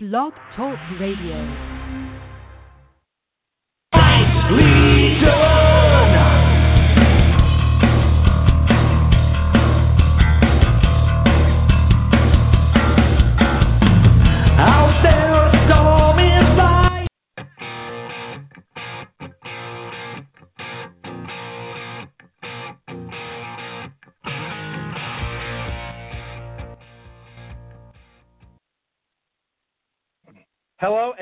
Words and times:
Blog 0.00 0.32
Talk 0.54 0.78
Radio. 1.00 1.34
Out 3.94 5.47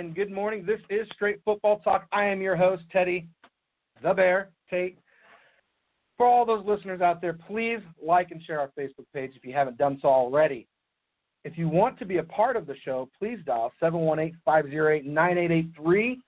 and 0.07 0.14
good 0.14 0.30
morning. 0.30 0.64
This 0.64 0.79
is 0.89 1.08
Straight 1.12 1.40
Football 1.44 1.80
Talk. 1.80 2.07
I 2.12 2.26
am 2.26 2.40
your 2.40 2.54
host, 2.54 2.85
Teddy 2.93 3.26
the 4.04 4.14
Bear 4.14 4.50
Tate. 4.71 5.00
For 6.17 6.25
all 6.25 6.46
those 6.46 6.64
listeners 6.64 7.00
out 7.00 7.21
there, 7.21 7.32
please 7.32 7.80
like 8.00 8.30
and 8.30 8.40
share 8.40 8.61
our 8.61 8.71
Facebook 8.79 9.07
page 9.13 9.32
if 9.35 9.44
you 9.44 9.53
haven't 9.53 9.79
done 9.79 9.99
so 10.00 10.07
already. 10.07 10.68
If 11.43 11.58
you 11.58 11.68
want 11.68 11.99
to 11.99 12.04
be 12.04 12.18
a 12.18 12.22
part 12.22 12.54
of 12.54 12.68
the 12.68 12.77
show, 12.85 13.08
please 13.18 13.40
dial 13.44 13.72
718-508-9883 13.82 16.18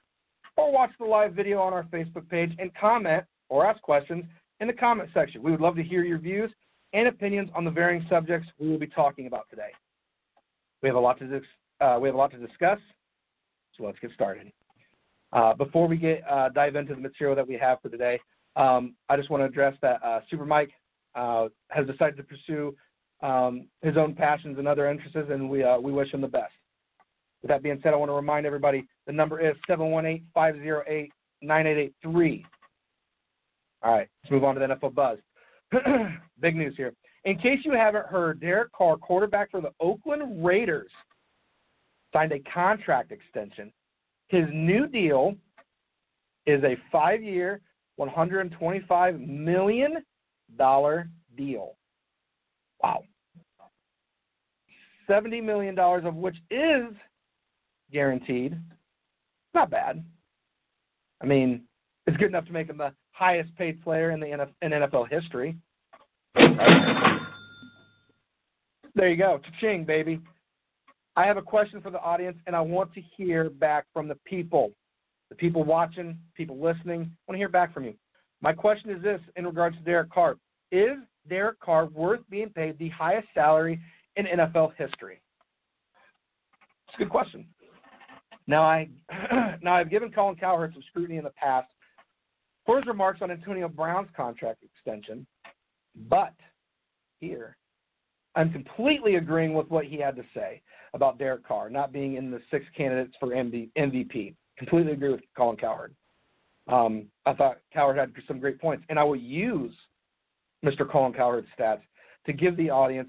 or 0.57 0.73
watch 0.73 0.91
the 0.99 1.07
live 1.07 1.35
video 1.35 1.61
on 1.61 1.73
our 1.73 1.85
Facebook 1.85 2.29
page 2.29 2.51
and 2.59 2.75
comment 2.75 3.23
or 3.49 3.65
ask 3.65 3.81
questions 3.81 4.25
in 4.59 4.67
the 4.67 4.73
comment 4.73 5.09
section. 5.15 5.41
We 5.41 5.53
would 5.53 5.61
love 5.61 5.77
to 5.77 5.85
hear 5.85 6.03
your 6.03 6.19
views 6.19 6.51
and 6.95 7.07
opinions 7.07 7.51
on 7.55 7.65
the 7.65 7.71
varying 7.71 8.05
subjects 8.11 8.49
we 8.59 8.69
will 8.69 8.79
be 8.79 8.89
talking 8.89 9.29
about 9.29 9.49
today. 9.49 9.71
We 10.83 10.89
have 10.89 10.97
a 10.97 11.01
lot 11.01 11.21
to 11.21 11.41
uh, 11.81 11.97
we 12.01 12.09
have 12.09 12.17
a 12.17 12.19
lot 12.19 12.33
to 12.33 12.45
discuss, 12.45 12.81
so 13.79 13.87
let's 13.87 13.99
get 14.01 14.11
started. 14.13 14.53
Uh, 15.33 15.55
before 15.55 15.87
we 15.87 15.97
get 15.97 16.23
uh, 16.29 16.49
dive 16.51 16.77
into 16.77 16.95
the 16.95 17.01
material 17.01 17.37
that 17.37 17.47
we 17.47 17.55
have 17.55 17.81
for 17.81 17.89
today, 17.89 18.19
um, 18.57 18.95
I 19.09 19.17
just 19.17 19.31
want 19.31 19.43
to 19.43 19.47
address 19.47 19.75
that 19.83 20.03
uh, 20.03 20.21
Super 20.31 20.47
Mike 20.47 20.71
uh, 21.15 21.49
has 21.71 21.87
decided 21.87 22.17
to 22.17 22.23
pursue 22.23 22.75
um, 23.23 23.67
his 23.83 23.97
own 23.97 24.15
passions 24.15 24.59
and 24.59 24.67
other 24.67 24.91
interests, 24.91 25.17
and 25.17 25.49
we 25.49 25.65
uh, 25.65 25.79
we 25.79 25.93
wish 25.93 26.13
him 26.13 26.21
the 26.21 26.29
best. 26.29 26.53
With 27.43 27.51
that 27.51 27.63
being 27.63 27.79
said, 27.83 27.93
I 27.93 27.97
want 27.97 28.11
to 28.11 28.15
remind 28.15 28.47
everybody 28.47 28.87
the 29.07 29.13
number 29.13 29.41
is 29.41 29.55
718-508-9883. 29.69 32.45
All 33.83 33.93
right, 33.93 34.09
let's 34.23 34.31
move 34.31 34.45
on 34.45 34.55
to 34.57 34.61
the 34.61 34.75
NFL 34.75 34.95
Buzz. 34.95 35.19
Big 36.41 36.57
news 36.57 36.75
here. 36.77 36.93
In 37.25 37.39
case 37.39 37.61
you 37.65 37.73
haven't 37.73 38.07
heard, 38.07 38.41
Derek 38.41 38.73
Carr, 38.73 38.97
quarterback 38.97 39.51
for 39.51 39.61
the 39.61 39.73
Oakland 39.81 40.45
Raiders, 40.45 40.91
signed 42.13 42.33
a 42.33 42.41
contract 42.41 43.13
extension. 43.13 43.73
His 44.29 44.45
new 44.53 44.87
deal 44.87 45.35
is 46.47 46.63
a 46.65 46.77
five 46.91 47.23
year, 47.23 47.61
$125 47.99 49.27
million 49.27 49.97
deal. 51.37 51.75
Wow. 52.83 53.03
$70 55.09 55.43
million 55.43 55.79
of 55.79 56.15
which 56.15 56.37
is 56.51 56.93
guaranteed. 57.93 58.59
Not 59.55 59.71
bad. 59.71 60.05
I 61.23 61.27
mean, 61.27 61.63
it's 62.07 62.17
good 62.17 62.29
enough 62.29 62.47
to 62.47 62.53
make 62.53 62.69
him 62.69 62.79
the 62.79 62.93
highest 63.13 63.55
paid 63.57 63.83
player 63.83 64.11
in 64.13 64.21
the 64.21 64.27
NFL, 64.27 64.51
in 64.63 64.73
NFL 64.73 65.09
history. 65.11 65.57
There 68.95 69.09
you 69.09 69.17
go. 69.17 69.41
Cha-ching, 69.43 69.85
baby. 69.85 70.21
I 71.19 71.27
have 71.27 71.37
a 71.37 71.43
question 71.43 71.81
for 71.81 71.91
the 71.91 71.99
audience, 71.99 72.39
and 72.47 72.55
I 72.55 72.61
want 72.61 72.95
to 72.95 73.01
hear 73.17 73.51
back 73.51 73.87
from 73.93 74.07
the 74.07 74.15
people, 74.25 74.71
the 75.31 75.35
people 75.35 75.65
watching, 75.65 76.17
people 76.37 76.61
listening. 76.61 77.01
I 77.01 77.19
want 77.27 77.33
to 77.35 77.39
hear 77.39 77.49
back 77.49 77.75
from 77.75 77.87
you. 77.87 77.95
My 78.41 78.53
question 78.53 78.89
is 78.91 79.03
this 79.03 79.21
in 79.35 79.45
regards 79.45 79.77
to 79.79 79.83
Derek 79.83 80.13
Carr: 80.13 80.37
Is 80.71 80.97
Derek 81.29 81.59
Carr 81.59 81.87
worth 81.87 82.21
being 82.31 82.51
paid 82.51 82.79
the 82.79 82.91
highest 82.91 83.27
salary 83.35 83.81
in 84.15 84.27
NFL 84.27 84.77
history? 84.79 85.21
It's 86.87 86.95
a 86.95 86.99
good 86.99 87.11
question. 87.11 87.45
Now 88.47 88.63
I 88.63 88.89
now 89.61 89.75
I've 89.75 89.91
given 89.91 90.13
Colin 90.13 90.37
Cowherd 90.37 90.73
some 90.73 90.85
scrutiny 90.89 91.19
in 91.19 91.25
the 91.25 91.31
past 91.31 91.67
for 92.65 92.77
his 92.77 92.87
remarks 92.87 93.23
on 93.23 93.33
Antonio 93.33 93.67
Brown's 93.67 94.09
contract 94.17 94.63
extension, 94.63 95.27
but 96.09 96.35
here 97.19 97.57
I'm 98.39 98.53
completely 98.53 99.17
agreeing 99.17 99.53
with 99.53 99.69
what 99.69 99.85
he 99.85 99.97
had 99.97 100.15
to 100.15 100.23
say 100.33 100.63
about 100.95 101.19
Derek 101.19 101.45
Carr 101.45 101.69
not 101.69 101.93
being 101.93 102.15
in 102.15 102.31
the 102.31 102.41
six 102.53 102.65
candidates 102.77 103.15
for 103.19 103.31
MV, 103.31 103.71
MVP. 103.77 104.37
Completely 104.57 104.93
agree 104.93 105.11
with 105.11 105.23
Colin 105.37 105.57
Cowherd. 105.57 105.93
Um, 106.69 107.07
I 107.27 107.35
thought 107.35 107.59
Cowherd 107.75 107.99
had 107.99 108.13
some 108.29 108.39
great 108.39 108.61
points, 108.61 108.85
and 108.89 108.99
I 108.99 109.03
will 109.03 109.17
use 109.17 109.73
Mr. 110.65 110.89
Colin 110.89 111.13
Cowherd's 111.13 111.49
stats 111.59 111.81
to 112.27 112.33
give 112.33 112.57
the 112.57 112.71
audience 112.71 113.09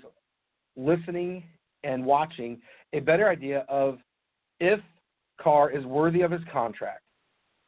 listening 0.75 1.43
and 1.83 2.03
watching 2.03 2.59
a 2.93 2.99
better 2.99 3.29
idea 3.29 3.65
of 3.69 3.99
if 4.59 4.79
Carr 5.39 5.69
is 5.69 5.85
worthy 5.85 6.21
of 6.21 6.31
his 6.31 6.41
contract, 6.51 7.03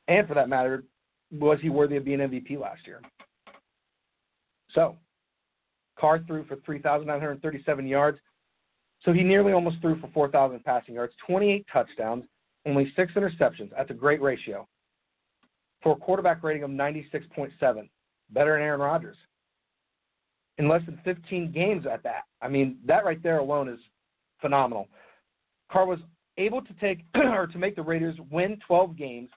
and 0.08 0.28
for 0.28 0.34
that 0.34 0.50
matter, 0.50 0.84
was 1.32 1.60
he 1.62 1.70
worthy 1.70 1.98
of 1.98 2.06
being 2.06 2.20
MVP 2.20 2.60
last 2.60 2.88
year? 2.88 3.02
So, 4.74 4.96
Carr 6.00 6.24
threw 6.26 6.46
for 6.46 6.58
3,937 6.66 7.88
yards. 7.88 8.18
So 9.04 9.12
he 9.12 9.24
nearly 9.24 9.54
almost 9.54 9.82
threw 9.82 10.00
for 10.00 10.10
4,000 10.14 10.64
passing 10.64 10.96
yards, 10.96 11.14
28 11.26 11.66
touchdowns, 11.72 12.26
only 12.66 12.92
six 12.96 13.14
interceptions. 13.14 13.72
That's 13.76 13.90
a 13.90 13.96
great 13.96 14.22
ratio 14.22 14.68
for 15.82 15.94
a 15.94 15.96
quarterback 15.96 16.44
rating 16.44 16.64
of 16.64 16.70
96.7, 16.70 17.52
better 18.30 18.54
than 18.54 18.62
Aaron 18.62 18.82
Rodgers. 18.82 19.18
In 20.58 20.68
less 20.68 20.82
than 20.86 21.00
15 21.04 21.52
games 21.52 21.86
at 21.92 22.04
that. 22.04 22.24
I 22.42 22.48
mean, 22.48 22.78
that 22.86 23.04
right 23.04 23.22
there 23.24 23.40
alone 23.40 23.68
is 23.68 23.80
phenomenal. 24.42 24.88
Carr 25.72 25.88
was 25.88 26.00
able 26.38 26.62
to 26.62 26.74
take 26.74 27.04
or 27.16 27.48
to 27.48 27.58
make 27.58 27.76
the 27.76 27.82
Raiders 27.82 28.18
win 28.30 28.60
12 28.68 28.96
games, 28.96 29.30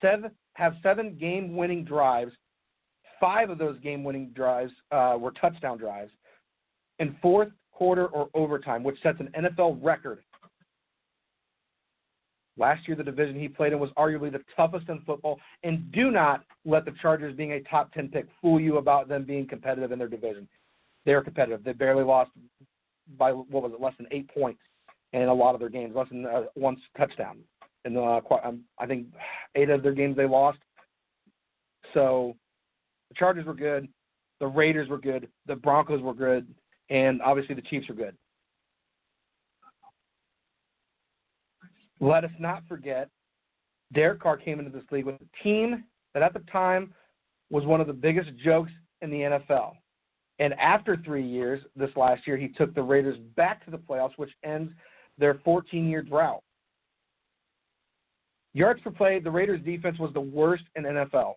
seven, 0.00 0.30
have 0.54 0.74
seven 0.82 1.16
game-winning 1.18 1.84
drives. 1.84 2.32
Five 3.20 3.50
of 3.50 3.58
those 3.58 3.78
game-winning 3.80 4.30
drives 4.34 4.72
uh, 4.90 5.16
were 5.18 5.32
touchdown 5.32 5.78
drives, 5.78 6.10
in 6.98 7.16
fourth 7.20 7.48
quarter 7.72 8.06
or 8.06 8.28
overtime, 8.34 8.82
which 8.82 9.00
sets 9.02 9.18
an 9.20 9.28
NFL 9.36 9.78
record. 9.82 10.20
Last 12.56 12.86
year, 12.86 12.96
the 12.96 13.02
division 13.02 13.38
he 13.38 13.48
played 13.48 13.72
in 13.72 13.80
was 13.80 13.90
arguably 13.98 14.30
the 14.30 14.42
toughest 14.56 14.88
in 14.88 15.00
football, 15.00 15.40
and 15.64 15.90
do 15.90 16.12
not 16.12 16.44
let 16.64 16.84
the 16.84 16.92
Chargers 17.02 17.34
being 17.34 17.52
a 17.52 17.60
top 17.62 17.92
10 17.92 18.08
pick 18.08 18.26
fool 18.40 18.60
you 18.60 18.76
about 18.76 19.08
them 19.08 19.24
being 19.24 19.48
competitive 19.48 19.90
in 19.90 19.98
their 19.98 20.08
division. 20.08 20.46
They're 21.04 21.22
competitive. 21.22 21.64
They 21.64 21.72
barely 21.72 22.04
lost 22.04 22.30
by, 23.18 23.32
what 23.32 23.62
was 23.62 23.72
it, 23.72 23.80
less 23.80 23.94
than 23.98 24.06
eight 24.12 24.30
points 24.32 24.60
in 25.12 25.22
a 25.22 25.34
lot 25.34 25.54
of 25.54 25.60
their 25.60 25.68
games, 25.68 25.96
less 25.96 26.08
than 26.08 26.26
uh, 26.26 26.44
one 26.54 26.76
touchdown. 26.96 27.38
And 27.84 27.98
uh, 27.98 28.20
um, 28.44 28.62
I 28.78 28.86
think 28.86 29.08
eight 29.56 29.68
of 29.68 29.82
their 29.82 29.92
games 29.92 30.16
they 30.16 30.26
lost. 30.26 30.58
So 31.92 32.36
the 33.14 33.18
Chargers 33.18 33.46
were 33.46 33.54
good, 33.54 33.88
the 34.40 34.46
Raiders 34.46 34.88
were 34.88 34.98
good, 34.98 35.28
the 35.46 35.56
Broncos 35.56 36.02
were 36.02 36.14
good, 36.14 36.46
and 36.90 37.22
obviously 37.22 37.54
the 37.54 37.62
Chiefs 37.62 37.88
were 37.88 37.94
good. 37.94 38.16
Let 42.00 42.24
us 42.24 42.30
not 42.38 42.62
forget, 42.68 43.08
Derek 43.92 44.20
Carr 44.20 44.36
came 44.36 44.58
into 44.58 44.70
this 44.70 44.82
league 44.90 45.06
with 45.06 45.16
a 45.16 45.42
team 45.42 45.84
that 46.12 46.22
at 46.22 46.32
the 46.32 46.42
time 46.50 46.92
was 47.50 47.64
one 47.64 47.80
of 47.80 47.86
the 47.86 47.92
biggest 47.92 48.30
jokes 48.44 48.72
in 49.00 49.10
the 49.10 49.18
NFL. 49.18 49.74
And 50.40 50.52
after 50.54 50.96
three 50.96 51.24
years, 51.24 51.60
this 51.76 51.90
last 51.94 52.26
year, 52.26 52.36
he 52.36 52.48
took 52.48 52.74
the 52.74 52.82
Raiders 52.82 53.18
back 53.36 53.64
to 53.64 53.70
the 53.70 53.78
playoffs, 53.78 54.14
which 54.16 54.32
ends 54.42 54.72
their 55.16 55.34
14 55.44 55.88
year 55.88 56.02
drought. 56.02 56.42
Yards 58.52 58.80
per 58.82 58.90
play, 58.90 59.20
the 59.20 59.30
Raiders' 59.30 59.60
defense 59.64 59.98
was 59.98 60.12
the 60.12 60.20
worst 60.20 60.64
in 60.74 60.84
NFL, 60.84 61.34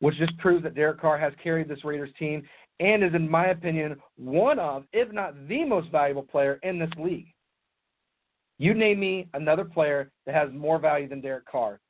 which 0.00 0.16
just 0.16 0.36
proves 0.38 0.64
that 0.64 0.74
Derek 0.74 1.00
Carr 1.00 1.18
has 1.18 1.32
carried 1.42 1.68
this 1.68 1.84
Raiders 1.84 2.10
team 2.18 2.42
and 2.80 3.04
is, 3.04 3.14
in 3.14 3.30
my 3.30 3.48
opinion, 3.48 3.96
one 4.16 4.58
of, 4.58 4.84
if 4.92 5.12
not 5.12 5.34
the 5.48 5.64
most 5.64 5.90
valuable 5.90 6.22
player 6.22 6.58
in 6.62 6.78
this 6.78 6.90
league. 6.98 7.28
You 8.58 8.74
name 8.74 9.00
me 9.00 9.28
another 9.34 9.64
player 9.64 10.10
that 10.26 10.34
has 10.34 10.50
more 10.52 10.78
value 10.78 11.08
than 11.08 11.20
Derek 11.20 11.46
Carr. 11.46 11.80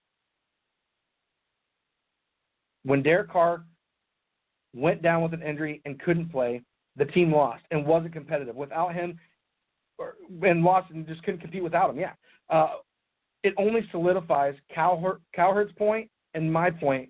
When 2.85 3.03
Derek 3.03 3.31
Carr 3.31 3.65
went 4.75 5.03
down 5.03 5.23
with 5.23 5.35
an 5.35 5.43
injury 5.43 5.81
and 5.85 6.01
couldn't 6.01 6.31
play, 6.31 6.63
the 6.97 7.05
team 7.07 7.33
lost 7.33 7.63
and 7.71 7.87
wasn't 7.87 8.13
competitive. 8.13 8.57
Without 8.57 8.95
him, 8.95 9.19
and 10.43 10.65
lost 10.65 10.91
and 10.91 11.07
just 11.07 11.23
couldn't 11.23 11.41
compete 11.41 11.63
without 11.63 11.91
him, 11.91 11.99
yeah. 11.99 12.13
Uh, 12.49 12.77
it 13.43 13.55
only 13.57 13.87
solidifies 13.91 14.55
Cowherd, 14.75 15.21
Cowherd's 15.35 15.73
point 15.73 16.11
and 16.35 16.53
my 16.53 16.71
point 16.71 17.09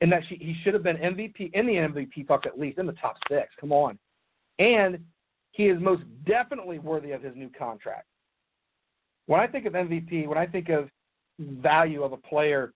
in 0.00 0.10
that 0.10 0.22
she, 0.28 0.36
he 0.36 0.56
should 0.62 0.74
have 0.74 0.82
been 0.82 0.96
MVP 0.96 1.52
in 1.54 1.66
the 1.66 1.74
MVP 1.74 2.26
talk 2.26 2.46
at 2.46 2.58
least 2.58 2.78
in 2.78 2.86
the 2.86 2.92
top 2.92 3.16
six. 3.28 3.48
Come 3.60 3.72
on, 3.72 3.98
and 4.58 4.98
he 5.52 5.68
is 5.68 5.80
most 5.80 6.02
definitely 6.26 6.78
worthy 6.78 7.12
of 7.12 7.22
his 7.22 7.34
new 7.34 7.50
contract. 7.58 8.06
When 9.26 9.40
I 9.40 9.46
think 9.46 9.66
of 9.66 9.72
MVP, 9.72 10.26
when 10.26 10.38
I 10.38 10.46
think 10.46 10.68
of 10.68 10.88
value 11.40 12.02
of 12.02 12.12
a 12.12 12.16
player, 12.16 12.72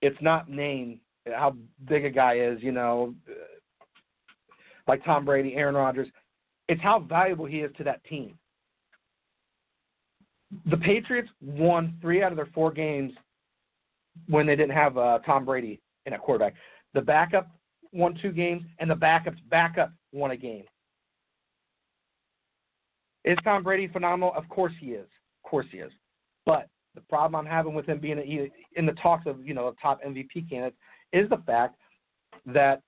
it's 0.00 0.16
not 0.20 0.48
name, 0.48 1.00
how 1.26 1.54
big 1.88 2.04
a 2.04 2.10
guy 2.10 2.38
is, 2.38 2.58
you 2.62 2.72
know, 2.72 3.14
like 4.88 5.04
Tom 5.04 5.24
Brady, 5.24 5.54
Aaron 5.54 5.74
Rodgers. 5.74 6.08
It's 6.68 6.82
how 6.82 7.00
valuable 7.00 7.44
he 7.44 7.58
is 7.58 7.70
to 7.76 7.84
that 7.84 8.02
team. 8.04 8.38
The 10.66 10.76
Patriots 10.78 11.28
won 11.40 11.96
three 12.00 12.22
out 12.22 12.32
of 12.32 12.36
their 12.36 12.48
four 12.54 12.72
games 12.72 13.12
when 14.28 14.46
they 14.46 14.56
didn't 14.56 14.74
have 14.74 14.96
uh, 14.96 15.18
Tom 15.24 15.44
Brady 15.44 15.80
in 16.06 16.12
at 16.12 16.20
quarterback. 16.20 16.54
The 16.94 17.00
backup 17.00 17.48
won 17.92 18.18
two 18.20 18.32
games, 18.32 18.62
and 18.78 18.90
the 18.90 18.94
backup's 18.94 19.40
backup 19.50 19.92
won 20.12 20.30
a 20.30 20.36
game. 20.36 20.64
Is 23.24 23.38
Tom 23.44 23.62
Brady 23.62 23.88
phenomenal? 23.88 24.32
Of 24.36 24.48
course 24.48 24.72
he 24.80 24.88
is. 24.88 25.06
Of 25.44 25.50
course 25.50 25.66
he 25.70 25.78
is. 25.78 25.92
But 26.44 26.68
the 26.94 27.00
problem 27.02 27.36
I'm 27.36 27.50
having 27.50 27.74
with 27.74 27.86
him 27.86 27.98
being 27.98 28.50
in 28.76 28.86
the 28.86 28.92
talks 28.92 29.26
of 29.26 29.46
you 29.46 29.54
know 29.54 29.74
top 29.80 30.02
MVP 30.02 30.48
candidates 30.50 30.76
is 31.12 31.28
the 31.30 31.42
fact 31.46 31.76
that 32.46 32.82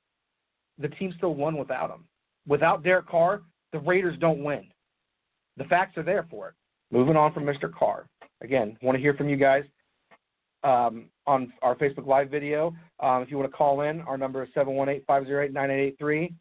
the 0.79 0.89
team 0.89 1.15
still 1.17 1.35
won 1.35 1.57
without 1.57 1.91
him. 1.91 2.05
Without 2.47 2.83
Derek 2.83 3.07
Carr, 3.07 3.43
the 3.73 3.79
Raiders 3.79 4.19
don't 4.19 4.43
win. 4.43 4.67
The 5.57 5.65
facts 5.65 5.97
are 5.97 6.03
there 6.03 6.27
for 6.31 6.49
it. 6.49 6.55
Moving 6.91 7.17
on 7.17 7.33
from 7.33 7.45
Mr. 7.45 7.73
Carr. 7.73 8.07
Again, 8.43 8.77
want 8.83 8.97
to 8.97 9.03
hear 9.03 9.15
from 9.15 9.29
you 9.29 9.37
guys 9.37 9.65
um, 10.65 11.07
on 11.27 11.53
our 11.63 11.75
Facebook 11.77 12.07
Live 12.07 12.31
video. 12.31 12.75
Um, 13.01 13.23
if 13.23 13.31
you 13.31 13.39
want 13.39 13.51
to 13.51 13.57
call 13.57 13.83
in, 13.83 14.01
our 14.03 14.19
number 14.19 14.43
is 14.43 14.49
718-508-9883. 14.57 16.35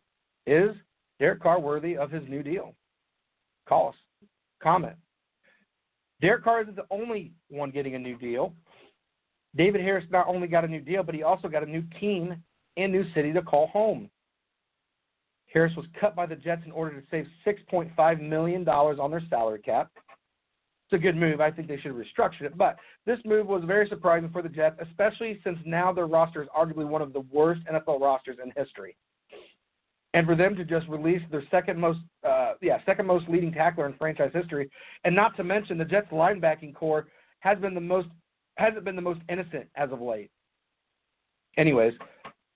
Is 0.47 0.75
Derek 1.19 1.41
Carr 1.41 1.59
worthy 1.59 1.97
of 1.97 2.09
his 2.09 2.23
new 2.27 2.43
deal? 2.43 2.73
Call 3.67 3.89
us. 3.89 3.95
Comment. 4.61 4.95
Derek 6.21 6.43
Carr 6.43 6.61
isn't 6.61 6.75
the 6.75 6.85
only 6.89 7.33
one 7.49 7.69
getting 7.69 7.95
a 7.95 7.99
new 7.99 8.17
deal. 8.17 8.53
David 9.55 9.81
Harris 9.81 10.05
not 10.09 10.27
only 10.27 10.47
got 10.47 10.65
a 10.65 10.67
new 10.67 10.79
deal, 10.79 11.03
but 11.03 11.13
he 11.13 11.23
also 11.23 11.47
got 11.47 11.63
a 11.63 11.69
new 11.69 11.83
team 11.99 12.35
and 12.77 12.91
new 12.91 13.05
city 13.13 13.31
to 13.33 13.41
call 13.41 13.67
home. 13.67 14.09
Harris 15.53 15.73
was 15.75 15.85
cut 15.99 16.15
by 16.15 16.25
the 16.25 16.35
Jets 16.35 16.63
in 16.65 16.71
order 16.71 16.99
to 16.99 17.05
save 17.11 17.27
$6.5 17.45 18.21
million 18.21 18.67
on 18.67 19.11
their 19.11 19.21
salary 19.29 19.59
cap. 19.59 19.91
It's 20.93 21.01
a 21.01 21.01
good 21.01 21.15
move. 21.15 21.41
I 21.41 21.49
think 21.49 21.67
they 21.67 21.77
should 21.77 21.91
have 21.91 21.95
restructured 21.95 22.43
it. 22.43 22.55
But 22.55 22.77
this 23.07 23.17
move 23.25 23.47
was 23.47 23.63
very 23.65 23.89
surprising 23.89 24.29
for 24.29 24.43
the 24.43 24.49
Jets, 24.49 24.75
especially 24.79 25.41
since 25.43 25.57
now 25.65 25.91
their 25.91 26.05
roster 26.05 26.43
is 26.43 26.47
arguably 26.55 26.87
one 26.87 27.01
of 27.01 27.13
the 27.13 27.21
worst 27.31 27.61
NFL 27.65 27.99
rosters 27.99 28.37
in 28.43 28.51
history 28.55 28.95
and 30.13 30.27
for 30.27 30.35
them 30.35 30.55
to 30.55 30.63
just 30.63 30.87
release 30.87 31.21
their 31.31 31.41
second 31.49 31.79
most, 31.79 31.97
uh, 32.23 32.53
yeah, 32.61 32.77
second 32.85 33.07
most 33.07 33.27
leading 33.27 33.51
tackler 33.51 33.87
in 33.87 33.93
franchise 33.93 34.29
history, 34.35 34.69
and 35.03 35.15
not 35.15 35.35
to 35.35 35.43
mention 35.43 35.79
the 35.79 35.85
Jets' 35.85 36.11
linebacking 36.11 36.75
corps 36.75 37.07
has 37.39 37.57
been 37.57 37.73
the 37.73 37.81
most 37.81 38.07
hasn't 38.57 38.85
been 38.85 38.95
the 38.95 39.01
most 39.01 39.19
innocent 39.29 39.65
as 39.75 39.91
of 39.91 39.99
late. 39.99 40.29
Anyways, 41.57 41.93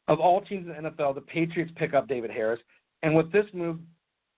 of 0.07 0.19
all 0.19 0.42
teams 0.42 0.68
in 0.68 0.83
the 0.83 0.92
NFL, 0.92 1.16
the 1.16 1.22
Patriots 1.22 1.72
pick 1.75 1.95
up 1.95 2.07
David 2.07 2.30
Harris, 2.30 2.60
and 3.01 3.16
with 3.16 3.31
this 3.31 3.48
move, 3.51 3.80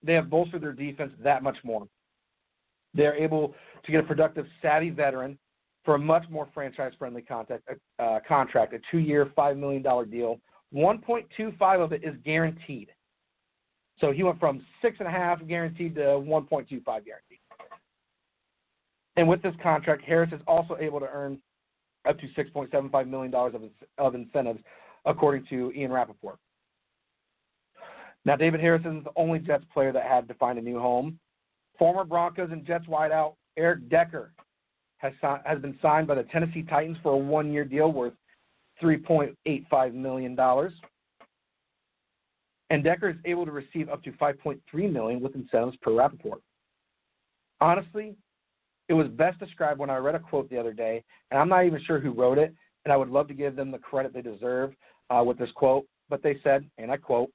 they 0.01 0.13
have 0.13 0.29
bolstered 0.29 0.61
their 0.61 0.71
defense 0.71 1.11
that 1.21 1.43
much 1.43 1.57
more. 1.65 1.85
They're 2.93 3.15
able 3.15 3.53
to 3.85 3.91
get 3.91 4.03
a 4.03 4.07
productive, 4.07 4.45
savvy 4.61 4.89
veteran 4.89 5.37
for 5.85 5.95
a 5.95 5.99
much 5.99 6.23
more 6.29 6.47
franchise-friendly 6.53 7.21
contact, 7.23 7.63
uh, 7.99 8.19
contract, 8.27 8.73
a 8.73 8.79
two-year, 8.91 9.31
five 9.35 9.57
million 9.57 9.81
dollar 9.81 10.05
deal. 10.05 10.39
1.25 10.73 11.83
of 11.83 11.93
it 11.93 12.03
is 12.03 12.15
guaranteed. 12.23 12.89
So 13.99 14.11
he 14.11 14.23
went 14.23 14.39
from 14.39 14.63
six 14.81 14.97
and 14.99 15.07
a 15.07 15.11
half 15.11 15.45
guaranteed 15.47 15.95
to 15.95 16.01
1.25 16.01 16.69
guaranteed. 16.85 17.39
And 19.17 19.27
with 19.27 19.41
this 19.41 19.55
contract, 19.61 20.03
Harris 20.03 20.31
is 20.31 20.39
also 20.47 20.77
able 20.79 20.99
to 20.99 21.07
earn 21.11 21.39
up 22.07 22.17
to 22.19 22.27
$6.75 22.27 23.07
million 23.07 23.33
of, 23.33 23.61
of 23.97 24.15
incentives, 24.15 24.59
according 25.05 25.45
to 25.47 25.71
Ian 25.75 25.91
Rapoport. 25.91 26.37
Now, 28.25 28.35
David 28.35 28.61
Harris 28.61 28.81
isn't 28.81 29.03
the 29.03 29.11
only 29.15 29.39
Jets 29.39 29.65
player 29.73 29.91
that 29.91 30.03
had 30.03 30.27
to 30.27 30.33
find 30.35 30.57
a 30.57 30.61
new 30.61 30.79
home. 30.79 31.19
Former 31.79 32.03
Broncos 32.03 32.51
and 32.51 32.65
Jets 32.65 32.85
wideout 32.85 33.33
Eric 33.57 33.89
Decker 33.89 34.33
has, 34.97 35.13
has 35.21 35.59
been 35.59 35.79
signed 35.81 36.07
by 36.07 36.15
the 36.15 36.23
Tennessee 36.23 36.63
Titans 36.63 36.97
for 37.01 37.13
a 37.13 37.17
one 37.17 37.51
year 37.51 37.65
deal 37.65 37.91
worth 37.91 38.13
$3.85 38.83 39.93
million 39.93 40.37
and 42.69 42.83
Decker 42.83 43.09
is 43.09 43.15
able 43.25 43.45
to 43.45 43.51
receive 43.51 43.89
up 43.89 44.03
to 44.03 44.11
5.3 44.13 44.59
million 44.91 45.21
with 45.21 45.35
incentives 45.35 45.77
per 45.81 45.93
Rapoport. 45.93 46.41
Honestly, 47.61 48.15
it 48.87 48.93
was 48.93 49.07
best 49.07 49.39
described 49.39 49.79
when 49.79 49.89
I 49.89 49.97
read 49.97 50.15
a 50.15 50.19
quote 50.19 50.49
the 50.49 50.59
other 50.59 50.73
day, 50.73 51.03
and 51.31 51.39
I'm 51.39 51.49
not 51.49 51.65
even 51.65 51.81
sure 51.85 51.99
who 51.99 52.11
wrote 52.11 52.37
it, 52.37 52.53
and 52.85 52.93
I 52.93 52.97
would 52.97 53.09
love 53.09 53.27
to 53.27 53.33
give 53.33 53.55
them 53.55 53.71
the 53.71 53.77
credit 53.77 54.13
they 54.13 54.21
deserve 54.21 54.73
uh, 55.09 55.23
with 55.25 55.37
this 55.37 55.51
quote. 55.55 55.85
But 56.09 56.23
they 56.23 56.39
said, 56.43 56.65
and 56.77 56.91
I 56.91 56.97
quote, 56.97 57.29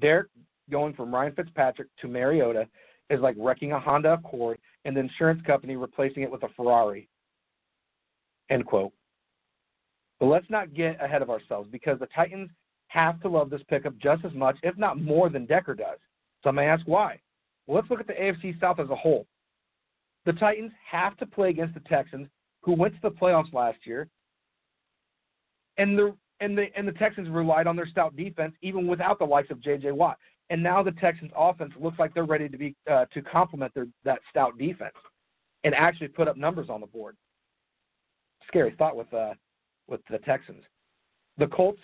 Derek 0.00 0.28
going 0.70 0.94
from 0.94 1.14
Ryan 1.14 1.34
Fitzpatrick 1.34 1.88
to 2.00 2.08
Mariota 2.08 2.68
is 3.10 3.20
like 3.20 3.36
wrecking 3.38 3.72
a 3.72 3.80
Honda 3.80 4.14
Accord 4.14 4.58
and 4.84 4.96
the 4.96 5.00
insurance 5.00 5.42
company 5.46 5.76
replacing 5.76 6.22
it 6.22 6.30
with 6.30 6.42
a 6.42 6.48
Ferrari. 6.56 7.08
End 8.50 8.66
quote. 8.66 8.92
But 10.20 10.26
let's 10.26 10.48
not 10.48 10.74
get 10.74 11.02
ahead 11.02 11.22
of 11.22 11.30
ourselves 11.30 11.68
because 11.70 11.98
the 11.98 12.08
Titans 12.14 12.50
have 12.88 13.20
to 13.20 13.28
love 13.28 13.50
this 13.50 13.62
pickup 13.68 13.96
just 13.98 14.24
as 14.24 14.32
much, 14.32 14.56
if 14.62 14.76
not 14.78 15.00
more, 15.00 15.28
than 15.28 15.46
Decker 15.46 15.74
does. 15.74 15.98
Some 16.42 16.56
may 16.56 16.66
ask 16.66 16.86
why. 16.86 17.20
Well, 17.66 17.76
let's 17.76 17.90
look 17.90 18.00
at 18.00 18.06
the 18.06 18.12
AFC 18.12 18.58
South 18.60 18.78
as 18.78 18.90
a 18.90 18.94
whole. 18.94 19.26
The 20.26 20.32
Titans 20.34 20.72
have 20.90 21.16
to 21.18 21.26
play 21.26 21.50
against 21.50 21.74
the 21.74 21.80
Texans, 21.80 22.28
who 22.62 22.72
went 22.72 22.94
to 22.94 23.00
the 23.02 23.10
playoffs 23.10 23.52
last 23.52 23.78
year, 23.84 24.08
and 25.76 25.98
the 25.98 26.14
and 26.40 26.56
the 26.56 26.66
and 26.76 26.86
the 26.86 26.92
Texans 26.92 27.28
relied 27.28 27.66
on 27.66 27.76
their 27.76 27.86
stout 27.86 28.16
defense 28.16 28.54
even 28.62 28.86
without 28.86 29.18
the 29.18 29.24
likes 29.24 29.50
of 29.50 29.60
J.J. 29.62 29.92
Watt. 29.92 30.18
And 30.50 30.62
now 30.62 30.82
the 30.82 30.92
Texans' 30.92 31.32
offense 31.36 31.72
looks 31.80 31.98
like 31.98 32.12
they're 32.12 32.24
ready 32.24 32.48
to 32.48 32.58
be 32.58 32.74
uh, 32.90 33.06
to 33.14 33.22
complement 33.22 33.72
their 33.74 33.86
that 34.04 34.20
stout 34.30 34.58
defense 34.58 34.94
and 35.64 35.74
actually 35.74 36.08
put 36.08 36.28
up 36.28 36.36
numbers 36.36 36.68
on 36.68 36.80
the 36.80 36.86
board. 36.86 37.16
Scary 38.48 38.74
thought 38.76 38.96
with 38.96 39.12
uh, 39.14 39.34
with 39.88 40.00
the 40.10 40.18
Texans. 40.18 40.62
The 41.38 41.46
Colts 41.46 41.80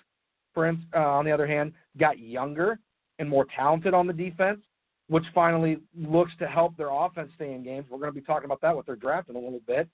for 0.54 0.68
uh, 0.68 0.98
on 0.98 1.24
the 1.24 1.32
other 1.32 1.46
hand, 1.46 1.72
got 1.98 2.18
younger 2.18 2.78
and 3.18 3.28
more 3.28 3.46
talented 3.56 3.94
on 3.94 4.06
the 4.06 4.12
defense, 4.12 4.60
which 5.08 5.24
finally 5.34 5.78
looks 5.96 6.32
to 6.38 6.46
help 6.46 6.76
their 6.76 6.90
offense 6.90 7.30
stay 7.34 7.52
in 7.52 7.62
games. 7.62 7.86
We're 7.90 7.98
going 7.98 8.12
to 8.12 8.18
be 8.18 8.24
talking 8.24 8.46
about 8.46 8.60
that 8.62 8.76
with 8.76 8.86
their 8.86 8.96
draft 8.96 9.28
in 9.28 9.36
a 9.36 9.38
little 9.38 9.60
bit. 9.66 9.88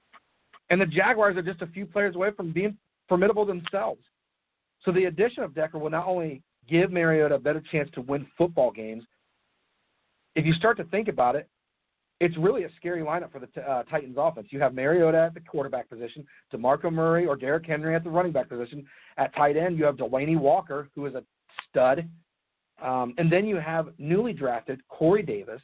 And 0.70 0.80
the 0.80 0.86
Jaguars 0.86 1.36
are 1.36 1.42
just 1.42 1.62
a 1.62 1.67
few 1.67 1.86
players 1.86 2.17
away 2.17 2.31
from 2.36 2.52
being 2.52 2.76
formidable 3.08 3.44
themselves. 3.44 4.02
So 4.84 4.93
the 4.93 5.05
addition 5.05 5.43
of 5.43 5.55
Decker 5.55 5.79
will 5.79 5.91
not 5.91 6.06
only 6.06 6.43
give 6.69 6.91
Mariota 6.91 7.37
a 7.37 7.39
better 7.39 7.63
chance 7.73 7.89
to 7.94 8.01
win 8.01 8.27
football 8.37 8.70
games, 8.70 9.05
if 10.35 10.44
you 10.44 10.53
start 10.55 10.77
to 10.77 10.85
think 10.85 11.08
about 11.08 11.37
it, 11.37 11.49
it's 12.20 12.37
really 12.39 12.65
a 12.65 12.69
scary 12.77 13.03
lineup 13.03 13.31
for 13.31 13.41
the 13.41 13.61
uh, 13.61 13.82
Titans 13.85 14.17
offense. 14.19 14.49
You 14.51 14.61
have 14.61 14.75
Mariota 14.75 15.19
at 15.19 15.35
the 15.35 15.41
quarterback 15.41 15.89
position, 15.91 16.27
DeMarco 16.53 16.91
Murray 16.91 17.27
or 17.27 17.37
Derrick 17.37 17.67
Henry 17.67 17.94
at 17.94 18.05
the 18.05 18.11
running 18.11 18.32
back 18.32 18.49
position. 18.49 18.87
At 19.19 19.35
tight 19.35 19.56
end, 19.56 19.79
you 19.79 19.85
have 19.85 19.96
Delanie 19.96 20.39
Walker, 20.39 20.89
who 20.94 21.05
is 21.06 21.15
a 21.15 21.23
stud. 21.69 22.08
Um, 22.82 23.15
and 23.19 23.31
then 23.31 23.46
you 23.46 23.56
have 23.56 23.89
newly 23.99 24.32
drafted 24.32 24.81
Corey 24.89 25.23
Davis, 25.23 25.61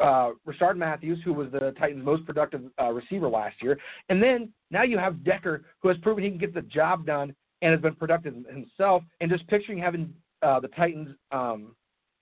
uh, 0.00 0.30
Rishard 0.46 0.76
Matthews, 0.76 1.20
who 1.24 1.32
was 1.32 1.50
the 1.50 1.74
Titans' 1.78 2.04
most 2.04 2.26
productive 2.26 2.62
uh, 2.80 2.90
receiver 2.90 3.28
last 3.28 3.56
year. 3.62 3.78
And 4.08 4.22
then 4.22 4.50
now 4.70 4.82
you 4.82 4.98
have 4.98 5.24
Decker, 5.24 5.64
who 5.80 5.88
has 5.88 5.96
proven 5.98 6.24
he 6.24 6.30
can 6.30 6.38
get 6.38 6.54
the 6.54 6.62
job 6.62 7.06
done 7.06 7.34
and 7.62 7.70
has 7.70 7.80
been 7.80 7.94
productive 7.94 8.34
himself. 8.50 9.02
And 9.20 9.30
just 9.30 9.46
picturing 9.46 9.78
having 9.78 10.12
uh, 10.42 10.60
the 10.60 10.68
Titans 10.68 11.16
um, 11.30 11.74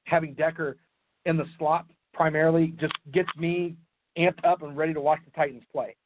having 0.04 0.34
Decker 0.34 0.76
in 1.26 1.36
the 1.36 1.46
slot 1.58 1.86
primarily 2.12 2.74
just 2.78 2.92
gets 3.12 3.28
me 3.36 3.74
amped 4.18 4.44
up 4.44 4.62
and 4.62 4.76
ready 4.76 4.92
to 4.94 5.00
watch 5.00 5.20
the 5.24 5.30
Titans 5.32 5.62
play. 5.72 5.96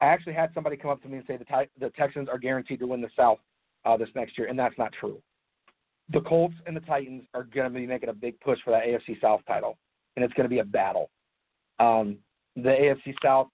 I 0.00 0.06
actually 0.06 0.34
had 0.34 0.50
somebody 0.54 0.76
come 0.76 0.90
up 0.90 1.02
to 1.02 1.08
me 1.08 1.18
and 1.18 1.26
say 1.26 1.36
the, 1.36 1.66
the 1.78 1.90
Texans 1.90 2.28
are 2.28 2.38
guaranteed 2.38 2.80
to 2.80 2.86
win 2.86 3.00
the 3.00 3.10
South 3.16 3.38
uh, 3.84 3.96
this 3.96 4.08
next 4.14 4.36
year, 4.36 4.48
and 4.48 4.58
that's 4.58 4.76
not 4.78 4.92
true. 4.98 5.20
The 6.12 6.20
Colts 6.20 6.54
and 6.66 6.76
the 6.76 6.80
Titans 6.80 7.22
are 7.34 7.44
going 7.44 7.72
to 7.72 7.78
be 7.78 7.86
making 7.86 8.08
a 8.08 8.12
big 8.12 8.38
push 8.40 8.58
for 8.64 8.70
that 8.70 8.82
AFC 8.82 9.20
South 9.20 9.40
title, 9.46 9.78
and 10.16 10.24
it's 10.24 10.34
going 10.34 10.44
to 10.44 10.50
be 10.50 10.58
a 10.58 10.64
battle. 10.64 11.10
Um, 11.78 12.18
the 12.56 12.70
AFC 12.70 13.14
South, 13.22 13.48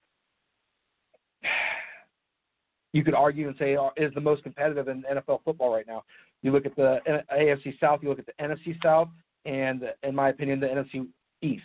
you 2.93 3.05
could 3.05 3.15
argue 3.15 3.49
and 3.49 3.57
say, 3.59 3.77
uh, 3.77 3.91
is 3.97 4.13
the 4.15 4.21
most 4.21 4.43
competitive 4.43 4.89
in 4.89 5.05
NFL 5.05 5.41
football 5.45 5.73
right 5.73 5.87
now. 5.87 6.05
You 6.43 6.53
look 6.53 6.67
at 6.67 6.77
the 6.77 7.01
AFC 7.33 7.79
South, 7.81 8.01
you 8.03 8.09
look 8.09 8.19
at 8.19 8.27
the 8.27 8.33
NFC 8.41 8.81
South, 8.83 9.09
and 9.45 9.83
in 10.03 10.15
my 10.15 10.29
opinion, 10.31 10.61
the 10.61 10.67
NFC 10.67 11.07
East. 11.43 11.63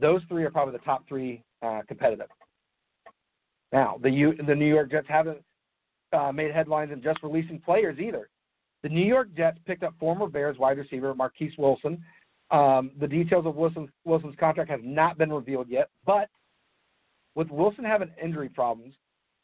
Those 0.00 0.22
three 0.28 0.44
are 0.44 0.50
probably 0.50 0.72
the 0.72 0.84
top 0.84 1.06
three 1.08 1.42
uh, 1.62 1.82
competitive. 1.86 2.28
Now, 3.72 3.98
the 4.02 4.10
U, 4.10 4.34
the 4.46 4.54
New 4.54 4.66
York 4.66 4.90
Jets 4.90 5.06
haven't 5.08 5.38
uh, 6.12 6.32
made 6.32 6.52
headlines 6.52 6.92
in 6.92 7.02
just 7.02 7.22
releasing 7.22 7.60
players 7.60 7.98
either. 7.98 8.28
The 8.82 8.88
New 8.88 9.04
York 9.04 9.28
Jets 9.36 9.58
picked 9.66 9.82
up 9.82 9.94
former 9.98 10.28
Bears 10.28 10.56
wide 10.58 10.78
receiver 10.78 11.14
Marquess 11.14 11.52
Wilson. 11.58 12.02
Um, 12.50 12.92
the 12.98 13.06
details 13.06 13.44
of 13.44 13.56
Wilson's, 13.56 13.90
Wilson's 14.04 14.36
contract 14.40 14.70
have 14.70 14.84
not 14.84 15.18
been 15.18 15.32
revealed 15.32 15.68
yet, 15.68 15.90
but 16.06 16.30
with 17.34 17.50
Wilson 17.50 17.84
having 17.84 18.10
injury 18.22 18.48
problems, 18.48 18.94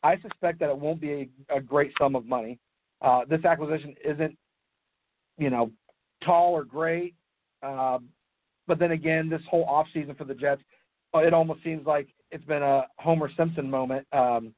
I 0.04 0.20
suspect 0.20 0.60
that 0.60 0.68
it 0.68 0.78
won't 0.78 1.00
be 1.00 1.30
a, 1.50 1.56
a 1.56 1.60
great 1.60 1.92
sum 1.98 2.14
of 2.14 2.26
money. 2.26 2.58
Uh, 3.00 3.22
this 3.28 3.44
acquisition 3.44 3.94
isn't, 4.04 4.36
you 5.38 5.48
know, 5.48 5.72
tall 6.22 6.52
or 6.52 6.62
great. 6.62 7.14
Uh, 7.62 7.98
but 8.66 8.78
then 8.78 8.92
again, 8.92 9.30
this 9.30 9.40
whole 9.50 9.66
offseason 9.66 10.16
for 10.16 10.24
the 10.24 10.34
Jets, 10.34 10.60
uh, 11.14 11.20
it 11.20 11.32
almost 11.32 11.64
seems 11.64 11.86
like 11.86 12.08
it's 12.30 12.44
been 12.44 12.62
a 12.62 12.86
Homer 12.98 13.30
Simpson 13.34 13.70
moment, 13.70 14.06
um, 14.12 14.54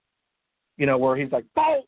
you 0.77 0.85
know, 0.85 0.99
where 0.99 1.17
he's 1.17 1.31
like, 1.31 1.45
"Bolt." 1.55 1.87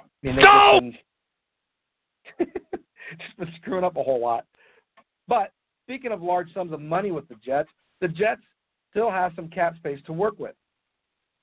I 0.00 0.26
mean, 0.26 0.40
Go! 0.42 0.80
just 0.80 2.38
been, 2.38 2.48
just 3.18 3.36
been 3.38 3.52
screwing 3.60 3.84
up 3.84 3.96
a 3.96 4.02
whole 4.02 4.20
lot. 4.20 4.44
But 5.28 5.52
speaking 5.84 6.10
of 6.10 6.20
large 6.20 6.52
sums 6.52 6.72
of 6.72 6.80
money 6.80 7.12
with 7.12 7.28
the 7.28 7.36
Jets, 7.36 7.68
the 8.00 8.08
Jets 8.08 8.42
still 8.90 9.10
have 9.10 9.32
some 9.36 9.48
cap 9.48 9.76
space 9.76 10.00
to 10.06 10.12
work 10.12 10.38
with. 10.38 10.54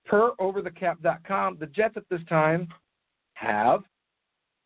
Per 0.05 0.31
overthecap.com, 0.39 1.57
the 1.59 1.65
Jets 1.67 1.97
at 1.97 2.03
this 2.09 2.21
time 2.29 2.67
have, 3.33 3.81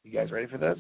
you 0.04 0.12
guys 0.12 0.32
ready 0.32 0.48
for 0.48 0.58
this? 0.58 0.78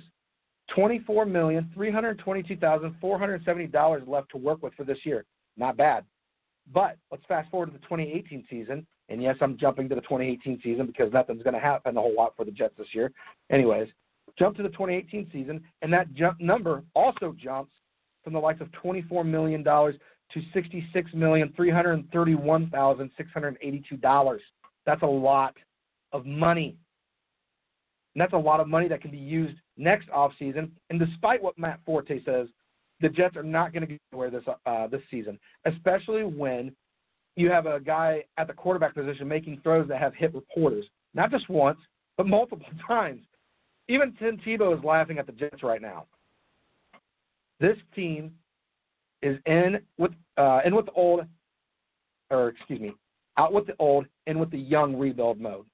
Twenty-four 0.75 1.25
million 1.25 1.69
three 1.73 1.91
hundred 1.91 2.19
twenty-two 2.19 2.57
thousand 2.57 2.95
four 3.01 3.17
hundred 3.17 3.43
seventy 3.43 3.67
dollars 3.67 4.03
left 4.05 4.29
to 4.31 4.37
work 4.37 4.61
with 4.61 4.73
for 4.75 4.83
this 4.83 4.99
year. 5.03 5.25
Not 5.57 5.77
bad. 5.77 6.05
But 6.71 6.97
let's 7.11 7.23
fast 7.27 7.49
forward 7.49 7.67
to 7.67 7.71
the 7.71 7.79
2018 7.79 8.45
season, 8.49 8.85
and 9.09 9.23
yes, 9.23 9.35
I'm 9.41 9.57
jumping 9.57 9.89
to 9.89 9.95
the 9.95 10.01
2018 10.01 10.59
season 10.63 10.85
because 10.85 11.11
nothing's 11.11 11.41
going 11.41 11.55
to 11.55 11.59
happen 11.59 11.97
a 11.97 12.01
whole 12.01 12.15
lot 12.15 12.33
for 12.37 12.45
the 12.45 12.51
Jets 12.51 12.75
this 12.77 12.93
year. 12.93 13.11
Anyways, 13.49 13.87
jump 14.37 14.55
to 14.57 14.63
the 14.63 14.69
2018 14.69 15.29
season, 15.33 15.61
and 15.81 15.91
that 15.91 16.13
jump 16.13 16.39
number 16.39 16.83
also 16.93 17.35
jumps 17.41 17.71
from 18.23 18.33
the 18.33 18.39
likes 18.39 18.61
of 18.61 18.71
24 18.73 19.23
million 19.23 19.63
dollars 19.63 19.95
to 20.33 20.41
66 20.53 21.13
million 21.13 21.51
three 21.55 21.71
hundred 21.71 22.09
thirty-one 22.11 22.69
thousand 22.69 23.09
six 23.17 23.29
hundred 23.33 23.57
eighty-two 23.61 23.97
dollars. 23.97 24.41
That's 24.85 25.01
a 25.01 25.07
lot 25.07 25.55
of 26.11 26.25
money. 26.25 26.77
And 28.15 28.21
that's 28.21 28.33
a 28.33 28.37
lot 28.37 28.59
of 28.59 28.67
money 28.67 28.87
that 28.87 29.01
can 29.01 29.11
be 29.11 29.17
used 29.17 29.57
next 29.77 30.09
offseason. 30.09 30.71
And 30.89 30.99
despite 30.99 31.41
what 31.41 31.57
Matt 31.57 31.79
Forte 31.85 32.23
says, 32.23 32.47
the 33.01 33.09
Jets 33.09 33.37
are 33.37 33.43
not 33.43 33.71
going 33.71 33.81
to 33.81 33.87
get 33.87 33.99
anywhere 34.11 34.29
this 34.29 34.43
uh, 34.65 34.87
this 34.87 35.01
season, 35.09 35.39
especially 35.65 36.23
when 36.23 36.75
you 37.35 37.49
have 37.49 37.65
a 37.65 37.79
guy 37.79 38.23
at 38.37 38.47
the 38.47 38.53
quarterback 38.53 38.93
position 38.93 39.27
making 39.27 39.61
throws 39.63 39.87
that 39.87 39.99
have 39.99 40.13
hit 40.13 40.33
reporters, 40.33 40.85
not 41.13 41.31
just 41.31 41.49
once, 41.49 41.79
but 42.17 42.27
multiple 42.27 42.65
times. 42.87 43.21
Even 43.87 44.13
Tim 44.19 44.37
Tebow 44.45 44.77
is 44.77 44.83
laughing 44.83 45.17
at 45.17 45.25
the 45.25 45.31
Jets 45.31 45.63
right 45.63 45.81
now. 45.81 46.05
This 47.59 47.77
team 47.95 48.31
is 49.21 49.37
in 49.45 49.79
with 49.97 50.11
uh, 50.37 50.61
in 50.65 50.75
with 50.75 50.85
the 50.85 50.91
old, 50.93 51.21
or 52.29 52.49
excuse 52.49 52.79
me, 52.79 52.93
out 53.37 53.53
with 53.53 53.67
the 53.67 53.75
old, 53.79 54.05
in 54.27 54.39
with 54.39 54.51
the 54.51 54.57
young 54.57 54.97
rebuild 54.97 55.39
mode. 55.39 55.65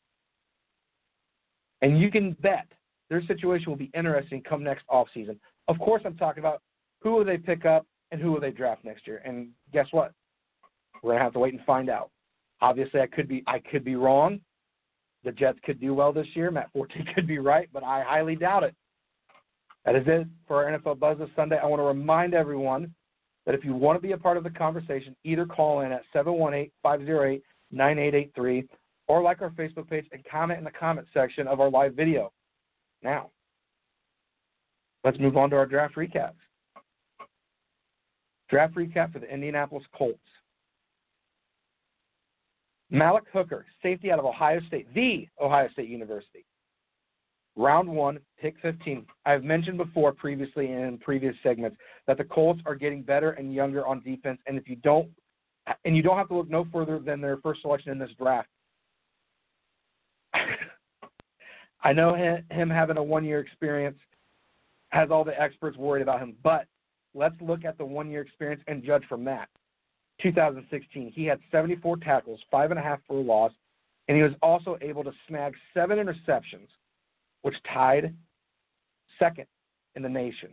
And 1.82 2.00
you 2.00 2.10
can 2.10 2.34
bet 2.42 2.68
their 3.10 3.22
situation 3.24 3.70
will 3.70 3.78
be 3.78 3.92
interesting 3.94 4.42
come 4.42 4.64
next 4.64 4.86
offseason. 4.90 5.38
Of 5.68 5.78
course, 5.80 6.02
I'm 6.06 6.18
talking 6.18 6.42
about 6.42 6.62
who 7.02 7.12
will 7.12 7.26
they 7.26 7.38
pick 7.38 7.66
up 7.66 7.86
and 8.12 8.22
who 8.22 8.32
will 8.32 8.40
they 8.40 8.52
draft 8.52 8.84
next 8.84 9.06
year. 9.06 9.22
And 9.26 9.50
guess 9.74 9.88
what? 9.92 10.12
We're 11.04 11.14
gonna 11.14 11.24
have 11.24 11.34
to 11.34 11.40
wait 11.40 11.54
and 11.54 11.64
find 11.66 11.90
out. 11.90 12.10
Obviously, 12.62 13.02
I 13.02 13.08
could 13.08 13.28
be 13.28 13.44
I 13.48 13.60
could 13.60 13.84
be 13.84 13.96
wrong. 13.96 14.40
The 15.24 15.32
Jets 15.32 15.60
could 15.64 15.80
do 15.80 15.94
well 15.94 16.14
this 16.14 16.28
year. 16.34 16.52
Matt 16.52 16.72
Forte 16.72 16.94
could 17.16 17.28
be 17.28 17.40
right, 17.40 17.70
but 17.74 17.84
I 17.84 18.04
highly 18.04 18.36
doubt 18.36 18.64
it. 18.64 18.76
That 19.86 19.96
is 19.96 20.04
it 20.08 20.28
for 20.48 20.64
our 20.64 20.78
NFL 20.78 21.00
Buzz 21.00 21.20
this 21.20 21.30
Sunday. 21.36 21.60
I 21.62 21.66
want 21.66 21.80
to 21.80 21.86
remind 21.86 22.34
everyone 22.34 22.94
that 23.46 23.56
if 23.56 23.64
you 23.64 23.74
want 23.74 23.98
to 23.98 24.02
be 24.02 24.12
a 24.14 24.18
part 24.18 24.38
of 24.38 24.44
the 24.44 24.50
conversation, 24.50 25.16
either 25.24 25.46
call 25.46 25.82
in 25.82 25.92
at 25.92 26.02
718-508-9883 26.16 28.68
or 29.08 29.22
like 29.22 29.40
our 29.42 29.52
Facebook 29.52 29.88
page 29.90 30.08
and 30.12 30.26
comment 30.26 30.58
in 30.58 30.66
the 30.66 30.72
comment 30.72 31.08
section 31.14 31.48
of 31.48 31.60
our 31.60 31.70
live 31.70 31.94
video. 31.94 32.32
Now, 33.04 33.30
let's 35.04 35.20
move 35.20 35.38
on 35.38 35.52
to 35.52 35.56
our 35.56 35.68
draft 35.68 35.96
recaps. 35.96 36.34
Draft 38.50 38.74
recap 38.76 39.14
for 39.14 39.20
the 39.20 39.32
Indianapolis 39.32 39.86
Colts. 39.96 40.18
Malik 42.92 43.24
Hooker, 43.34 43.66
safety 43.82 44.12
out 44.12 44.20
of 44.20 44.26
Ohio 44.26 44.60
State, 44.68 44.94
the 44.94 45.28
Ohio 45.42 45.68
State 45.70 45.90
University. 45.90 46.46
Round 47.58 47.88
one, 47.88 48.20
pick 48.40 48.56
15. 48.62 49.06
I've 49.26 49.44
mentioned 49.44 49.78
before 49.78 50.12
previously 50.12 50.72
in 50.72 50.98
previous 50.98 51.36
segments 51.42 51.78
that 52.06 52.18
the 52.18 52.26
Colts 52.26 52.60
are 52.66 52.76
getting 52.76 53.02
better 53.02 53.32
and 53.32 53.54
younger 53.54 53.88
on 53.88 54.02
defense, 54.02 54.40
and 54.46 54.58
if 54.58 54.68
you 54.68 54.76
don't, 54.78 55.08
and 55.86 55.96
you 55.96 56.04
don't 56.04 56.18
have 56.18 56.28
to 56.28 56.36
look 56.36 56.50
no 56.50 56.68
further 56.72 57.00
than 57.00 57.22
their 57.22 57.38
first 57.38 57.62
selection 57.62 57.92
in 57.92 58.00
this 58.00 58.10
draft. 58.20 58.50
I 61.84 61.94
know 61.94 62.14
him, 62.14 62.70
having 62.70 62.98
a 62.98 63.04
one-year 63.04 63.40
experience 63.40 63.98
has 64.90 65.10
all 65.10 65.24
the 65.24 65.40
experts 65.40 65.78
worried 65.78 66.02
about 66.02 66.20
him, 66.20 66.36
but 66.44 66.66
let's 67.14 67.36
look 67.40 67.64
at 67.64 67.78
the 67.78 67.86
one-year 67.86 68.22
experience 68.22 68.62
and 68.68 68.84
judge 68.84 69.04
from 69.08 69.24
that. 69.26 69.48
2016, 70.22 71.14
he 71.16 71.26
had 71.26 71.40
74 71.52 71.98
tackles, 71.98 72.40
five 72.52 72.72
and 72.72 72.80
a 72.80 72.84
half 72.84 73.00
for 73.08 73.18
a 73.18 73.22
loss, 73.22 73.52
and 74.08 74.18
he 74.18 74.24
was 74.24 74.34
also 74.42 74.78
able 74.82 75.04
to 75.06 75.12
snag 75.28 75.54
seven 75.74 75.98
interceptions 75.98 76.68
which 77.46 77.56
tied 77.72 78.12
second 79.20 79.46
in 79.94 80.02
the 80.02 80.10
nation. 80.10 80.50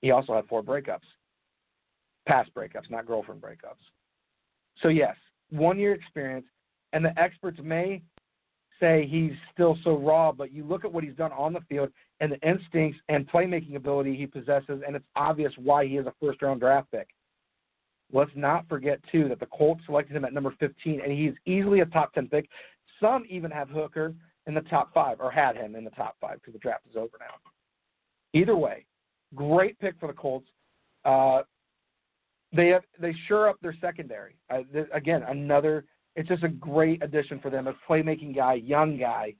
He 0.00 0.10
also 0.10 0.34
had 0.34 0.44
four 0.48 0.60
breakups, 0.60 1.06
past 2.26 2.50
breakups, 2.52 2.90
not 2.90 3.06
girlfriend 3.06 3.40
breakups. 3.40 3.84
So, 4.82 4.88
yes, 4.88 5.14
one 5.50 5.78
year 5.78 5.94
experience, 5.94 6.46
and 6.92 7.04
the 7.04 7.16
experts 7.16 7.60
may 7.62 8.02
say 8.80 9.06
he's 9.08 9.30
still 9.52 9.78
so 9.84 9.96
raw, 9.98 10.32
but 10.32 10.52
you 10.52 10.64
look 10.64 10.84
at 10.84 10.92
what 10.92 11.04
he's 11.04 11.14
done 11.14 11.30
on 11.30 11.52
the 11.52 11.60
field 11.68 11.90
and 12.18 12.32
the 12.32 12.40
instincts 12.40 12.98
and 13.08 13.30
playmaking 13.30 13.76
ability 13.76 14.16
he 14.16 14.26
possesses, 14.26 14.82
and 14.84 14.96
it's 14.96 15.06
obvious 15.14 15.52
why 15.58 15.86
he 15.86 15.96
is 15.96 16.08
a 16.08 16.14
first 16.20 16.42
round 16.42 16.58
draft 16.58 16.90
pick. 16.90 17.06
Let's 18.12 18.32
not 18.34 18.68
forget, 18.68 18.98
too, 19.12 19.28
that 19.28 19.38
the 19.38 19.46
Colts 19.46 19.82
selected 19.86 20.16
him 20.16 20.24
at 20.24 20.34
number 20.34 20.52
15, 20.58 21.00
and 21.02 21.12
he's 21.12 21.34
easily 21.46 21.80
a 21.80 21.86
top 21.86 22.12
10 22.14 22.26
pick. 22.26 22.48
Some 23.00 23.24
even 23.30 23.52
have 23.52 23.68
Hooker 23.68 24.12
in 24.46 24.54
the 24.54 24.60
top 24.62 24.92
five, 24.92 25.20
or 25.20 25.30
had 25.30 25.56
him 25.56 25.74
in 25.74 25.84
the 25.84 25.90
top 25.90 26.16
five 26.20 26.36
because 26.40 26.52
the 26.52 26.58
draft 26.58 26.84
is 26.90 26.96
over 26.96 27.16
now. 27.20 27.34
Either 28.34 28.56
way, 28.56 28.84
great 29.34 29.78
pick 29.78 29.94
for 30.00 30.06
the 30.06 30.12
Colts. 30.12 30.48
Uh, 31.04 31.42
they 32.54 32.68
have 32.68 32.82
they 33.00 33.14
sure 33.28 33.48
up 33.48 33.56
their 33.62 33.74
secondary. 33.80 34.36
Uh, 34.50 34.60
th- 34.72 34.88
again, 34.92 35.22
another. 35.28 35.84
It's 36.14 36.28
just 36.28 36.42
a 36.42 36.48
great 36.48 37.02
addition 37.02 37.40
for 37.40 37.48
them. 37.50 37.66
A 37.66 37.74
playmaking 37.88 38.34
guy, 38.34 38.54
young 38.54 38.98
guy. 38.98 39.34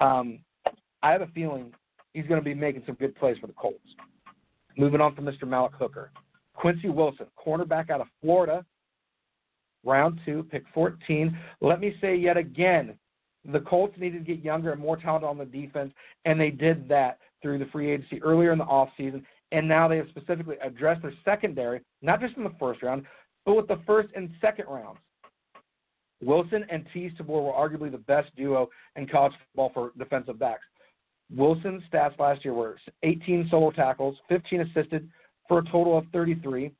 Um, 0.00 0.40
I 1.02 1.10
have 1.12 1.22
a 1.22 1.26
feeling 1.28 1.72
he's 2.12 2.26
going 2.26 2.40
to 2.40 2.44
be 2.44 2.54
making 2.54 2.82
some 2.84 2.96
good 2.96 3.14
plays 3.16 3.38
for 3.40 3.46
the 3.46 3.54
Colts. 3.54 3.78
Moving 4.76 5.00
on 5.00 5.14
from 5.14 5.24
Mr. 5.24 5.46
Malik 5.46 5.72
Hooker, 5.78 6.10
Quincy 6.54 6.88
Wilson, 6.88 7.26
cornerback 7.38 7.90
out 7.90 8.00
of 8.00 8.06
Florida, 8.20 8.64
round 9.84 10.20
two, 10.24 10.46
pick 10.50 10.64
14. 10.72 11.36
Let 11.60 11.80
me 11.80 11.94
say 12.00 12.16
yet 12.16 12.36
again, 12.36 12.94
the 13.44 13.60
Colts 13.60 13.94
needed 13.98 14.24
to 14.24 14.34
get 14.34 14.44
younger 14.44 14.72
and 14.72 14.80
more 14.80 14.96
talented 14.96 15.28
on 15.28 15.38
the 15.38 15.44
defense, 15.44 15.92
and 16.24 16.40
they 16.40 16.50
did 16.50 16.88
that 16.88 17.18
through 17.40 17.58
the 17.58 17.66
free 17.66 17.90
agency 17.90 18.22
earlier 18.22 18.52
in 18.52 18.58
the 18.58 18.64
offseason. 18.64 19.22
And 19.50 19.68
now 19.68 19.88
they 19.88 19.96
have 19.98 20.08
specifically 20.08 20.56
addressed 20.62 21.02
their 21.02 21.12
secondary, 21.24 21.80
not 22.00 22.20
just 22.20 22.36
in 22.36 22.44
the 22.44 22.54
first 22.58 22.82
round, 22.82 23.04
but 23.44 23.54
with 23.54 23.68
the 23.68 23.80
first 23.86 24.08
and 24.14 24.30
second 24.40 24.66
rounds. 24.68 24.98
Wilson 26.22 26.64
and 26.70 26.86
Teez 26.94 27.16
Tabor 27.18 27.42
were 27.42 27.52
arguably 27.52 27.90
the 27.90 27.98
best 27.98 28.34
duo 28.36 28.70
in 28.96 29.08
college 29.08 29.32
football 29.52 29.72
for 29.74 29.92
defensive 29.98 30.38
backs. 30.38 30.62
Wilson's 31.34 31.82
stats 31.92 32.18
last 32.18 32.44
year 32.44 32.54
were 32.54 32.78
18 33.02 33.48
solo 33.50 33.70
tackles, 33.72 34.16
15 34.28 34.60
assisted 34.60 35.08
for 35.48 35.58
a 35.58 35.64
total 35.64 35.98
of 35.98 36.04
33. 36.12 36.66
It's 36.66 36.74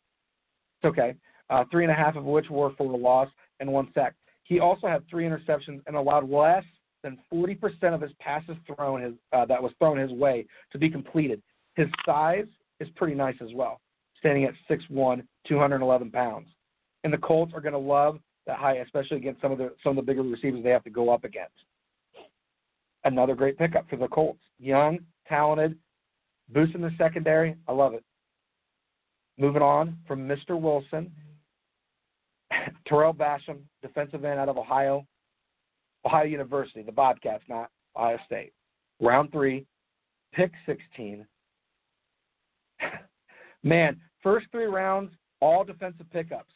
okay. 0.85 1.15
Uh, 1.51 1.65
three 1.71 1.85
and 1.85 1.93
a 1.93 1.97
half 1.97 2.17
of 2.17 2.25
which 2.25 2.49
were 2.49 2.71
for 2.77 2.91
a 2.91 2.97
loss 2.97 3.29
and 3.61 3.71
one 3.71 3.89
sack. 3.95 4.15
He 4.45 4.61
also 4.61 4.87
had 4.87 5.09
three 5.09 5.25
interceptions 5.25 5.81
and 5.87 5.97
allowed 5.97 6.29
less 6.29 6.65
than 7.03 7.19
40% 7.33 7.59
of 7.95 8.01
his 8.01 8.13
passes 8.21 8.57
thrown 8.67 9.03
his, 9.03 9.15
uh, 9.33 9.45
that 9.47 9.63
was 9.63 9.73
thrown 9.79 9.99
his 9.99 10.11
way 10.11 10.47
to 10.71 10.79
be 10.79 10.89
completed. 10.91 11.43
His 11.75 11.89
size 12.05 12.47
is 12.81 12.89
pretty 12.97 13.15
nice 13.15 13.37
as 13.41 13.49
well, 13.55 13.81
standing 14.19 14.45
at 14.45 14.55
6'1", 14.69 15.23
211 15.47 16.11
pounds. 16.11 16.49
And 17.05 17.13
the 17.13 17.19
Colts 17.19 17.53
are 17.55 17.61
going 17.61 17.73
to 17.73 17.79
love 17.79 18.19
that 18.47 18.59
height, 18.59 18.81
especially 18.81 19.17
against 19.17 19.41
some 19.41 19.53
of 19.53 19.59
the 19.59 19.73
some 19.83 19.91
of 19.91 19.97
the 19.97 20.03
bigger 20.03 20.23
receivers 20.23 20.63
they 20.63 20.71
have 20.71 20.85
to 20.85 20.91
go 20.91 21.11
up 21.11 21.25
against. 21.25 21.55
Another 23.05 23.35
great 23.35 23.59
pickup 23.59 23.89
for 23.89 23.97
the 23.97 24.09
Colts. 24.09 24.41
Young, 24.59 25.01
talented, 25.29 25.77
boosting 26.51 26.83
the 26.83 26.91
secondary. 26.99 27.57
I 27.67 27.73
love 27.73 27.95
it. 27.95 28.05
Moving 29.39 29.63
on 29.63 29.97
from 30.07 30.29
Mr. 30.29 30.61
Wilson, 30.61 31.11
Tarell 32.87 33.15
Basham, 33.15 33.59
defensive 33.83 34.25
end 34.25 34.39
out 34.39 34.49
of 34.49 34.59
Ohio, 34.59 35.07
Ohio 36.05 36.25
University, 36.25 36.83
the 36.83 36.93
Bobcats, 36.93 37.45
not 37.49 37.71
Ohio 37.97 38.19
State. 38.27 38.53
Round 39.01 39.31
three, 39.33 39.67
pick 40.33 40.53
16. 40.67 41.27
Man, 43.63 44.01
first 44.23 44.47
three 44.51 44.67
rounds, 44.67 45.13
all 45.41 45.65
defensive 45.65 46.11
pickups. 46.11 46.53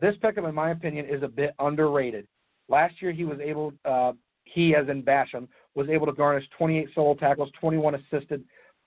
this 0.00 0.14
pickup, 0.20 0.44
in 0.44 0.54
my 0.54 0.70
opinion, 0.70 1.06
is 1.06 1.22
a 1.22 1.28
bit 1.28 1.54
underrated. 1.58 2.26
Last 2.68 3.00
year, 3.00 3.12
he 3.12 3.24
was 3.24 3.38
able, 3.40 3.72
uh, 3.84 4.12
he 4.44 4.74
as 4.74 4.88
in 4.88 5.02
Basham, 5.02 5.48
was 5.74 5.88
able 5.88 6.06
to 6.06 6.12
garnish 6.12 6.44
28 6.58 6.88
solo 6.94 7.14
tackles, 7.14 7.50
21 7.60 7.94
assisted, 7.94 8.42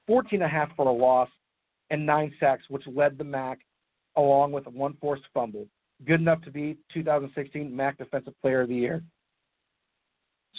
14 0.07 0.41
and 0.41 0.43
a 0.43 0.47
half 0.47 0.69
for 0.75 0.87
a 0.87 0.91
loss, 0.91 1.29
and 1.89 2.05
nine 2.05 2.33
sacks, 2.39 2.63
which 2.69 2.83
led 2.87 3.17
the 3.17 3.23
MAC 3.23 3.59
along 4.15 4.51
with 4.51 4.65
one 4.67 4.95
forced 4.99 5.23
fumble. 5.33 5.67
Good 6.05 6.21
enough 6.21 6.41
to 6.43 6.51
be 6.51 6.77
2016 6.93 7.75
MAC 7.75 7.97
Defensive 7.97 8.33
Player 8.41 8.61
of 8.61 8.69
the 8.69 8.75
Year. 8.75 9.03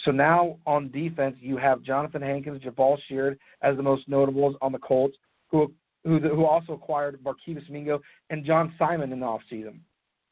So 0.05 0.11
now 0.11 0.57
on 0.65 0.91
defense, 0.91 1.35
you 1.39 1.57
have 1.57 1.79
Johnathan 1.79 2.21
Hankins, 2.21 2.61
Jabaal 2.63 2.97
Sheard 3.07 3.37
as 3.61 3.75
the 3.75 3.83
most 3.83 4.07
notables 4.07 4.55
on 4.61 4.71
the 4.71 4.79
Colts, 4.79 5.17
who 5.49 5.73
who, 6.03 6.19
who 6.19 6.45
also 6.45 6.73
acquired 6.73 7.19
Barkevious 7.23 7.69
Mingo 7.69 8.01
and 8.29 8.45
John 8.45 8.73
Simon 8.79 9.11
in 9.11 9.19
the 9.19 9.25
offseason. 9.25 9.79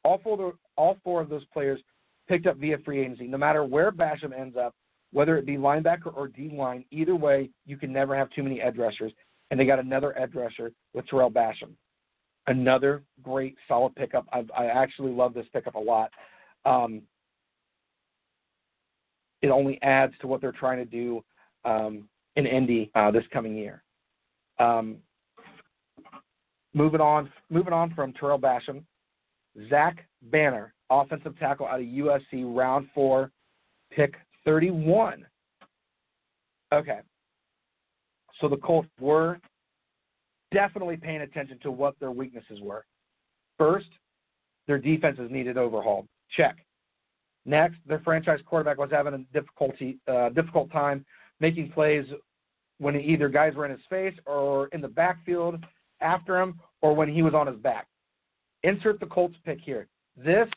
All 0.03 0.19
four, 0.23 0.37
the, 0.37 0.51
all 0.75 0.97
four 1.03 1.21
of 1.21 1.29
those 1.29 1.45
players 1.53 1.79
picked 2.27 2.47
up 2.47 2.57
via 2.57 2.77
free 2.79 3.01
agency. 3.01 3.27
No 3.27 3.37
matter 3.37 3.63
where 3.63 3.91
Basham 3.91 4.37
ends 4.37 4.55
up, 4.57 4.73
whether 5.11 5.37
it 5.37 5.45
be 5.45 5.57
linebacker 5.57 6.15
or 6.15 6.27
D 6.27 6.49
line, 6.53 6.85
either 6.91 7.15
way, 7.15 7.49
you 7.65 7.77
can 7.77 7.91
never 7.91 8.15
have 8.15 8.29
too 8.31 8.43
many 8.43 8.61
edge 8.61 8.77
rushers. 8.77 9.11
And 9.51 9.59
they 9.59 9.65
got 9.65 9.79
another 9.79 10.17
edge 10.17 10.35
rusher 10.35 10.71
with 10.93 11.07
Tarell 11.07 11.31
Basham. 11.31 11.73
Another 12.49 13.03
great, 13.21 13.55
solid 13.67 13.95
pickup. 13.95 14.25
I, 14.33 14.43
I 14.57 14.65
actually 14.65 15.11
love 15.11 15.35
this 15.35 15.45
pickup 15.53 15.75
a 15.75 15.79
lot. 15.79 16.11
Um, 16.65 17.03
it 19.43 19.49
only 19.49 19.79
adds 19.83 20.13
to 20.21 20.27
what 20.27 20.41
they're 20.41 20.51
trying 20.51 20.79
to 20.79 20.85
do 20.85 21.23
um, 21.63 22.09
in 22.35 22.47
Indy 22.47 22.89
uh, 22.95 23.11
this 23.11 23.23
coming 23.31 23.55
year. 23.55 23.83
Um, 24.57 24.97
moving 26.73 27.01
on, 27.01 27.31
moving 27.51 27.71
on 27.71 27.93
from 27.93 28.13
Tarell 28.13 28.39
Basham, 28.39 28.81
Zach 29.69 30.07
Banner, 30.23 30.73
offensive 30.89 31.37
tackle 31.37 31.67
out 31.67 31.81
of 31.81 31.85
USC, 31.85 32.43
round 32.43 32.87
four, 32.95 33.29
pick 33.91 34.15
31. 34.43 35.23
Okay. 36.73 36.99
So 38.41 38.47
the 38.47 38.57
Colts 38.57 38.89
were 38.99 39.39
definitely 40.51 40.97
paying 40.97 41.21
attention 41.21 41.59
to 41.63 41.71
what 41.71 41.99
their 41.99 42.11
weaknesses 42.11 42.59
were. 42.61 42.85
First, 43.57 43.89
their 44.67 44.77
defenses 44.77 45.29
needed 45.31 45.57
overhaul. 45.57 46.07
Check. 46.35 46.57
Next, 47.45 47.77
their 47.87 47.99
franchise 47.99 48.39
quarterback 48.45 48.77
was 48.77 48.89
having 48.91 49.13
a 49.13 49.17
difficulty 49.33 49.97
uh, 50.07 50.29
difficult 50.29 50.71
time 50.71 51.05
making 51.39 51.71
plays 51.71 52.05
when 52.79 52.95
either 52.95 53.29
guys 53.29 53.55
were 53.55 53.65
in 53.65 53.71
his 53.71 53.81
face 53.89 54.13
or 54.25 54.67
in 54.67 54.81
the 54.81 54.87
backfield 54.87 55.63
after 56.01 56.39
him 56.39 56.59
or 56.81 56.95
when 56.95 57.09
he 57.09 57.21
was 57.21 57.33
on 57.33 57.47
his 57.47 57.57
back. 57.57 57.87
Insert 58.63 58.99
the 58.99 59.05
Colts 59.05 59.35
pick 59.45 59.59
here. 59.59 59.87
This 60.17 60.47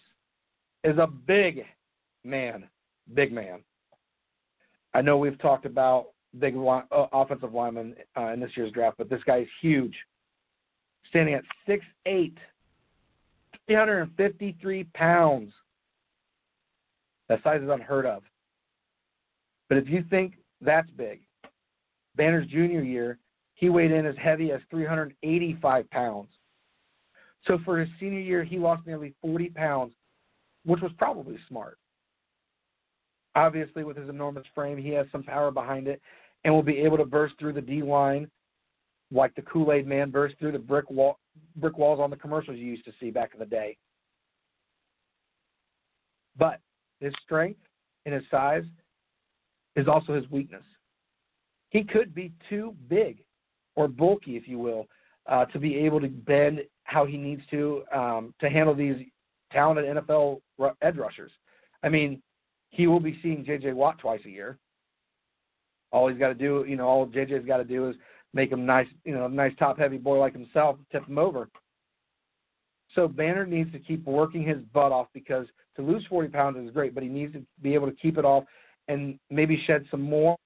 is 0.85 0.99
a 0.99 1.07
big 1.07 1.65
man, 2.25 2.65
big 3.15 3.33
man. 3.33 3.61
I 4.95 5.03
know 5.03 5.17
we've 5.17 5.39
talked 5.39 5.67
about 5.67 6.09
big 6.39 6.57
line, 6.57 6.85
uh, 6.91 7.07
offensive 7.12 7.53
lineman 7.53 7.95
uh, 8.17 8.29
in 8.29 8.41
this 8.41 8.51
year's 8.57 8.73
draft, 8.73 8.99
but 8.99 9.11
this 9.11 9.23
guy 9.27 9.39
is 9.39 9.49
huge. 9.61 9.95
Standing 11.09 11.35
at 11.35 11.45
6'8", 11.69 12.35
353 13.67 14.85
pounds. 14.95 15.53
That 17.29 17.43
size 17.43 17.62
is 17.62 17.69
unheard 17.71 18.07
of. 18.07 18.23
But 19.69 19.79
if 19.79 19.89
you 19.89 20.05
think 20.11 20.35
that's 20.61 20.91
big, 20.91 21.21
Banner's 22.17 22.47
junior 22.49 22.83
year, 22.83 23.19
he 23.55 23.69
weighed 23.69 23.93
in 23.93 24.07
as 24.07 24.17
heavy 24.19 24.53
as 24.53 24.61
385 24.71 25.91
pounds. 25.91 26.29
So 27.47 27.59
for 27.65 27.79
his 27.79 27.89
senior 27.99 28.21
year, 28.21 28.45
he 28.45 28.59
lost 28.59 28.87
nearly 28.87 29.15
40 29.23 29.51
pounds, 29.51 29.95
which 30.65 30.81
was 30.81 30.93
probably 30.99 31.39
smart. 31.49 31.79
Obviously, 33.35 33.83
with 33.83 33.97
his 33.97 34.09
enormous 34.09 34.45
frame, 34.55 34.77
he 34.77 34.90
has 34.90 35.07
some 35.11 35.23
power 35.23 35.51
behind 35.51 35.88
it 35.88 36.03
and 36.44 36.52
will 36.52 36.62
be 36.62 36.78
able 36.78 36.96
to 36.96 37.05
burst 37.05 37.35
through 37.38 37.52
the 37.52 37.61
D 37.61 37.83
line 37.83 38.28
like 39.12 39.35
the 39.35 39.42
Kool 39.42 39.72
Aid 39.72 39.87
Man 39.87 40.11
burst 40.11 40.38
through 40.38 40.52
the 40.52 40.59
brick 40.59 40.90
wall, 40.90 41.18
brick 41.57 41.76
walls 41.78 42.00
on 42.00 42.11
the 42.11 42.16
commercials 42.16 42.57
you 42.57 42.64
used 42.64 42.85
to 42.85 42.92
see 42.98 43.11
back 43.11 43.31
in 43.35 43.40
the 43.40 43.46
day. 43.46 43.76
But 46.37 46.61
his 47.00 47.12
strength 47.24 47.61
and 48.07 48.14
his 48.14 48.24
size 48.31 48.64
is 49.76 49.87
also 49.87 50.14
his 50.14 50.28
weakness. 50.31 50.64
He 51.70 51.85
could 51.85 52.14
be 52.14 52.33
too 52.48 52.74
big 52.88 53.22
or 53.76 53.88
bulky, 53.88 54.37
if 54.37 54.46
you 54.46 54.59
will, 54.59 54.87
uh, 55.26 55.44
to 55.46 55.59
be 55.59 55.76
able 55.76 56.00
to 56.00 56.09
bend 56.09 56.61
how 56.85 57.07
he 57.07 57.16
needs 57.16 57.42
to 57.50 57.85
um, 57.94 58.35
to 58.40 58.50
handle 58.50 58.74
these 58.74 58.96
talented 59.52 59.85
NFL 59.96 60.40
edge 60.83 60.96
rushers. 60.96 61.31
I 61.83 61.88
mean, 61.88 62.22
he 62.70 62.87
will 62.87 63.00
be 63.00 63.18
seeing 63.22 63.44
J.J. 63.44 63.72
Watt 63.72 63.98
twice 63.98 64.20
a 64.24 64.31
year. 64.31 64.59
All 65.92 66.09
he's 66.09 66.18
got 66.18 66.28
to 66.28 66.35
do, 66.35 66.64
you 66.66 66.76
know, 66.76 66.87
all 66.87 67.07
J.J.'s 67.07 67.44
got 67.46 67.59
to 67.59 67.64
do 67.64 67.88
is 67.88 67.96
make 68.35 68.50
him 68.50 68.64
nice, 68.64 68.87
you 69.05 69.14
know, 69.14 69.26
a 69.26 69.28
nice 69.28 69.52
top 69.59 69.78
heavy 69.78 69.98
boy 69.98 70.18
like 70.18 70.33
himself, 70.33 70.76
tip 70.90 71.07
him 71.07 71.18
over. 71.18 71.48
So 72.94 73.09
Banner 73.09 73.46
needs 73.46 73.72
to 73.72 73.78
keep 73.78 74.05
working 74.05 74.42
his 74.42 74.59
butt 74.72 74.92
off 74.92 75.09
because 75.14 75.46
to 75.76 75.83
lose 75.83 76.05
40 76.09 76.28
pounds 76.28 76.59
is 76.59 76.72
great, 76.72 76.94
but 76.94 77.02
he 77.02 77.09
needs 77.09 77.33
to 77.35 77.42
be 77.62 77.74
able 77.74 77.88
to 77.88 77.96
keep 77.96 78.18
it 78.18 78.24
off 78.24 78.44
and 78.88 79.18
maybe 79.31 79.62
shed 79.66 79.85
some 79.90 80.02
more 80.02 80.37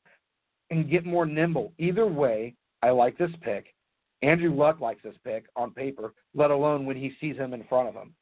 and 0.71 0.91
get 0.91 1.05
more 1.05 1.27
nimble. 1.27 1.73
Either 1.79 2.07
way, 2.07 2.55
I 2.83 2.91
like 2.91 3.19
this 3.19 3.31
pick. 3.43 3.75
Andrew 4.23 4.55
Luck 4.55 4.81
likes 4.81 5.03
this 5.03 5.15
pick 5.25 5.47
on 5.57 5.73
paper, 5.73 6.15
let 6.35 6.51
alone 6.51 6.87
when 6.87 6.97
he 6.97 7.13
sees 7.21 7.37
him 7.37 7.53
in 7.53 7.65
front 7.65 7.89
of 7.89 7.95
him. 7.95 8.15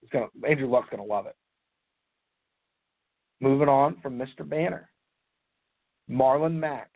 He's 0.00 0.10
gonna, 0.10 0.26
Andrew 0.48 0.68
Luck's 0.68 0.90
going 0.90 1.02
to 1.02 1.08
love 1.08 1.26
it. 1.26 1.36
Moving 3.40 3.68
on 3.68 3.96
from 4.00 4.18
Mr. 4.18 4.48
Banner. 4.48 4.88
Marlon 6.10 6.54
Mack, 6.54 6.90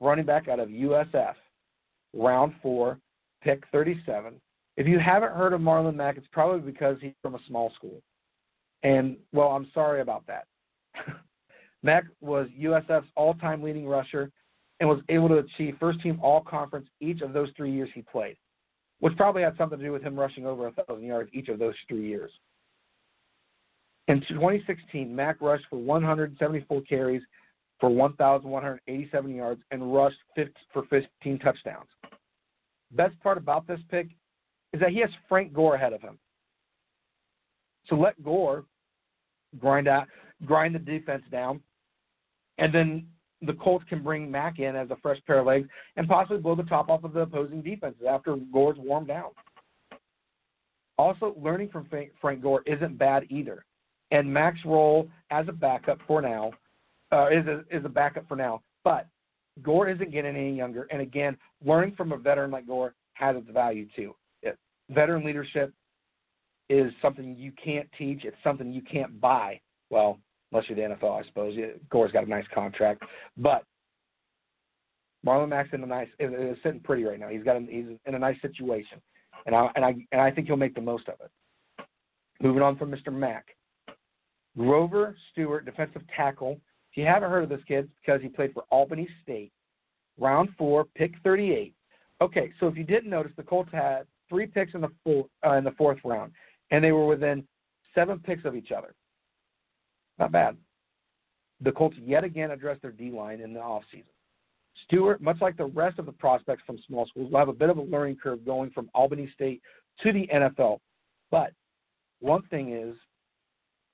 running 0.00 0.24
back 0.24 0.48
out 0.48 0.60
of 0.60 0.68
USF, 0.68 1.34
round 2.14 2.54
four, 2.62 2.98
pick 3.42 3.62
37. 3.72 4.34
If 4.76 4.86
you 4.86 4.98
haven't 4.98 5.32
heard 5.32 5.52
of 5.52 5.60
Marlon 5.60 5.94
Mack, 5.94 6.16
it's 6.16 6.26
probably 6.32 6.60
because 6.60 6.96
he's 7.00 7.12
from 7.22 7.34
a 7.34 7.40
small 7.46 7.72
school. 7.74 8.00
And, 8.82 9.16
well, 9.32 9.48
I'm 9.48 9.68
sorry 9.74 10.00
about 10.00 10.24
that. 10.26 10.46
Mack 11.82 12.04
was 12.20 12.48
USF's 12.58 13.08
all 13.16 13.34
time 13.34 13.62
leading 13.62 13.86
rusher 13.86 14.30
and 14.80 14.88
was 14.88 15.00
able 15.08 15.28
to 15.28 15.38
achieve 15.38 15.76
first 15.80 16.00
team 16.00 16.18
all 16.22 16.40
conference 16.40 16.86
each 17.00 17.20
of 17.20 17.32
those 17.32 17.48
three 17.56 17.72
years 17.72 17.88
he 17.94 18.02
played, 18.02 18.36
which 19.00 19.16
probably 19.16 19.42
had 19.42 19.56
something 19.56 19.78
to 19.78 19.84
do 19.84 19.92
with 19.92 20.02
him 20.02 20.18
rushing 20.18 20.46
over 20.46 20.64
1,000 20.64 21.04
yards 21.04 21.30
each 21.32 21.48
of 21.48 21.58
those 21.58 21.74
three 21.88 22.06
years. 22.06 22.30
In 24.06 24.20
2016, 24.28 25.14
Mack 25.14 25.40
rushed 25.40 25.66
for 25.68 25.78
174 25.78 26.80
carries 26.82 27.22
for 27.80 27.90
1,187 27.90 29.34
yards 29.34 29.62
and 29.70 29.94
rushed 29.94 30.18
50, 30.34 30.52
for 30.72 30.84
15 30.90 31.38
touchdowns. 31.38 31.88
Best 32.92 33.18
part 33.22 33.38
about 33.38 33.66
this 33.66 33.80
pick 33.90 34.08
is 34.72 34.80
that 34.80 34.90
he 34.90 35.00
has 35.00 35.10
Frank 35.28 35.52
Gore 35.52 35.74
ahead 35.74 35.92
of 35.92 36.00
him. 36.00 36.18
So 37.86 37.94
let 37.94 38.22
Gore 38.22 38.64
grind 39.58 39.88
out, 39.88 40.08
grind 40.44 40.74
the 40.74 40.78
defense 40.78 41.22
down, 41.30 41.60
and 42.58 42.74
then 42.74 43.06
the 43.42 43.54
Colts 43.54 43.84
can 43.88 44.02
bring 44.02 44.30
Mack 44.30 44.58
in 44.58 44.74
as 44.74 44.90
a 44.90 44.96
fresh 44.96 45.18
pair 45.26 45.38
of 45.38 45.46
legs 45.46 45.68
and 45.96 46.08
possibly 46.08 46.38
blow 46.38 46.56
the 46.56 46.64
top 46.64 46.88
off 46.88 47.04
of 47.04 47.12
the 47.12 47.20
opposing 47.20 47.62
defenses 47.62 48.02
after 48.08 48.36
Gore's 48.52 48.78
warmed 48.78 49.08
down. 49.08 49.30
Also, 50.98 51.36
learning 51.40 51.68
from 51.68 51.88
Frank 52.20 52.42
Gore 52.42 52.62
isn't 52.66 52.98
bad 52.98 53.24
either. 53.30 53.64
And 54.10 54.32
Mack's 54.32 54.64
role 54.64 55.08
as 55.30 55.46
a 55.48 55.52
backup 55.52 55.98
for 56.06 56.20
now 56.20 56.50
uh, 57.12 57.28
is 57.28 57.46
a, 57.46 57.64
is 57.70 57.84
a 57.84 57.88
backup 57.88 58.28
for 58.28 58.36
now. 58.36 58.62
But 58.84 59.06
Gore 59.62 59.88
isn't 59.88 60.12
getting 60.12 60.36
any 60.36 60.56
younger, 60.56 60.86
and 60.90 61.00
again, 61.00 61.36
learning 61.64 61.94
from 61.96 62.12
a 62.12 62.16
veteran 62.16 62.50
like 62.50 62.66
Gore 62.66 62.94
has 63.14 63.36
its 63.36 63.50
value 63.50 63.86
too. 63.96 64.14
It, 64.42 64.56
veteran 64.90 65.24
leadership 65.24 65.72
is 66.68 66.92
something 67.00 67.36
you 67.36 67.52
can't 67.62 67.88
teach. 67.96 68.24
It's 68.24 68.36
something 68.44 68.72
you 68.72 68.82
can't 68.82 69.20
buy. 69.20 69.60
Well, 69.90 70.18
unless 70.52 70.68
you're 70.68 70.76
the 70.76 70.94
NFL, 70.94 71.22
I 71.22 71.26
suppose. 71.26 71.56
Gore's 71.90 72.12
got 72.12 72.24
a 72.24 72.28
nice 72.28 72.44
contract, 72.54 73.02
but 73.36 73.64
Marlon 75.26 75.48
Mack's 75.48 75.70
in 75.72 75.82
a 75.82 75.86
nice 75.86 76.08
is, 76.18 76.32
is 76.32 76.56
sitting 76.62 76.80
pretty 76.80 77.04
right 77.04 77.18
now. 77.18 77.28
He's 77.28 77.42
got 77.42 77.56
a, 77.56 77.60
he's 77.60 77.86
in 78.06 78.14
a 78.14 78.18
nice 78.18 78.40
situation, 78.40 79.00
and 79.46 79.54
I 79.54 79.68
and 79.74 79.84
I 79.84 79.94
and 80.12 80.20
I 80.20 80.30
think 80.30 80.46
he'll 80.46 80.56
make 80.56 80.74
the 80.74 80.80
most 80.80 81.08
of 81.08 81.14
it. 81.20 81.30
Moving 82.40 82.62
on 82.62 82.76
from 82.76 82.92
Mr. 82.92 83.12
Mack, 83.12 83.46
Grover 84.56 85.16
Stewart, 85.32 85.64
defensive 85.64 86.02
tackle 86.16 86.60
you 86.96 87.06
haven't 87.06 87.30
heard 87.30 87.44
of 87.44 87.48
this 87.48 87.60
kid, 87.68 87.88
because 88.00 88.20
he 88.22 88.28
played 88.28 88.52
for 88.52 88.64
Albany 88.70 89.08
State, 89.22 89.52
round 90.18 90.50
four, 90.56 90.84
pick 90.94 91.12
38. 91.22 91.74
Okay, 92.20 92.52
so 92.58 92.66
if 92.66 92.76
you 92.76 92.84
didn't 92.84 93.10
notice, 93.10 93.32
the 93.36 93.42
Colts 93.42 93.70
had 93.72 94.06
three 94.28 94.46
picks 94.46 94.74
in 94.74 94.80
the 94.80 94.90
four, 95.04 95.26
uh, 95.46 95.52
in 95.52 95.64
the 95.64 95.70
fourth 95.72 95.98
round, 96.04 96.32
and 96.70 96.82
they 96.82 96.92
were 96.92 97.06
within 97.06 97.46
seven 97.94 98.18
picks 98.18 98.44
of 98.44 98.56
each 98.56 98.72
other. 98.72 98.94
Not 100.18 100.32
bad. 100.32 100.56
The 101.60 101.72
Colts 101.72 101.96
yet 102.00 102.24
again 102.24 102.50
addressed 102.50 102.82
their 102.82 102.92
D 102.92 103.10
line 103.10 103.40
in 103.40 103.52
the 103.52 103.60
offseason. 103.60 104.04
Stewart, 104.84 105.20
much 105.20 105.38
like 105.40 105.56
the 105.56 105.66
rest 105.66 105.98
of 105.98 106.06
the 106.06 106.12
prospects 106.12 106.62
from 106.66 106.78
small 106.86 107.06
schools, 107.06 107.30
will 107.30 107.38
have 107.38 107.48
a 107.48 107.52
bit 107.52 107.70
of 107.70 107.78
a 107.78 107.82
learning 107.82 108.16
curve 108.22 108.44
going 108.44 108.70
from 108.70 108.88
Albany 108.94 109.30
State 109.34 109.60
to 110.02 110.12
the 110.12 110.28
NFL. 110.32 110.78
But 111.30 111.52
one 112.20 112.42
thing 112.42 112.72
is, 112.72 112.94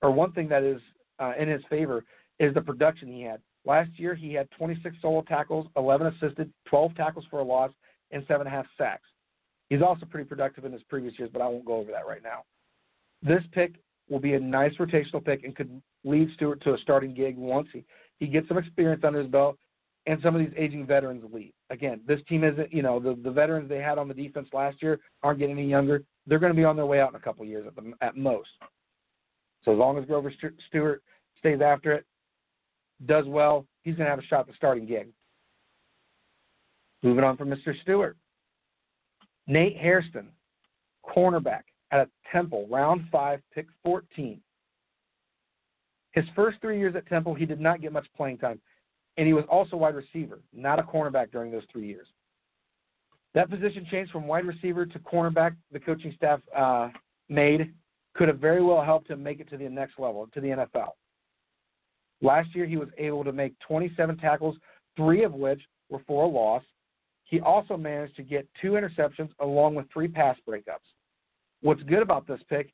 or 0.02 0.10
one 0.10 0.32
thing 0.32 0.48
that 0.48 0.62
is 0.62 0.80
uh, 1.18 1.32
in 1.38 1.48
his 1.48 1.62
favor 1.70 2.04
is 2.38 2.54
the 2.54 2.60
production 2.60 3.08
he 3.08 3.22
had. 3.22 3.40
Last 3.64 3.90
year, 3.96 4.14
he 4.14 4.34
had 4.34 4.50
26 4.52 4.96
solo 5.00 5.22
tackles, 5.22 5.66
11 5.76 6.08
assisted, 6.08 6.52
12 6.66 6.94
tackles 6.94 7.24
for 7.30 7.38
a 7.40 7.44
loss, 7.44 7.70
and 8.10 8.22
seven 8.28 8.46
and 8.46 8.54
a 8.54 8.56
half 8.56 8.66
sacks. 8.76 9.08
He's 9.70 9.82
also 9.82 10.06
pretty 10.06 10.28
productive 10.28 10.64
in 10.64 10.72
his 10.72 10.82
previous 10.84 11.18
years, 11.18 11.30
but 11.32 11.40
I 11.42 11.48
won't 11.48 11.64
go 11.64 11.76
over 11.76 11.90
that 11.90 12.06
right 12.06 12.22
now. 12.22 12.44
This 13.22 13.42
pick 13.52 13.74
will 14.08 14.20
be 14.20 14.34
a 14.34 14.40
nice 14.40 14.74
rotational 14.78 15.24
pick 15.24 15.44
and 15.44 15.56
could 15.56 15.82
lead 16.04 16.28
Stewart 16.34 16.62
to 16.62 16.74
a 16.74 16.78
starting 16.78 17.14
gig 17.14 17.36
once 17.36 17.68
he, 17.72 17.84
he 18.18 18.26
gets 18.26 18.46
some 18.48 18.58
experience 18.58 19.02
under 19.04 19.20
his 19.20 19.30
belt 19.30 19.56
and 20.06 20.20
some 20.22 20.36
of 20.36 20.40
these 20.40 20.54
aging 20.56 20.86
veterans 20.86 21.24
leave. 21.32 21.52
Again, 21.70 22.00
this 22.06 22.20
team 22.28 22.44
isn't, 22.44 22.72
you 22.72 22.82
know, 22.82 23.00
the, 23.00 23.18
the 23.22 23.30
veterans 23.30 23.68
they 23.68 23.78
had 23.78 23.96
on 23.96 24.06
the 24.06 24.14
defense 24.14 24.48
last 24.52 24.82
year 24.82 25.00
aren't 25.22 25.38
getting 25.38 25.58
any 25.58 25.68
younger. 25.68 26.02
They're 26.26 26.38
going 26.38 26.52
to 26.52 26.56
be 26.56 26.64
on 26.64 26.76
their 26.76 26.86
way 26.86 27.00
out 27.00 27.10
in 27.10 27.16
a 27.16 27.20
couple 27.20 27.42
of 27.42 27.48
years 27.48 27.66
at, 27.66 27.74
the, 27.74 27.92
at 28.02 28.16
most. 28.16 28.50
So 29.64 29.72
as 29.72 29.78
long 29.78 29.96
as 29.98 30.04
Grover 30.04 30.32
Stewart 30.68 31.02
stays 31.38 31.60
after 31.62 31.92
it, 31.92 32.04
does 33.06 33.26
well, 33.26 33.66
he's 33.82 33.94
going 33.96 34.06
to 34.06 34.10
have 34.10 34.18
a 34.18 34.26
shot 34.26 34.40
at 34.40 34.46
the 34.48 34.52
starting 34.56 34.86
gig. 34.86 35.08
Moving 37.02 37.24
on 37.24 37.36
from 37.36 37.50
Mr. 37.50 37.78
Stewart. 37.82 38.16
Nate 39.46 39.76
Hairston, 39.76 40.28
cornerback 41.04 41.62
at 41.90 42.08
Temple, 42.32 42.66
round 42.70 43.02
five, 43.12 43.40
pick 43.54 43.66
14. 43.84 44.40
His 46.12 46.24
first 46.34 46.58
three 46.60 46.78
years 46.78 46.94
at 46.96 47.06
Temple, 47.08 47.34
he 47.34 47.44
did 47.44 47.60
not 47.60 47.82
get 47.82 47.92
much 47.92 48.06
playing 48.16 48.38
time, 48.38 48.60
and 49.16 49.26
he 49.26 49.32
was 49.32 49.44
also 49.50 49.76
wide 49.76 49.94
receiver, 49.94 50.40
not 50.52 50.78
a 50.78 50.82
cornerback 50.82 51.30
during 51.30 51.52
those 51.52 51.64
three 51.70 51.86
years. 51.86 52.06
That 53.34 53.50
position 53.50 53.86
change 53.90 54.10
from 54.10 54.26
wide 54.26 54.46
receiver 54.46 54.86
to 54.86 54.98
cornerback, 55.00 55.56
the 55.72 55.80
coaching 55.80 56.14
staff 56.16 56.40
uh, 56.56 56.88
made, 57.28 57.72
could 58.14 58.28
have 58.28 58.38
very 58.38 58.62
well 58.62 58.82
helped 58.82 59.10
him 59.10 59.22
make 59.22 59.40
it 59.40 59.50
to 59.50 59.58
the 59.58 59.68
next 59.68 59.98
level, 59.98 60.28
to 60.32 60.40
the 60.40 60.48
NFL. 60.48 60.90
Last 62.24 62.54
year, 62.54 62.64
he 62.64 62.78
was 62.78 62.88
able 62.96 63.22
to 63.22 63.32
make 63.32 63.52
27 63.60 64.16
tackles, 64.16 64.56
three 64.96 65.24
of 65.24 65.34
which 65.34 65.60
were 65.90 66.00
for 66.06 66.24
a 66.24 66.26
loss. 66.26 66.62
He 67.24 67.38
also 67.40 67.76
managed 67.76 68.16
to 68.16 68.22
get 68.22 68.48
two 68.62 68.72
interceptions 68.72 69.28
along 69.40 69.74
with 69.74 69.84
three 69.92 70.08
pass 70.08 70.36
breakups. 70.48 70.88
What's 71.60 71.82
good 71.82 72.00
about 72.00 72.26
this 72.26 72.40
pick 72.48 72.72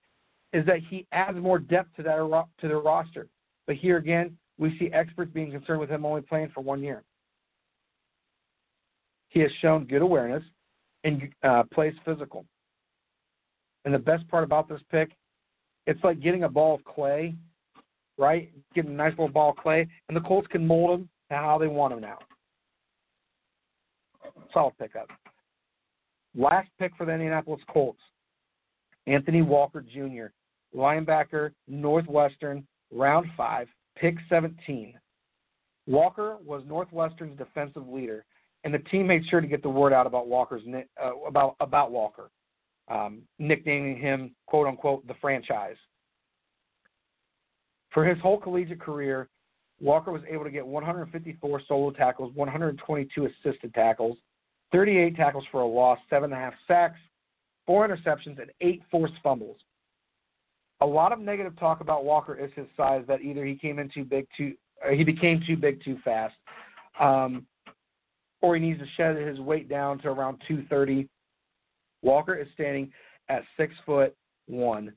is 0.52 0.64
that 0.66 0.78
he 0.88 1.04
adds 1.10 1.36
more 1.36 1.58
depth 1.58 1.96
to 1.96 2.04
that 2.04 2.44
to 2.60 2.68
the 2.68 2.76
roster. 2.76 3.26
But 3.66 3.74
here 3.74 3.96
again, 3.96 4.36
we 4.56 4.78
see 4.78 4.88
experts 4.92 5.32
being 5.34 5.50
concerned 5.50 5.80
with 5.80 5.90
him 5.90 6.06
only 6.06 6.22
playing 6.22 6.50
for 6.54 6.60
one 6.60 6.80
year. 6.80 7.02
He 9.30 9.40
has 9.40 9.50
shown 9.60 9.84
good 9.84 10.02
awareness 10.02 10.44
and 11.02 11.28
uh, 11.42 11.64
plays 11.74 11.94
physical. 12.04 12.44
And 13.84 13.92
the 13.92 13.98
best 13.98 14.28
part 14.28 14.44
about 14.44 14.68
this 14.68 14.80
pick, 14.92 15.10
it's 15.88 16.02
like 16.04 16.20
getting 16.20 16.44
a 16.44 16.48
ball 16.48 16.76
of 16.76 16.84
clay 16.84 17.34
right? 18.20 18.52
Get 18.74 18.84
a 18.84 18.90
nice 18.90 19.12
little 19.12 19.28
ball 19.28 19.50
of 19.50 19.56
clay, 19.56 19.88
and 20.08 20.16
the 20.16 20.20
Colts 20.20 20.46
can 20.48 20.64
mold 20.64 21.00
him 21.00 21.08
to 21.30 21.36
how 21.36 21.58
they 21.58 21.66
want 21.66 21.94
him 21.94 22.02
now. 22.02 22.18
Solid 24.52 24.74
pickup. 24.78 25.08
Last 26.36 26.68
pick 26.78 26.92
for 26.96 27.06
the 27.06 27.12
Indianapolis 27.12 27.62
Colts, 27.72 27.98
Anthony 29.06 29.42
Walker 29.42 29.80
Jr., 29.80 30.26
linebacker, 30.76 31.52
Northwestern, 31.66 32.64
round 32.92 33.26
five, 33.36 33.66
pick 33.96 34.16
17. 34.28 34.94
Walker 35.86 36.36
was 36.44 36.62
Northwestern's 36.68 37.36
defensive 37.38 37.88
leader, 37.88 38.24
and 38.62 38.72
the 38.72 38.78
team 38.78 39.06
made 39.06 39.24
sure 39.28 39.40
to 39.40 39.46
get 39.46 39.62
the 39.62 39.68
word 39.68 39.92
out 39.92 40.06
about 40.06 40.28
Walker's 40.28 40.62
uh, 41.02 41.10
about 41.26 41.56
about 41.58 41.90
Walker, 41.90 42.30
um, 42.88 43.22
nicknaming 43.38 43.96
him 43.96 44.36
"quote 44.46 44.68
unquote" 44.68 45.06
the 45.08 45.14
franchise. 45.20 45.76
For 47.90 48.04
his 48.04 48.18
whole 48.20 48.38
collegiate 48.38 48.80
career, 48.80 49.28
Walker 49.80 50.12
was 50.12 50.22
able 50.28 50.44
to 50.44 50.50
get 50.50 50.66
154 50.66 51.62
solo 51.66 51.90
tackles, 51.90 52.34
122 52.34 53.26
assisted 53.26 53.74
tackles, 53.74 54.18
38 54.72 55.16
tackles 55.16 55.44
for 55.50 55.62
a 55.62 55.66
loss, 55.66 55.98
seven 56.08 56.32
and 56.32 56.40
a 56.40 56.44
half 56.44 56.54
sacks, 56.68 56.98
four 57.66 57.86
interceptions, 57.86 58.40
and 58.40 58.50
eight 58.60 58.82
forced 58.90 59.14
fumbles. 59.22 59.56
A 60.82 60.86
lot 60.86 61.12
of 61.12 61.18
negative 61.18 61.58
talk 61.58 61.80
about 61.80 62.04
Walker 62.04 62.34
is 62.34 62.50
his 62.54 62.66
size. 62.76 63.04
That 63.08 63.20
either 63.20 63.44
he 63.44 63.54
came 63.54 63.78
in 63.78 63.90
too 63.92 64.04
big, 64.04 64.26
too 64.36 64.54
he 64.92 65.04
became 65.04 65.42
too 65.46 65.56
big 65.56 65.82
too 65.82 65.98
fast, 66.04 66.34
um, 66.98 67.46
or 68.40 68.54
he 68.56 68.62
needs 68.62 68.80
to 68.80 68.86
shed 68.96 69.16
his 69.16 69.38
weight 69.40 69.68
down 69.68 69.98
to 70.00 70.08
around 70.08 70.40
230. 70.48 71.06
Walker 72.02 72.34
is 72.34 72.48
standing 72.54 72.90
at 73.28 73.42
six 73.58 73.74
foot 73.84 74.14
one, 74.46 74.92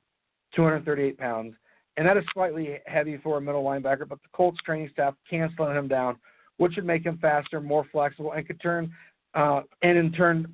238 0.55 1.17
pounds, 1.17 1.53
and 1.97 2.07
that 2.07 2.17
is 2.17 2.23
slightly 2.33 2.79
heavy 2.85 3.17
for 3.17 3.37
a 3.37 3.41
middle 3.41 3.63
linebacker, 3.63 4.07
but 4.07 4.21
the 4.21 4.29
Colts 4.33 4.59
training 4.65 4.89
staff 4.91 5.13
can 5.29 5.51
slow 5.55 5.71
him 5.71 5.87
down, 5.87 6.17
which 6.57 6.73
should 6.73 6.85
make 6.85 7.05
him 7.05 7.17
faster, 7.21 7.61
more 7.61 7.85
flexible, 7.91 8.33
and 8.33 8.47
could 8.47 8.61
turn, 8.61 8.91
uh, 9.35 9.61
and 9.81 9.97
in 9.97 10.11
turn, 10.11 10.51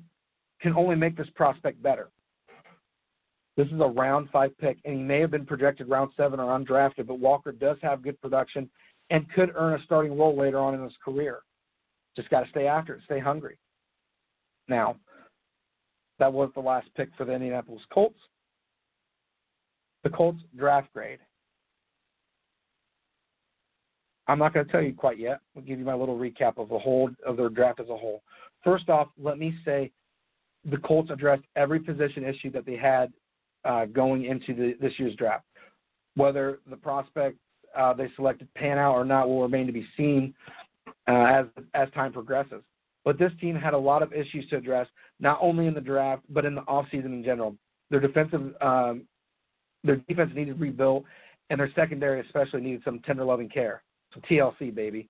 can 0.60 0.74
only 0.74 0.96
make 0.96 1.16
this 1.16 1.28
prospect 1.34 1.82
better. 1.82 2.10
This 3.56 3.66
is 3.68 3.80
a 3.80 3.86
round 3.86 4.28
five 4.30 4.56
pick, 4.58 4.78
and 4.84 4.96
he 4.96 5.02
may 5.02 5.20
have 5.20 5.30
been 5.30 5.46
projected 5.46 5.88
round 5.88 6.12
seven 6.16 6.40
or 6.40 6.58
undrafted, 6.58 7.06
but 7.06 7.18
Walker 7.18 7.52
does 7.52 7.76
have 7.82 8.02
good 8.02 8.20
production 8.20 8.68
and 9.10 9.30
could 9.32 9.52
earn 9.54 9.78
a 9.78 9.84
starting 9.84 10.16
role 10.16 10.36
later 10.36 10.58
on 10.58 10.74
in 10.74 10.82
his 10.82 10.96
career. 11.04 11.40
Just 12.16 12.30
got 12.30 12.40
to 12.40 12.50
stay 12.50 12.66
after 12.66 12.94
it, 12.94 13.02
stay 13.04 13.18
hungry. 13.18 13.58
Now, 14.68 14.96
that 16.18 16.32
was 16.32 16.50
the 16.54 16.60
last 16.60 16.88
pick 16.96 17.08
for 17.16 17.24
the 17.24 17.32
Indianapolis 17.32 17.82
Colts. 17.92 18.18
The 20.04 20.10
Colts 20.10 20.40
draft 20.56 20.92
grade. 20.92 21.18
I'm 24.30 24.38
not 24.38 24.54
going 24.54 24.64
to 24.64 24.70
tell 24.70 24.80
you 24.80 24.94
quite 24.94 25.18
yet. 25.18 25.40
I'll 25.56 25.62
give 25.62 25.80
you 25.80 25.84
my 25.84 25.94
little 25.94 26.16
recap 26.16 26.56
of 26.56 26.68
the 26.68 26.78
whole 26.78 27.10
of 27.26 27.36
their 27.36 27.48
draft 27.48 27.80
as 27.80 27.88
a 27.88 27.96
whole. 27.96 28.22
First 28.62 28.88
off, 28.88 29.08
let 29.20 29.38
me 29.38 29.52
say 29.64 29.90
the 30.70 30.76
Colts 30.76 31.10
addressed 31.10 31.42
every 31.56 31.80
position 31.80 32.24
issue 32.24 32.52
that 32.52 32.64
they 32.64 32.76
had 32.76 33.12
uh, 33.64 33.86
going 33.86 34.26
into 34.26 34.54
the, 34.54 34.76
this 34.80 34.92
year's 34.98 35.16
draft. 35.16 35.44
Whether 36.14 36.60
the 36.68 36.76
prospect 36.76 37.38
uh, 37.76 37.92
they 37.92 38.08
selected 38.14 38.52
pan 38.54 38.78
out 38.78 38.94
or 38.94 39.04
not 39.04 39.28
will 39.28 39.42
remain 39.42 39.66
to 39.66 39.72
be 39.72 39.86
seen 39.96 40.32
uh, 41.08 41.24
as 41.24 41.46
as 41.74 41.88
time 41.92 42.12
progresses. 42.12 42.62
But 43.04 43.18
this 43.18 43.32
team 43.40 43.56
had 43.56 43.74
a 43.74 43.78
lot 43.78 44.00
of 44.00 44.12
issues 44.12 44.48
to 44.50 44.56
address, 44.58 44.86
not 45.18 45.38
only 45.40 45.66
in 45.66 45.74
the 45.74 45.80
draft 45.80 46.22
but 46.30 46.44
in 46.44 46.54
the 46.54 46.62
offseason 46.62 47.06
in 47.06 47.24
general. 47.24 47.56
Their 47.90 48.00
defensive 48.00 48.54
um, 48.60 49.02
their 49.82 49.96
defense 49.96 50.30
needed 50.36 50.60
rebuilt, 50.60 51.02
and 51.48 51.58
their 51.58 51.72
secondary 51.74 52.20
especially 52.20 52.60
needed 52.60 52.82
some 52.84 53.00
tender 53.00 53.24
loving 53.24 53.48
care. 53.48 53.82
TLC, 54.18 54.74
baby. 54.74 55.08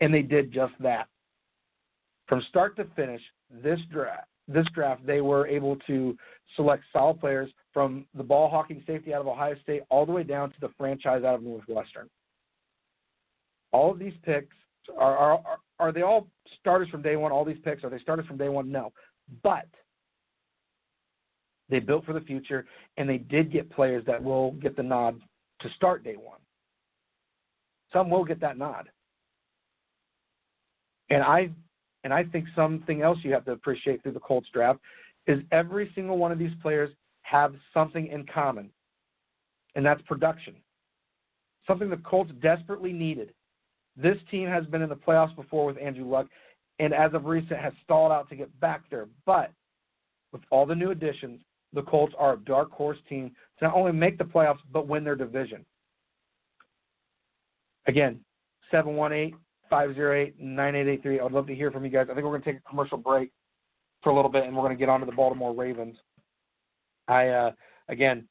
And 0.00 0.12
they 0.12 0.22
did 0.22 0.52
just 0.52 0.72
that. 0.80 1.06
From 2.28 2.42
start 2.48 2.76
to 2.76 2.86
finish, 2.96 3.22
this 3.62 3.78
draft, 3.90 4.26
this 4.48 4.66
draft, 4.74 5.06
they 5.06 5.20
were 5.20 5.46
able 5.46 5.76
to 5.86 6.16
select 6.56 6.82
solid 6.92 7.20
players 7.20 7.50
from 7.72 8.04
the 8.16 8.22
ball 8.22 8.48
hawking 8.48 8.82
safety 8.86 9.14
out 9.14 9.20
of 9.20 9.28
Ohio 9.28 9.54
State 9.62 9.82
all 9.90 10.04
the 10.04 10.12
way 10.12 10.22
down 10.22 10.50
to 10.50 10.56
the 10.60 10.70
franchise 10.76 11.22
out 11.24 11.34
of 11.34 11.42
Northwestern. 11.42 12.08
All 13.72 13.92
of 13.92 13.98
these 13.98 14.14
picks 14.24 14.56
are, 14.98 15.16
are, 15.16 15.32
are, 15.32 15.58
are 15.78 15.92
they 15.92 16.02
all 16.02 16.28
starters 16.60 16.88
from 16.88 17.02
day 17.02 17.16
one? 17.16 17.32
All 17.32 17.44
these 17.44 17.58
picks 17.64 17.84
are 17.84 17.90
they 17.90 17.98
starters 17.98 18.26
from 18.26 18.36
day 18.36 18.48
one? 18.48 18.70
No, 18.70 18.92
but 19.42 19.68
they 21.68 21.80
built 21.80 22.04
for 22.04 22.12
the 22.12 22.20
future, 22.20 22.66
and 22.96 23.08
they 23.08 23.18
did 23.18 23.52
get 23.52 23.70
players 23.70 24.04
that 24.06 24.22
will 24.22 24.52
get 24.52 24.76
the 24.76 24.82
nod 24.82 25.20
to 25.60 25.68
start 25.70 26.04
day 26.04 26.16
one. 26.16 26.38
Some 27.96 28.10
will 28.10 28.24
get 28.24 28.40
that 28.40 28.58
nod. 28.58 28.90
And 31.08 31.22
I 31.22 31.48
and 32.04 32.12
I 32.12 32.24
think 32.24 32.46
something 32.54 33.00
else 33.00 33.18
you 33.22 33.32
have 33.32 33.46
to 33.46 33.52
appreciate 33.52 34.02
through 34.02 34.12
the 34.12 34.20
Colts 34.20 34.48
draft 34.52 34.80
is 35.26 35.40
every 35.50 35.90
single 35.94 36.18
one 36.18 36.30
of 36.30 36.38
these 36.38 36.52
players 36.60 36.90
have 37.22 37.54
something 37.72 38.08
in 38.08 38.26
common. 38.26 38.68
And 39.74 39.84
that's 39.84 40.02
production. 40.02 40.54
Something 41.66 41.88
the 41.88 41.96
Colts 41.96 42.30
desperately 42.42 42.92
needed. 42.92 43.32
This 43.96 44.18
team 44.30 44.46
has 44.46 44.66
been 44.66 44.82
in 44.82 44.90
the 44.90 44.94
playoffs 44.94 45.34
before 45.34 45.64
with 45.64 45.78
Andrew 45.78 46.06
Luck 46.06 46.26
and 46.78 46.92
as 46.92 47.14
of 47.14 47.24
recent 47.24 47.58
has 47.58 47.72
stalled 47.82 48.12
out 48.12 48.28
to 48.28 48.36
get 48.36 48.60
back 48.60 48.82
there. 48.90 49.06
But 49.24 49.52
with 50.32 50.42
all 50.50 50.66
the 50.66 50.74
new 50.74 50.90
additions, 50.90 51.40
the 51.72 51.82
Colts 51.82 52.14
are 52.18 52.34
a 52.34 52.38
dark 52.40 52.70
horse 52.72 52.98
team 53.08 53.30
to 53.58 53.64
not 53.64 53.74
only 53.74 53.92
make 53.92 54.18
the 54.18 54.24
playoffs 54.24 54.58
but 54.70 54.86
win 54.86 55.02
their 55.02 55.16
division. 55.16 55.64
Again, 57.86 58.20
718 58.70 59.38
508 59.70 60.40
9883. 60.40 61.20
I'd 61.20 61.32
love 61.32 61.46
to 61.46 61.54
hear 61.54 61.70
from 61.70 61.84
you 61.84 61.90
guys. 61.90 62.06
I 62.10 62.14
think 62.14 62.24
we're 62.24 62.30
going 62.30 62.42
to 62.42 62.52
take 62.52 62.60
a 62.64 62.68
commercial 62.68 62.98
break 62.98 63.30
for 64.02 64.10
a 64.10 64.14
little 64.14 64.30
bit 64.30 64.44
and 64.44 64.54
we're 64.54 64.62
going 64.62 64.76
to 64.76 64.78
get 64.78 64.88
on 64.88 65.00
to 65.00 65.06
the 65.06 65.12
Baltimore 65.12 65.54
Ravens. 65.54 65.96
I, 67.08 67.28
uh, 67.28 67.50
again, 67.88 68.28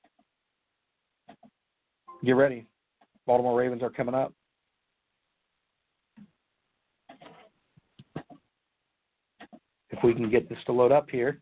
get 2.23 2.33
ready. 2.33 2.67
Baltimore 3.25 3.57
Ravens 3.57 3.81
are 3.81 3.89
coming 3.89 4.15
up. 4.15 4.33
If 9.89 10.03
we 10.03 10.13
can 10.13 10.29
get 10.29 10.49
this 10.49 10.57
to 10.65 10.73
load 10.73 10.91
up 10.91 11.09
here. 11.09 11.41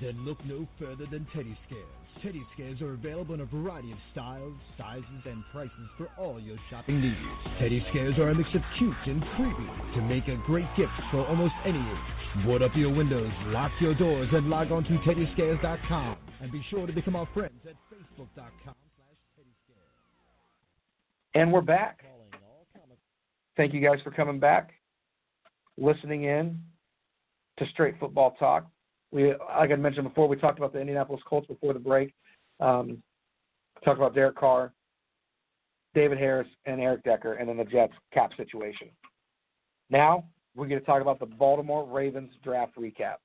Then 0.00 0.24
look 0.24 0.38
no 0.46 0.66
further 0.78 1.04
than 1.10 1.26
Teddy 1.34 1.56
Scares. 1.66 2.22
Teddy 2.22 2.42
Scares 2.54 2.80
are 2.80 2.94
available 2.94 3.34
in 3.34 3.40
a 3.40 3.44
variety 3.44 3.92
of 3.92 3.98
styles, 4.12 4.54
sizes, 4.78 5.24
and 5.24 5.42
prices 5.52 5.88
for 5.96 6.08
all 6.18 6.40
your 6.40 6.56
shopping 6.70 7.00
needs. 7.00 7.16
Teddy 7.58 7.84
Scares 7.90 8.18
are 8.18 8.30
a 8.30 8.34
mix 8.34 8.48
of 8.54 8.62
cute 8.78 8.94
and 9.06 9.22
creepy 9.36 9.68
to 9.94 10.02
make 10.02 10.28
a 10.28 10.36
great 10.46 10.66
gift 10.76 10.92
for 11.10 11.26
almost 11.26 11.54
any 11.64 11.78
age. 11.78 12.44
Board 12.44 12.62
up 12.62 12.72
your 12.74 12.94
windows, 12.94 13.30
lock 13.46 13.72
your 13.80 13.94
doors, 13.94 14.28
and 14.32 14.48
log 14.48 14.72
on 14.72 14.84
to 14.84 14.90
teddyscares.com. 14.98 16.16
And 16.40 16.50
be 16.50 16.64
sure 16.70 16.86
to 16.86 16.92
become 16.92 17.16
our 17.16 17.28
friends 17.34 17.60
at 17.68 17.74
facebook.com. 17.92 18.74
And 21.34 21.52
we're 21.52 21.60
back. 21.60 22.04
Thank 23.56 23.74
you 23.74 23.80
guys 23.80 23.98
for 24.02 24.10
coming 24.10 24.40
back, 24.40 24.70
listening 25.76 26.24
in 26.24 26.60
to 27.58 27.66
Straight 27.66 28.00
Football 28.00 28.36
Talk. 28.38 28.66
We, 29.12 29.34
like 29.56 29.70
I 29.70 29.76
mentioned 29.76 30.08
before, 30.08 30.28
we 30.28 30.36
talked 30.36 30.58
about 30.58 30.72
the 30.72 30.80
Indianapolis 30.80 31.20
Colts 31.26 31.48
before 31.48 31.72
the 31.72 31.80
break. 31.80 32.14
Um, 32.60 33.02
talked 33.84 33.98
about 33.98 34.14
Derek 34.14 34.36
Carr, 34.36 34.72
David 35.94 36.18
Harris, 36.18 36.48
and 36.66 36.80
Eric 36.80 37.02
Decker, 37.04 37.34
and 37.34 37.48
then 37.48 37.56
the 37.56 37.64
Jets 37.64 37.94
cap 38.12 38.30
situation. 38.36 38.88
Now 39.88 40.24
we're 40.54 40.66
going 40.66 40.80
to 40.80 40.86
talk 40.86 41.02
about 41.02 41.18
the 41.18 41.26
Baltimore 41.26 41.84
Ravens 41.86 42.30
draft 42.44 42.76
recap. 42.76 43.16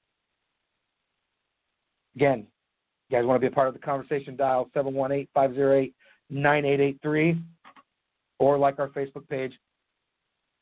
Again, 2.16 2.48
you 3.10 3.18
guys 3.18 3.26
want 3.26 3.42
to 3.42 3.42
be 3.42 3.48
a 3.52 3.56
part 3.56 3.68
of 3.68 3.74
the 3.74 3.80
conversation, 3.80 4.36
dial 4.36 4.70
718-508-9883 4.76 7.42
or 8.40 8.58
like 8.58 8.80
our 8.80 8.90
Facebook 8.90 9.28
page, 9.30 9.54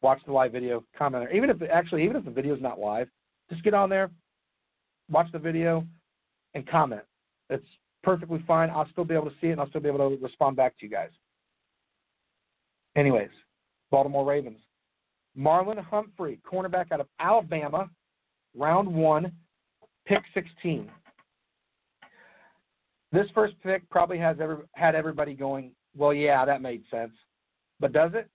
watch 0.02 0.20
the 0.26 0.32
live 0.32 0.52
video, 0.52 0.84
comment. 0.98 1.30
Even 1.34 1.50
if 1.50 1.58
actually, 1.72 2.04
even 2.04 2.16
if 2.16 2.26
the 2.26 2.32
video 2.32 2.56
is 2.56 2.62
not 2.62 2.80
live, 2.80 3.08
just 3.50 3.64
get 3.64 3.74
on 3.74 3.90
there, 3.90 4.12
watch 5.10 5.28
the 5.32 5.40
video, 5.40 5.86
and 6.54 6.68
comment. 6.68 7.02
It's 7.50 7.66
perfectly 8.04 8.44
fine. 8.48 8.70
I'll 8.70 8.90
still 8.92 9.06
be 9.06 9.14
able 9.14 9.30
to 9.30 9.36
see 9.42 9.48
it, 9.48 9.52
and 9.52 9.62
I'll 9.62 9.70
still 9.70 9.82
be 9.82 9.90
able 9.90 10.10
to 10.10 10.18
respond 10.22 10.56
back 10.56 10.78
to 10.80 10.86
you 10.86 10.92
guys. 10.92 11.10
Anyways, 12.96 13.30
Baltimore 13.92 14.26
Ravens. 14.26 14.60
Marlon 15.38 15.84
Humphrey, 15.84 16.40
cornerback 16.50 16.92
out 16.92 17.00
of 17.00 17.08
Alabama, 17.20 17.90
round 18.56 18.94
one, 18.94 19.32
pick 20.06 20.22
16. 20.34 20.90
This 23.12 23.28
first 23.34 23.56
pick 23.64 23.88
probably 23.90 24.18
has 24.20 24.38
every, 24.40 24.58
had 24.74 24.96
everybody 24.96 25.34
going, 25.34 25.72
well, 25.96 26.14
yeah, 26.14 26.46
that 26.46 26.62
made 26.62 26.84
sense. 26.90 27.14
But 27.80 27.94
does 27.94 28.12
it? 28.14 28.28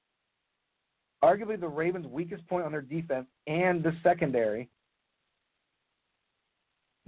Arguably 1.23 1.59
the 1.59 1.69
Ravens' 1.69 2.07
weakest 2.07 2.47
point 2.49 2.65
on 2.65 2.73
their 2.73 2.83
defense 2.83 3.27
and 3.47 3.83
the 3.83 3.93
secondary. 4.03 4.69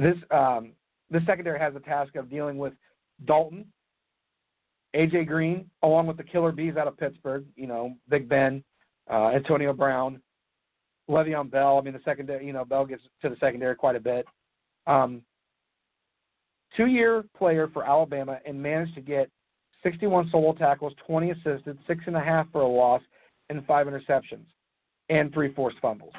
This 0.01 0.17
um, 0.31 0.73
this 1.11 1.23
secondary 1.27 1.59
has 1.59 1.75
the 1.75 1.81
task 1.81 2.17
of 2.17 2.31
dealing 2.31 2.57
with 2.57 2.73
Dalton, 3.27 3.67
AJ 4.97 5.27
Green, 5.27 5.69
along 5.83 6.07
with 6.07 6.17
the 6.17 6.25
killer 6.25 6.53
bees 6.53 6.77
out 6.79 6.89
of 6.89 6.97
Pittsburgh. 6.97 7.45
You 7.55 7.67
know, 7.67 7.95
Big 8.09 8.27
Ben, 8.27 8.65
uh, 9.13 9.29
Antonio 9.29 9.75
Brown, 9.75 10.23
Le'Veon 11.11 11.51
Bell. 11.51 11.77
I 11.77 11.83
mean, 11.83 11.93
the 11.93 12.01
secondary. 12.03 12.47
You 12.47 12.55
know, 12.55 12.65
Bell 12.65 12.87
gets 12.87 13.03
to 13.21 13.29
the 13.29 13.37
secondary 13.41 13.77
quite 13.77 13.95
a 13.95 14.01
bit. 14.01 14.25
Um, 14.87 15.21
two-year 16.79 17.25
player 17.37 17.69
for 17.71 17.85
Alabama 17.85 18.39
and 18.47 18.61
managed 18.61 18.95
to 18.95 19.03
get 19.03 19.29
61 19.83 20.31
solo 20.33 20.55
tackles, 20.55 20.95
20 21.07 21.33
assisted, 21.33 21.77
six 21.87 22.01
and 22.07 22.17
a 22.17 22.21
half 22.21 22.47
for 22.53 22.63
a 22.63 22.67
loss, 22.67 23.03
and 23.51 23.67
five 23.67 23.87
interceptions, 23.87 24.47
and 25.11 25.31
three 25.35 25.53
forced 25.53 25.79
fumbles. 25.83 26.15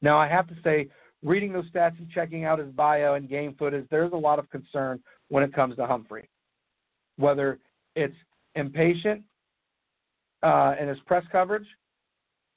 Now, 0.00 0.16
I 0.16 0.28
have 0.28 0.46
to 0.46 0.54
say, 0.62 0.88
reading 1.22 1.52
those 1.52 1.68
stats 1.70 1.98
and 1.98 2.08
checking 2.10 2.44
out 2.44 2.58
his 2.58 2.70
bio 2.70 3.14
and 3.14 3.28
game 3.28 3.54
footage, 3.58 3.86
there's 3.90 4.12
a 4.12 4.16
lot 4.16 4.38
of 4.38 4.50
concern 4.50 5.00
when 5.28 5.42
it 5.42 5.52
comes 5.54 5.76
to 5.76 5.86
Humphrey. 5.86 6.28
Whether 7.16 7.58
it's 7.94 8.14
impatient 8.54 9.22
uh, 10.42 10.74
in 10.80 10.88
his 10.88 10.98
press 11.06 11.24
coverage 11.30 11.66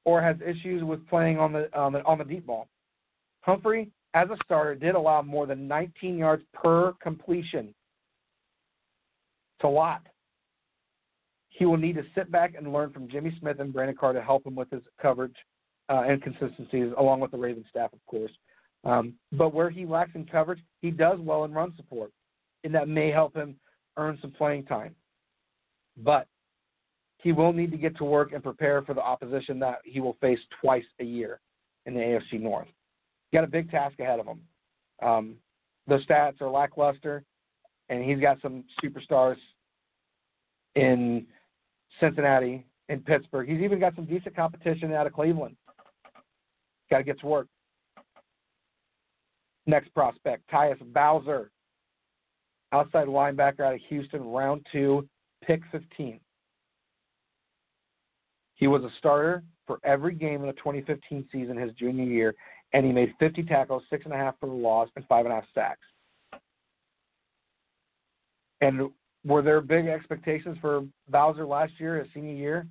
or 0.05 0.21
has 0.21 0.37
issues 0.45 0.83
with 0.83 1.05
playing 1.07 1.39
on 1.39 1.51
the, 1.51 1.75
on 1.77 1.93
the 1.93 2.03
on 2.03 2.17
the 2.17 2.23
deep 2.23 2.45
ball. 2.45 2.67
Humphrey, 3.41 3.91
as 4.13 4.29
a 4.29 4.37
starter, 4.43 4.75
did 4.75 4.95
allow 4.95 5.21
more 5.21 5.45
than 5.45 5.67
19 5.67 6.17
yards 6.17 6.43
per 6.53 6.93
completion. 7.01 7.73
It's 9.57 9.65
a 9.65 9.67
lot. 9.67 10.01
He 11.49 11.65
will 11.65 11.77
need 11.77 11.95
to 11.95 12.03
sit 12.15 12.31
back 12.31 12.53
and 12.57 12.73
learn 12.73 12.91
from 12.91 13.07
Jimmy 13.07 13.35
Smith 13.39 13.59
and 13.59 13.71
Brandon 13.71 13.95
Carr 13.95 14.13
to 14.13 14.21
help 14.21 14.45
him 14.45 14.55
with 14.55 14.69
his 14.71 14.81
coverage 15.01 15.35
uh, 15.89 16.03
and 16.07 16.21
consistencies, 16.21 16.91
along 16.97 17.19
with 17.19 17.31
the 17.31 17.37
Ravens 17.37 17.65
staff, 17.69 17.93
of 17.93 17.99
course. 18.07 18.31
Um, 18.85 19.15
but 19.31 19.53
where 19.53 19.69
he 19.69 19.85
lacks 19.85 20.11
in 20.13 20.25
coverage, 20.25 20.61
he 20.81 20.91
does 20.91 21.19
well 21.19 21.43
in 21.43 21.51
run 21.51 21.73
support, 21.75 22.11
and 22.63 22.73
that 22.75 22.87
may 22.87 23.09
help 23.09 23.35
him 23.35 23.55
earn 23.97 24.17
some 24.21 24.31
playing 24.31 24.65
time. 24.65 24.95
But 25.97 26.27
he 27.17 27.31
will 27.31 27.53
need 27.53 27.71
to 27.71 27.77
get 27.77 27.97
to 27.97 28.03
work 28.03 28.33
and 28.33 28.43
prepare 28.43 28.83
for 28.83 28.93
the 28.93 29.01
opposition 29.01 29.57
that 29.59 29.79
he 29.83 29.99
will 29.99 30.17
face 30.21 30.39
twice 30.61 30.85
a 30.99 31.03
year 31.03 31.39
in 31.87 31.95
the 31.95 31.99
AFC 31.99 32.39
North. 32.39 32.67
He 33.31 33.37
got 33.37 33.43
a 33.43 33.47
big 33.47 33.71
task 33.71 33.99
ahead 33.99 34.19
of 34.19 34.27
him. 34.27 34.41
Um, 35.01 35.35
the 35.87 35.97
stats 35.99 36.39
are 36.41 36.49
lackluster, 36.49 37.23
and 37.89 38.03
he's 38.03 38.19
got 38.19 38.39
some 38.41 38.63
superstars 38.83 39.37
in 40.75 41.25
Cincinnati, 41.99 42.65
in 42.89 42.99
Pittsburgh. 42.99 43.49
He's 43.49 43.61
even 43.61 43.79
got 43.79 43.95
some 43.95 44.05
decent 44.05 44.35
competition 44.35 44.93
out 44.93 45.07
of 45.07 45.13
Cleveland. 45.13 45.55
Got 46.91 46.99
to 46.99 47.03
get 47.03 47.19
to 47.21 47.25
work. 47.25 47.47
Next 49.67 49.93
prospect, 49.93 50.49
Tyus 50.51 50.77
Bowser, 50.93 51.49
outside 52.71 53.07
linebacker 53.07 53.61
out 53.61 53.73
of 53.73 53.79
Houston, 53.89 54.23
round 54.23 54.65
two, 54.71 55.07
pick 55.43 55.61
15. 55.71 56.19
He 58.55 58.67
was 58.67 58.83
a 58.83 58.89
starter 58.99 59.43
for 59.65 59.79
every 59.83 60.13
game 60.13 60.41
in 60.41 60.47
the 60.47 60.53
2015 60.53 61.27
season 61.31 61.57
his 61.57 61.71
junior 61.73 62.05
year, 62.05 62.35
and 62.73 62.85
he 62.85 62.91
made 62.91 63.13
50 63.19 63.43
tackles, 63.43 63.83
six 63.89 64.05
and 64.05 64.13
a 64.13 64.17
half 64.17 64.35
for 64.39 64.47
the 64.47 64.55
loss, 64.55 64.89
and 64.95 65.05
five 65.07 65.25
and 65.25 65.33
a 65.33 65.35
half 65.35 65.45
sacks. 65.53 65.81
And 68.61 68.89
were 69.25 69.41
there 69.41 69.61
big 69.61 69.87
expectations 69.87 70.57
for 70.61 70.85
Bowser 71.09 71.45
last 71.45 71.73
year, 71.79 71.97
his 71.97 72.07
senior 72.13 72.33
year? 72.33 72.67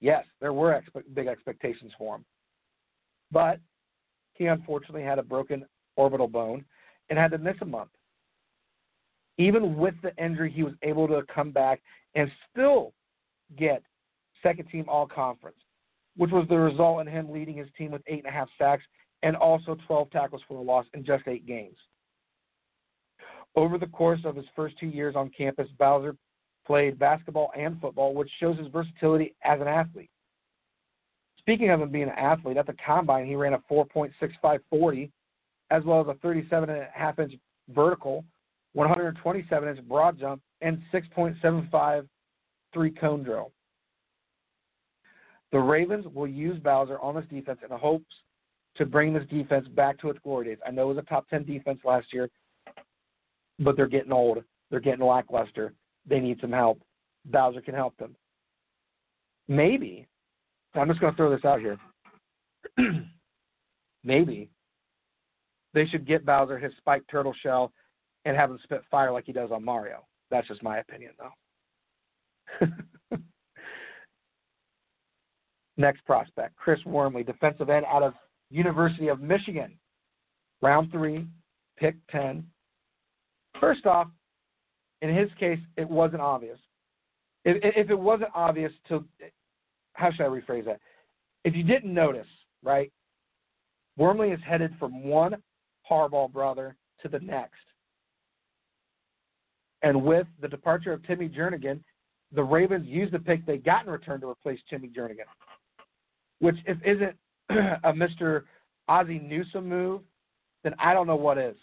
Yes, 0.00 0.24
there 0.40 0.52
were 0.52 0.80
expe- 0.80 1.14
big 1.14 1.28
expectations 1.28 1.92
for 1.96 2.16
him. 2.16 2.24
But 3.30 3.60
he 4.34 4.46
unfortunately 4.46 5.02
had 5.02 5.18
a 5.18 5.22
broken 5.22 5.64
orbital 5.96 6.28
bone 6.28 6.64
and 7.10 7.18
had 7.18 7.30
to 7.32 7.38
miss 7.38 7.56
a 7.60 7.64
month. 7.64 7.90
Even 9.38 9.76
with 9.76 9.94
the 10.02 10.14
injury, 10.22 10.50
he 10.50 10.62
was 10.62 10.74
able 10.82 11.08
to 11.08 11.22
come 11.32 11.50
back 11.50 11.82
and 12.14 12.30
still 12.50 12.92
get 13.58 13.82
second 14.42 14.68
team 14.68 14.84
all 14.88 15.06
conference, 15.06 15.56
which 16.16 16.30
was 16.30 16.46
the 16.48 16.56
result 16.56 17.00
in 17.00 17.06
him 17.06 17.30
leading 17.32 17.56
his 17.56 17.68
team 17.76 17.90
with 17.90 18.02
eight 18.06 18.24
and 18.24 18.28
a 18.28 18.30
half 18.30 18.48
sacks 18.58 18.84
and 19.22 19.36
also 19.36 19.76
12 19.86 20.10
tackles 20.10 20.42
for 20.46 20.58
a 20.58 20.62
loss 20.62 20.86
in 20.94 21.04
just 21.04 21.26
eight 21.26 21.46
games. 21.46 21.76
Over 23.56 23.78
the 23.78 23.86
course 23.86 24.20
of 24.24 24.36
his 24.36 24.44
first 24.54 24.78
two 24.78 24.86
years 24.86 25.16
on 25.16 25.30
campus, 25.36 25.68
Bowser 25.78 26.16
played 26.66 26.98
basketball 26.98 27.50
and 27.56 27.80
football, 27.80 28.14
which 28.14 28.30
shows 28.40 28.58
his 28.58 28.68
versatility 28.68 29.34
as 29.44 29.60
an 29.60 29.68
athlete. 29.68 30.10
Speaking 31.38 31.70
of 31.70 31.80
him 31.80 31.90
being 31.90 32.04
an 32.04 32.18
athlete, 32.18 32.56
at 32.56 32.66
the 32.66 32.74
combine 32.84 33.26
he 33.26 33.34
ran 33.34 33.52
a 33.52 33.58
4.6540, 33.70 35.10
as 35.74 35.82
well 35.84 36.00
as 36.00 36.06
a 36.06 36.14
37 36.20 36.70
and 36.70 36.78
a 36.78 36.88
half 36.94 37.18
inch 37.18 37.34
vertical, 37.74 38.24
127 38.74 39.68
inch 39.68 39.88
broad 39.88 40.18
jump, 40.18 40.40
and 40.60 40.80
6.75 40.92 42.06
three 42.72 42.90
cone 42.90 43.22
drill. 43.22 43.52
The 45.52 45.58
Ravens 45.58 46.06
will 46.14 46.26
use 46.26 46.58
Bowser 46.60 46.98
on 47.00 47.14
this 47.14 47.24
defense 47.30 47.58
in 47.62 47.70
the 47.70 47.76
hopes 47.76 48.14
to 48.76 48.86
bring 48.86 49.12
this 49.12 49.26
defense 49.30 49.66
back 49.68 49.98
to 50.00 50.10
its 50.10 50.18
glory 50.22 50.46
days. 50.46 50.58
I 50.66 50.70
know 50.70 50.90
it 50.90 50.94
was 50.94 50.98
a 50.98 51.08
top 51.08 51.28
10 51.28 51.44
defense 51.44 51.78
last 51.84 52.12
year, 52.12 52.28
but 53.58 53.76
they're 53.76 53.86
getting 53.86 54.12
old. 54.12 54.42
They're 54.70 54.80
getting 54.80 55.04
lackluster. 55.04 55.72
They 56.06 56.18
need 56.18 56.40
some 56.40 56.52
help. 56.52 56.80
Bowser 57.26 57.60
can 57.60 57.74
help 57.74 57.96
them. 57.96 58.16
Maybe, 59.46 60.06
I'm 60.74 60.88
just 60.88 61.00
going 61.00 61.12
to 61.12 61.16
throw 61.16 61.30
this 61.30 61.44
out 61.44 61.60
here. 61.60 61.78
Maybe 64.04 64.50
they 65.74 65.86
should 65.86 66.06
get 66.06 66.24
Bowser 66.24 66.58
his 66.58 66.72
spiked 66.78 67.10
turtle 67.10 67.34
shell 67.42 67.72
and 68.24 68.36
have 68.36 68.50
him 68.50 68.58
spit 68.62 68.82
fire 68.90 69.12
like 69.12 69.26
he 69.26 69.32
does 69.32 69.50
on 69.50 69.64
Mario. 69.64 70.06
That's 70.30 70.48
just 70.48 70.62
my 70.62 70.78
opinion, 70.78 71.12
though. 71.18 72.66
Next 75.76 76.04
prospect, 76.06 76.56
Chris 76.56 76.78
Wormley, 76.86 77.24
defensive 77.24 77.68
end 77.68 77.84
out 77.86 78.02
of 78.02 78.14
University 78.50 79.08
of 79.08 79.20
Michigan. 79.20 79.76
Round 80.62 80.90
three, 80.92 81.26
pick 81.76 81.96
10. 82.10 82.46
First 83.60 83.84
off, 83.84 84.08
in 85.02 85.14
his 85.14 85.28
case, 85.38 85.58
it 85.76 85.88
wasn't 85.88 86.22
obvious. 86.22 86.58
If, 87.44 87.58
if 87.76 87.90
it 87.90 87.98
wasn't 87.98 88.30
obvious 88.34 88.72
to, 88.88 89.04
how 89.94 90.10
should 90.12 90.24
I 90.24 90.28
rephrase 90.28 90.64
that? 90.66 90.80
If 91.44 91.54
you 91.54 91.64
didn't 91.64 91.92
notice, 91.92 92.26
right, 92.62 92.90
Wormley 93.98 94.30
is 94.30 94.40
headed 94.46 94.72
from 94.78 95.04
one 95.04 95.36
Harbaugh 95.90 96.32
brother 96.32 96.76
to 97.02 97.08
the 97.08 97.20
next. 97.20 97.54
And 99.82 100.02
with 100.02 100.26
the 100.40 100.48
departure 100.48 100.92
of 100.92 101.06
Timmy 101.06 101.28
Jernigan, 101.28 101.80
the 102.32 102.42
Ravens 102.42 102.86
used 102.88 103.12
the 103.12 103.18
pick 103.18 103.44
they 103.44 103.58
got 103.58 103.84
in 103.84 103.92
return 103.92 104.20
to 104.20 104.28
replace 104.28 104.58
Timmy 104.68 104.88
Jernigan, 104.88 105.28
which 106.40 106.56
if 106.66 106.78
isn't 106.84 107.14
a 107.84 107.92
Mr. 107.92 108.42
Ozzie 108.88 109.18
Newsome 109.18 109.68
move, 109.68 110.00
then 110.62 110.74
I 110.78 110.94
don't 110.94 111.06
know 111.06 111.16
what 111.16 111.38
is. 111.38 111.56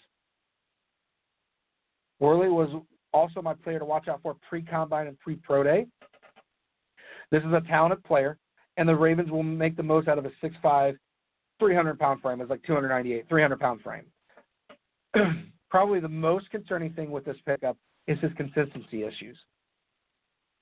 Wormley 2.20 2.50
was 2.50 2.70
also 3.14 3.42
my 3.42 3.56
player 3.56 3.80
to 3.80 3.86
watch 3.86 4.08
out 4.08 4.22
for 4.22 4.36
pre 4.48 4.62
combine 4.62 5.08
and 5.08 5.20
pre 5.20 5.36
pro 5.36 5.64
day. 5.64 5.88
This 7.32 7.44
is 7.44 7.54
a 7.54 7.62
talented 7.62 8.04
player, 8.04 8.38
and 8.78 8.88
the 8.88 8.96
Ravens 8.96 9.32
will 9.32 9.44
make 9.44 9.76
the 9.76 9.84
most 9.84 10.08
out 10.08 10.18
of 10.18 10.26
a 10.26 10.32
6'5, 10.44 10.98
300 11.62 12.00
pound 12.00 12.22
frame. 12.22 12.42
It's 12.42 12.50
like 12.50 12.64
298, 12.64 13.30
300 13.30 13.60
pound 13.60 13.82
frame. 13.82 14.06
Probably 15.70 16.00
the 16.00 16.10
most 16.10 16.50
concerning 16.50 16.92
thing 16.94 17.12
with 17.12 17.24
this 17.24 17.38
pickup 17.46 17.78
is 18.08 18.18
his 18.20 18.32
consistency 18.36 19.04
issues. 19.04 19.38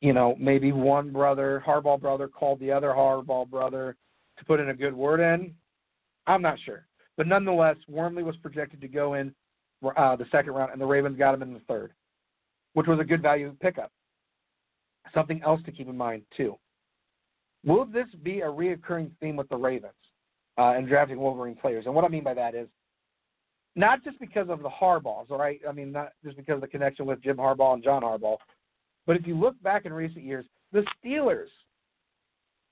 You 0.01 0.11
know, 0.11 0.35
maybe 0.37 0.73
one 0.73 1.11
brother, 1.11 1.63
Harbaugh 1.65 1.99
brother, 1.99 2.27
called 2.27 2.59
the 2.59 2.71
other 2.71 2.89
Harbaugh 2.89 3.49
brother 3.49 3.95
to 4.37 4.45
put 4.45 4.59
in 4.59 4.69
a 4.69 4.73
good 4.73 4.93
word 4.93 5.21
in. 5.21 5.53
I'm 6.27 6.41
not 6.41 6.57
sure. 6.65 6.85
But 7.15 7.27
nonetheless, 7.27 7.77
Wormley 7.87 8.23
was 8.23 8.35
projected 8.37 8.81
to 8.81 8.87
go 8.89 9.13
in 9.13 9.33
uh, 9.95 10.17
the 10.17 10.25
second 10.31 10.51
round, 10.51 10.73
and 10.73 10.81
the 10.81 10.85
Ravens 10.85 11.17
got 11.17 11.33
him 11.33 11.41
in 11.41 11.53
the 11.53 11.61
third, 11.61 11.93
which 12.73 12.87
was 12.87 12.99
a 12.99 13.05
good 13.05 13.21
value 13.21 13.55
pickup. 13.61 13.91
Something 15.13 15.41
else 15.45 15.61
to 15.65 15.71
keep 15.71 15.87
in 15.87 15.97
mind, 15.97 16.23
too. 16.35 16.57
Will 17.65 17.85
this 17.85 18.07
be 18.21 18.41
a 18.41 18.47
reoccurring 18.47 19.11
theme 19.21 19.37
with 19.37 19.47
the 19.47 19.55
Ravens 19.55 19.93
uh, 20.59 20.77
in 20.77 20.85
drafting 20.85 21.19
Wolverine 21.19 21.55
players? 21.55 21.85
And 21.85 21.95
what 21.95 22.05
I 22.05 22.09
mean 22.09 22.23
by 22.23 22.33
that 22.33 22.55
is 22.55 22.67
not 23.75 24.03
just 24.03 24.19
because 24.19 24.49
of 24.49 24.61
the 24.61 24.69
Harbaughs, 24.69 25.31
all 25.31 25.39
right? 25.39 25.59
I 25.67 25.71
mean, 25.71 25.91
not 25.91 26.13
just 26.23 26.35
because 26.35 26.55
of 26.55 26.61
the 26.61 26.67
connection 26.67 27.05
with 27.05 27.21
Jim 27.23 27.37
Harbaugh 27.37 27.73
and 27.73 27.83
John 27.83 28.01
Harbaugh, 28.01 28.37
but 29.07 29.15
if 29.15 29.25
you 29.25 29.35
look 29.35 29.61
back 29.63 29.85
in 29.85 29.93
recent 29.93 30.23
years, 30.23 30.45
the 30.71 30.83
Steelers 31.03 31.47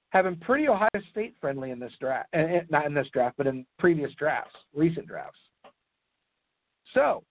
have 0.10 0.26
been 0.26 0.36
pretty 0.38 0.67
Ohio 0.67 0.89
State 1.12 1.36
friendly 1.39 1.71
in 1.71 1.80
this 1.80 1.91
draft, 2.00 2.30
not 2.69 2.86
in 2.86 2.93
this 2.93 3.08
draft, 3.13 3.38
but 3.38 3.47
in 3.47 3.65
previous 3.80 4.12
drafts, 4.13 4.56
recent 4.76 5.08
drafts. 5.08 5.39
So, 6.93 7.23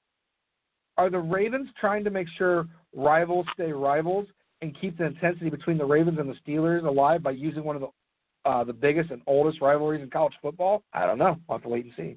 are 0.98 1.10
the 1.10 1.18
Ravens 1.18 1.68
trying 1.80 2.04
to 2.04 2.10
make 2.10 2.26
sure 2.36 2.66
rivals 2.94 3.46
stay 3.54 3.72
rivals 3.72 4.26
and 4.62 4.78
keep 4.80 4.96
the 4.96 5.04
intensity 5.04 5.50
between 5.50 5.78
the 5.78 5.84
Ravens 5.84 6.18
and 6.18 6.28
the 6.28 6.36
Steelers 6.46 6.84
alive 6.84 7.22
by 7.22 7.32
using 7.32 7.64
one 7.64 7.76
of 7.76 7.82
the 7.82 7.88
uh, 8.46 8.64
the 8.64 8.72
biggest 8.72 9.10
and 9.10 9.20
oldest 9.26 9.60
rivalries 9.60 10.02
in 10.02 10.08
college 10.08 10.34
football? 10.40 10.82
I 10.92 11.04
don't 11.04 11.18
know. 11.18 11.36
I'll 11.48 11.56
have 11.56 11.62
to 11.62 11.68
wait 11.68 11.84
and 11.84 11.94
see. 11.96 12.16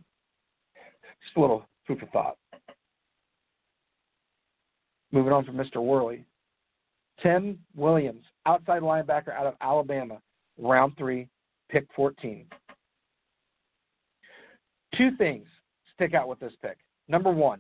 Just 1.24 1.36
a 1.36 1.42
little 1.42 1.66
food 1.88 2.00
for 2.00 2.06
thought. 2.08 2.38
Moving 5.12 5.34
on 5.34 5.44
from 5.44 5.56
Mr. 5.56 5.78
Wormley. 5.78 6.24
Tim 7.22 7.60
Williams, 7.76 8.24
outside 8.46 8.82
linebacker 8.82 9.34
out 9.34 9.48
of 9.48 9.56
Alabama, 9.60 10.20
round 10.58 10.94
three, 10.98 11.28
pick 11.70 11.88
14. 11.96 12.46
Two 14.96 15.10
things 15.18 15.46
stick 15.96 16.14
out 16.14 16.28
with 16.28 16.40
this 16.40 16.54
pick. 16.62 16.78
Number 17.08 17.32
one, 17.32 17.60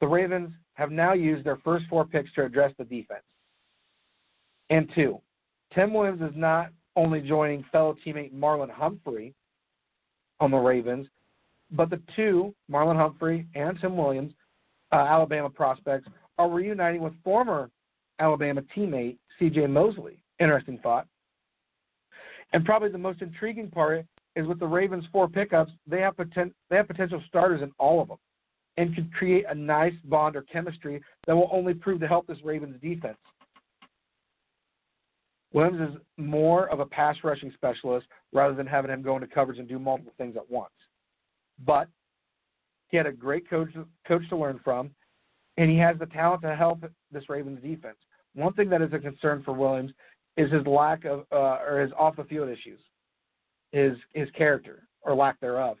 the 0.00 0.06
Ravens 0.06 0.50
have 0.74 0.90
now 0.90 1.12
used 1.12 1.44
their 1.44 1.58
first 1.58 1.84
four 1.88 2.04
picks 2.04 2.32
to 2.34 2.44
address 2.44 2.72
the 2.78 2.84
defense. 2.84 3.22
And 4.70 4.90
two, 4.94 5.20
Tim 5.74 5.92
Williams 5.92 6.22
is 6.22 6.36
not 6.36 6.70
only 6.96 7.20
joining 7.20 7.64
fellow 7.70 7.96
teammate 8.04 8.32
Marlon 8.32 8.70
Humphrey 8.70 9.34
on 10.40 10.50
the 10.50 10.56
Ravens, 10.56 11.06
but 11.70 11.90
the 11.90 12.00
two, 12.16 12.54
Marlon 12.70 12.96
Humphrey 12.96 13.46
and 13.54 13.78
Tim 13.80 13.96
Williams, 13.96 14.32
uh, 14.92 14.96
Alabama 14.96 15.50
prospects, 15.50 16.08
are 16.38 16.48
reuniting 16.48 17.02
with 17.02 17.12
former 17.22 17.70
Alabama 18.18 18.62
teammate 18.76 19.18
C.J. 19.38 19.66
Mosley. 19.66 20.22
Interesting 20.40 20.78
thought. 20.82 21.06
And 22.52 22.64
probably 22.64 22.88
the 22.88 22.98
most 22.98 23.20
intriguing 23.20 23.70
part 23.70 24.06
is 24.36 24.46
with 24.46 24.58
the 24.58 24.66
Ravens' 24.66 25.04
four 25.12 25.28
pickups, 25.28 25.72
they 25.86 26.00
have 26.00 26.16
poten- 26.16 26.54
they 26.70 26.76
have 26.76 26.86
potential 26.86 27.22
starters 27.28 27.60
in 27.60 27.72
all 27.78 28.00
of 28.00 28.08
them, 28.08 28.18
and 28.76 28.94
could 28.94 29.12
create 29.12 29.44
a 29.48 29.54
nice 29.54 29.94
bond 30.04 30.36
or 30.36 30.42
chemistry 30.42 31.02
that 31.26 31.34
will 31.34 31.50
only 31.52 31.74
prove 31.74 32.00
to 32.00 32.08
help 32.08 32.26
this 32.26 32.38
Ravens 32.44 32.80
defense. 32.80 33.18
Williams 35.52 35.94
is 35.94 36.00
more 36.16 36.68
of 36.68 36.80
a 36.80 36.86
pass 36.86 37.16
rushing 37.24 37.50
specialist 37.52 38.06
rather 38.32 38.54
than 38.54 38.66
having 38.66 38.90
him 38.90 39.02
go 39.02 39.14
into 39.14 39.26
coverage 39.26 39.58
and 39.58 39.68
do 39.68 39.78
multiple 39.78 40.12
things 40.18 40.36
at 40.36 40.50
once. 40.50 40.72
But 41.64 41.88
he 42.88 42.96
had 42.96 43.06
a 43.06 43.12
great 43.12 43.48
coach 43.48 43.70
coach 44.06 44.28
to 44.28 44.36
learn 44.36 44.60
from, 44.62 44.90
and 45.56 45.70
he 45.70 45.78
has 45.78 45.98
the 45.98 46.06
talent 46.06 46.42
to 46.42 46.54
help 46.54 46.84
this 47.10 47.28
Ravens 47.28 47.62
defense. 47.62 47.96
One 48.34 48.52
thing 48.52 48.68
that 48.70 48.82
is 48.82 48.92
a 48.92 48.98
concern 48.98 49.42
for 49.44 49.52
Williams 49.52 49.92
is 50.36 50.52
his 50.52 50.66
lack 50.66 51.04
of 51.04 51.24
uh, 51.32 51.58
or 51.66 51.80
his 51.80 51.90
off 51.98 52.16
the 52.16 52.24
field 52.24 52.48
issues, 52.48 52.80
his 53.72 53.96
his 54.12 54.28
character 54.36 54.86
or 55.02 55.14
lack 55.14 55.40
thereof. 55.40 55.78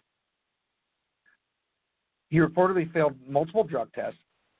He 2.30 2.38
reportedly 2.38 2.92
failed 2.92 3.14
multiple 3.26 3.64
drug 3.64 3.92
tests 3.92 4.18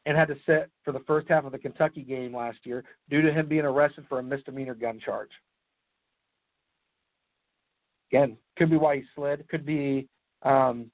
and 0.08 0.16
had 0.16 0.26
to 0.26 0.36
sit 0.46 0.70
for 0.82 0.92
the 0.92 1.00
first 1.00 1.28
half 1.28 1.44
of 1.44 1.52
the 1.52 1.58
Kentucky 1.58 2.00
game 2.00 2.34
last 2.34 2.60
year 2.64 2.82
due 3.10 3.20
to 3.20 3.30
him 3.30 3.46
being 3.46 3.66
arrested 3.66 4.06
for 4.08 4.18
a 4.18 4.22
misdemeanor 4.22 4.74
gun 4.74 4.98
charge. 4.98 5.28
Again, 8.10 8.38
could 8.56 8.70
be 8.70 8.78
why 8.78 8.96
he 8.96 9.02
slid. 9.14 9.46
Could 9.50 9.66
be 9.66 10.08
um, 10.44 10.90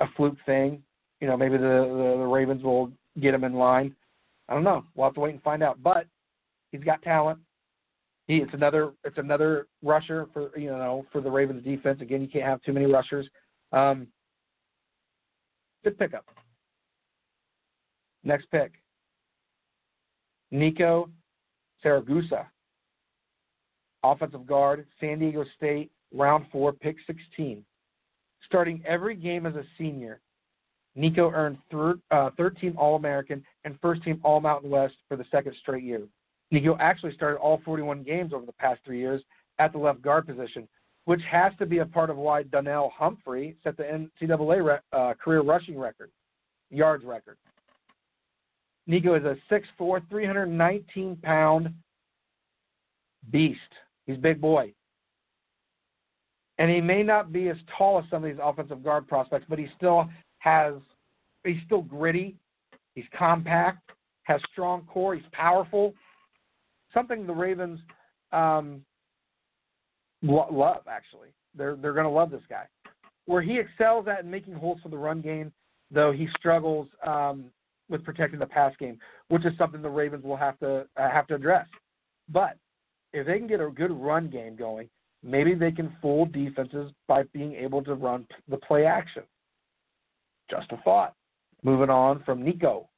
a 0.00 0.06
fluke 0.16 0.38
thing. 0.44 0.82
You 1.20 1.28
know, 1.28 1.36
maybe 1.36 1.56
the, 1.56 1.62
the, 1.62 2.16
the 2.18 2.26
Ravens 2.26 2.64
will 2.64 2.90
get 3.20 3.32
him 3.32 3.44
in 3.44 3.52
line. 3.52 3.94
I 4.48 4.54
don't 4.54 4.64
know. 4.64 4.82
We'll 4.96 5.06
have 5.06 5.14
to 5.14 5.20
wait 5.20 5.34
and 5.34 5.42
find 5.44 5.62
out. 5.62 5.80
But 5.80 6.06
he's 6.72 6.82
got 6.82 7.00
talent. 7.02 7.38
He 8.26 8.38
it's 8.38 8.54
another 8.54 8.90
it's 9.04 9.18
another 9.18 9.68
rusher 9.84 10.26
for 10.32 10.50
you 10.58 10.70
know 10.70 11.06
for 11.12 11.20
the 11.20 11.30
Ravens 11.30 11.62
defense. 11.62 12.00
Again, 12.00 12.22
you 12.22 12.28
can't 12.28 12.44
have 12.44 12.60
too 12.62 12.72
many 12.72 12.86
rushers. 12.86 13.28
Um, 13.70 14.08
good 15.84 15.96
pickup. 15.96 16.24
Next 18.24 18.50
pick. 18.50 18.72
Nico 20.50 21.08
Siragusa, 21.84 22.46
offensive 24.04 24.46
guard, 24.46 24.86
San 25.00 25.18
Diego 25.18 25.44
State, 25.56 25.90
round 26.14 26.46
four, 26.52 26.72
pick 26.72 26.96
16. 27.06 27.64
Starting 28.44 28.82
every 28.86 29.16
game 29.16 29.46
as 29.46 29.54
a 29.54 29.64
senior, 29.78 30.20
Nico 30.94 31.30
earned 31.30 31.58
third, 31.70 32.00
uh, 32.10 32.30
third 32.36 32.58
team 32.58 32.74
All 32.76 32.96
American 32.96 33.42
and 33.64 33.78
first 33.80 34.02
team 34.02 34.20
All 34.22 34.40
Mountain 34.40 34.70
West 34.70 34.94
for 35.08 35.16
the 35.16 35.24
second 35.30 35.54
straight 35.60 35.84
year. 35.84 36.02
Nico 36.50 36.76
actually 36.78 37.14
started 37.14 37.38
all 37.38 37.62
41 37.64 38.02
games 38.02 38.32
over 38.34 38.44
the 38.44 38.52
past 38.52 38.80
three 38.84 38.98
years 38.98 39.22
at 39.58 39.72
the 39.72 39.78
left 39.78 40.02
guard 40.02 40.26
position, 40.26 40.68
which 41.06 41.22
has 41.30 41.52
to 41.58 41.66
be 41.66 41.78
a 41.78 41.86
part 41.86 42.10
of 42.10 42.18
why 42.18 42.42
Donnel 42.42 42.92
Pumphrey 42.98 43.56
set 43.64 43.76
the 43.78 43.84
NCAA 43.84 44.62
re- 44.62 44.78
uh, 44.92 45.14
career 45.14 45.40
rushing 45.40 45.78
record, 45.78 46.10
yards 46.70 47.04
record. 47.04 47.38
Nico 48.86 49.14
is 49.14 49.24
a 49.24 49.36
6'4", 49.52 50.02
319 50.08 51.16
pound 51.22 51.72
beast. 53.30 53.60
He's 54.06 54.16
a 54.16 54.20
big 54.20 54.40
boy. 54.40 54.72
And 56.58 56.70
he 56.70 56.80
may 56.80 57.02
not 57.02 57.32
be 57.32 57.48
as 57.48 57.56
tall 57.76 57.98
as 57.98 58.04
some 58.10 58.24
of 58.24 58.30
these 58.30 58.40
offensive 58.42 58.84
guard 58.84 59.08
prospects, 59.08 59.46
but 59.48 59.58
he 59.58 59.66
still 59.76 60.08
has 60.38 60.74
he's 61.44 61.56
still 61.66 61.82
gritty, 61.82 62.36
he's 62.94 63.04
compact, 63.16 63.90
has 64.24 64.40
strong 64.52 64.82
core, 64.82 65.14
he's 65.14 65.24
powerful. 65.32 65.94
Something 66.92 67.26
the 67.26 67.32
Ravens 67.32 67.80
um, 68.32 68.84
lo- 70.22 70.48
love 70.50 70.82
actually. 70.88 71.28
They're 71.56 71.76
they're 71.76 71.94
going 71.94 72.04
to 72.04 72.10
love 72.10 72.30
this 72.30 72.42
guy. 72.48 72.64
Where 73.26 73.42
he 73.42 73.58
excels 73.58 74.06
at 74.08 74.24
in 74.24 74.30
making 74.30 74.54
holes 74.54 74.78
for 74.82 74.88
the 74.88 74.98
run 74.98 75.20
game, 75.20 75.52
though 75.90 76.12
he 76.12 76.28
struggles 76.36 76.88
um, 77.06 77.46
with 77.92 78.04
protecting 78.04 78.40
the 78.40 78.46
pass 78.46 78.72
game, 78.80 78.98
which 79.28 79.46
is 79.46 79.52
something 79.56 79.82
the 79.82 79.88
Ravens 79.88 80.24
will 80.24 80.36
have 80.36 80.58
to 80.58 80.86
uh, 80.96 81.10
have 81.10 81.28
to 81.28 81.36
address. 81.36 81.66
But 82.28 82.56
if 83.12 83.26
they 83.26 83.38
can 83.38 83.46
get 83.46 83.60
a 83.60 83.68
good 83.68 83.92
run 83.92 84.28
game 84.28 84.56
going, 84.56 84.88
maybe 85.22 85.54
they 85.54 85.70
can 85.70 85.94
fool 86.00 86.26
defenses 86.26 86.90
by 87.06 87.22
being 87.34 87.54
able 87.54 87.84
to 87.84 87.94
run 87.94 88.26
the 88.48 88.56
play 88.56 88.86
action. 88.86 89.22
Just 90.50 90.72
a 90.72 90.78
thought. 90.78 91.14
Moving 91.62 91.90
on 91.90 92.22
from 92.24 92.42
Nico, 92.42 92.88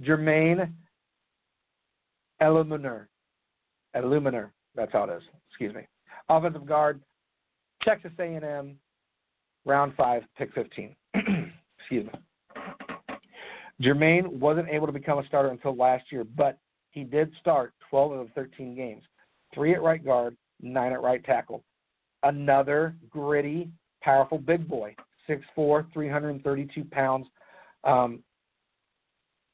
Jermaine 0.00 0.70
Eluemunor. 2.40 3.06
Eluemunor, 3.96 4.50
that's 4.76 4.92
how 4.92 5.04
it 5.04 5.16
is. 5.16 5.22
Excuse 5.48 5.74
me. 5.74 5.82
Offensive 6.28 6.66
guard, 6.66 7.00
Texas 7.82 8.12
A&M, 8.18 8.76
round 9.64 9.94
five, 9.96 10.22
pick 10.36 10.52
15. 10.54 10.94
Excuse 11.14 12.06
me. 12.06 12.12
Jermaine 13.82 14.28
wasn't 14.28 14.68
able 14.68 14.86
to 14.86 14.92
become 14.92 15.18
a 15.18 15.26
starter 15.26 15.50
until 15.50 15.76
last 15.76 16.10
year, 16.10 16.24
but 16.24 16.58
he 16.90 17.04
did 17.04 17.30
start 17.40 17.74
12 17.90 18.12
of 18.12 18.26
the 18.26 18.32
13 18.32 18.74
games, 18.74 19.02
three 19.54 19.74
at 19.74 19.82
right 19.82 20.02
guard, 20.02 20.36
nine 20.62 20.92
at 20.92 21.02
right 21.02 21.22
tackle. 21.24 21.62
Another 22.22 22.96
gritty, 23.10 23.68
powerful 24.02 24.38
big 24.38 24.66
boy, 24.66 24.94
6'4", 25.28 25.92
332 25.92 26.84
pounds. 26.84 27.26
Um, 27.84 28.22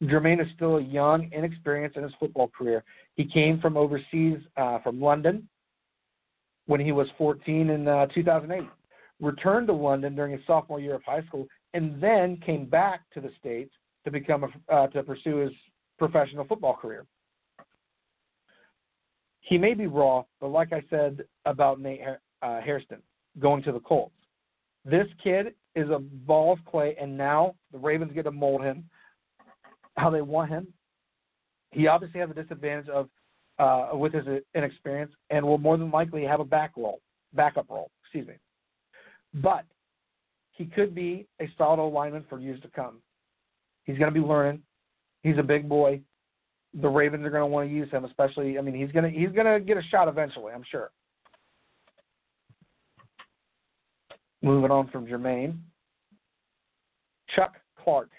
Jermaine 0.04 0.40
is 0.40 0.48
still 0.54 0.76
a 0.76 0.82
young, 0.82 1.28
inexperienced 1.32 1.96
in 1.96 2.04
his 2.04 2.12
football 2.18 2.48
career. 2.48 2.84
He 3.14 3.24
came 3.24 3.60
from 3.60 3.76
overseas, 3.76 4.38
uh, 4.56 4.78
from 4.80 5.00
London, 5.00 5.48
when 6.66 6.80
he 6.80 6.92
was 6.92 7.08
14 7.18 7.70
in 7.70 7.88
uh, 7.88 8.06
2008. 8.06 8.68
Returned 9.20 9.66
to 9.68 9.72
London 9.72 10.14
during 10.14 10.32
his 10.32 10.40
sophomore 10.46 10.80
year 10.80 10.94
of 10.94 11.02
high 11.04 11.22
school, 11.26 11.46
and 11.74 12.00
then 12.02 12.36
came 12.44 12.66
back 12.66 13.02
to 13.14 13.20
the 13.20 13.30
states 13.38 13.72
to 14.04 14.10
become 14.10 14.44
a, 14.44 14.72
uh, 14.72 14.86
to 14.88 15.02
pursue 15.02 15.36
his 15.36 15.52
professional 15.98 16.44
football 16.44 16.74
career. 16.74 17.06
He 19.40 19.58
may 19.58 19.74
be 19.74 19.86
raw, 19.86 20.24
but 20.40 20.48
like 20.48 20.72
I 20.72 20.82
said 20.88 21.24
about 21.44 21.80
Nate 21.80 22.00
uh, 22.42 22.60
Hairston 22.60 22.98
going 23.40 23.62
to 23.64 23.72
the 23.72 23.80
Colts, 23.80 24.14
this 24.84 25.06
kid 25.22 25.54
is 25.74 25.88
a 25.90 25.98
ball 25.98 26.52
of 26.52 26.64
clay, 26.64 26.96
and 27.00 27.16
now 27.16 27.54
the 27.72 27.78
Ravens 27.78 28.12
get 28.12 28.24
to 28.24 28.30
mold 28.30 28.62
him 28.62 28.84
how 29.96 30.10
they 30.10 30.22
want 30.22 30.50
him. 30.50 30.66
He 31.70 31.86
obviously 31.86 32.20
has 32.20 32.30
a 32.30 32.34
disadvantage 32.34 32.88
of 32.88 33.08
uh, 33.58 33.90
with 33.92 34.12
his 34.12 34.24
inexperience, 34.54 35.12
and 35.30 35.44
will 35.44 35.58
more 35.58 35.76
than 35.76 35.90
likely 35.90 36.24
have 36.24 36.40
a 36.40 36.44
back 36.44 36.72
role, 36.76 37.00
backup 37.34 37.68
role. 37.68 37.90
Excuse 38.02 38.26
me, 38.26 38.34
but 39.34 39.64
he 40.52 40.66
could 40.66 40.94
be 40.94 41.26
a 41.40 41.48
solid 41.56 41.82
lineman 41.88 42.24
for 42.28 42.38
years 42.38 42.60
to 42.62 42.68
come. 42.68 42.98
He's 43.84 43.98
going 43.98 44.12
to 44.12 44.20
be 44.20 44.24
learning. 44.24 44.62
He's 45.22 45.38
a 45.38 45.42
big 45.42 45.68
boy. 45.68 46.00
The 46.74 46.88
Ravens 46.88 47.24
are 47.24 47.30
going 47.30 47.42
to 47.42 47.46
want 47.46 47.68
to 47.68 47.74
use 47.74 47.90
him, 47.90 48.04
especially. 48.04 48.58
I 48.58 48.62
mean, 48.62 48.74
he's 48.74 48.90
going 48.92 49.10
to 49.10 49.18
he's 49.18 49.30
going 49.30 49.46
to 49.46 49.60
get 49.64 49.76
a 49.76 49.82
shot 49.82 50.08
eventually. 50.08 50.52
I'm 50.52 50.64
sure. 50.70 50.90
Moving 54.42 54.70
on 54.70 54.88
from 54.88 55.06
Jermaine, 55.06 55.58
Chuck 57.36 57.54
Clark, 57.82 58.10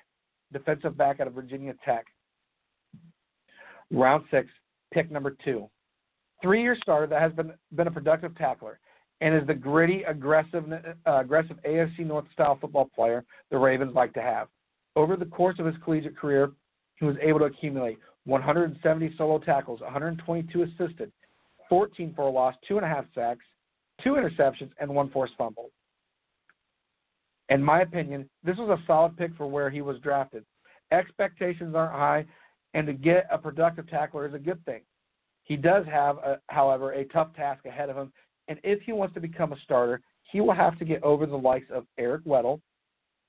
defensive 0.54 0.96
back 0.96 1.20
out 1.20 1.28
of 1.28 1.34
Virginia 1.34 1.74
Tech. 1.84 2.06
Round 3.92 4.24
six, 4.32 4.48
pick 4.94 5.12
number 5.12 5.36
two. 5.44 5.70
Three-year 6.42 6.78
starter 6.82 7.08
that 7.08 7.22
has 7.22 7.34
been 7.34 7.54
been 7.76 7.88
a 7.88 7.92
productive 7.92 8.38
tackler 8.38 8.80
and 9.22 9.36
is 9.36 9.48
the 9.48 9.54
gritty, 9.54 10.04
aggressive, 10.04 10.66
uh, 11.08 11.20
aggressive 11.20 11.58
AFC 11.66 12.00
North 12.00 12.26
style 12.34 12.58
football 12.60 12.90
player 12.94 13.24
the 13.52 13.58
Ravens 13.58 13.96
like 13.96 14.14
to 14.14 14.22
have. 14.22 14.48
Over 14.96 15.16
the 15.16 15.26
course 15.26 15.58
of 15.60 15.66
his 15.66 15.76
collegiate 15.84 16.18
career, 16.18 16.52
he 16.96 17.06
was 17.06 17.16
able 17.22 17.40
to 17.40 17.46
accumulate 17.46 17.98
170 18.26 19.14
solo 19.18 19.40
tackles, 19.40 19.82
122 19.82 20.64
assisted, 20.64 21.12
14 21.68 22.14
for 22.16 22.28
a 22.28 22.30
loss, 22.30 22.56
two 22.68 22.78
and 22.78 22.86
a 22.86 22.90
half 22.90 23.06
sacks, 23.16 23.46
two 24.04 24.12
interceptions, 24.12 24.70
and 24.80 24.94
one 24.94 25.10
forced 25.10 25.34
fumble. 25.38 25.72
In 27.50 27.62
my 27.62 27.82
opinion, 27.82 28.30
this 28.44 28.58
was 28.58 28.70
a 28.70 28.84
solid 28.86 29.18
pick 29.18 29.36
for 29.36 29.48
where 29.48 29.70
he 29.70 29.82
was 29.82 30.00
drafted. 30.00 30.46
Expectations 30.92 31.76
aren't 31.76 31.92
high, 31.92 32.26
and 32.74 32.88
to 32.88 32.94
get 32.94 33.28
a 33.32 33.38
productive 33.38 33.90
tackler 33.90 34.28
is 34.28 34.34
a 34.34 34.40
good 34.40 34.64
thing. 34.66 34.82
He 35.44 35.58
does 35.58 35.86
have, 35.88 36.18
a, 36.20 36.40
however, 36.48 36.94
a 36.94 37.06
tough 37.06 37.36
task 37.36 37.66
ahead 37.66 37.90
of 37.90 37.98
him, 37.98 38.14
and 38.48 38.60
if 38.64 38.82
he 38.82 38.94
wants 38.94 39.14
to 39.16 39.20
become 39.20 39.52
a 39.52 39.60
starter, 39.64 40.02
he 40.32 40.40
will 40.40 40.54
have 40.54 40.78
to 40.80 40.86
get 40.86 41.04
over 41.04 41.26
the 41.26 41.36
likes 41.36 41.70
of 41.72 41.86
Eric 41.98 42.24
Weddle 42.26 42.62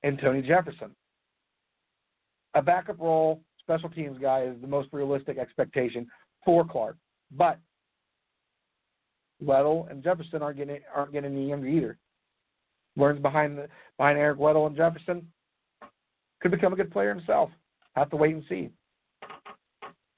and 0.02 0.18
Tony 0.18 0.42
Jefferson 0.42 0.94
a 2.54 2.62
backup 2.62 3.00
role 3.00 3.40
special 3.60 3.88
teams 3.88 4.18
guy 4.18 4.42
is 4.42 4.56
the 4.60 4.66
most 4.66 4.88
realistic 4.92 5.38
expectation 5.38 6.06
for 6.44 6.64
Clark. 6.64 6.96
But 7.32 7.58
Weddle 9.42 9.90
and 9.90 10.02
Jefferson 10.02 10.42
aren't 10.42 10.58
getting 10.58 10.78
aren't 10.94 11.12
getting 11.12 11.32
any 11.32 11.48
younger 11.48 11.66
either. 11.66 11.98
Learns 12.96 13.20
behind 13.20 13.58
the 13.58 13.68
behind 13.98 14.18
Eric 14.18 14.38
Weddle 14.38 14.66
and 14.66 14.76
Jefferson 14.76 15.26
could 16.40 16.50
become 16.50 16.72
a 16.72 16.76
good 16.76 16.92
player 16.92 17.12
himself. 17.14 17.50
Have 17.96 18.10
to 18.10 18.16
wait 18.16 18.34
and 18.34 18.44
see. 18.48 18.70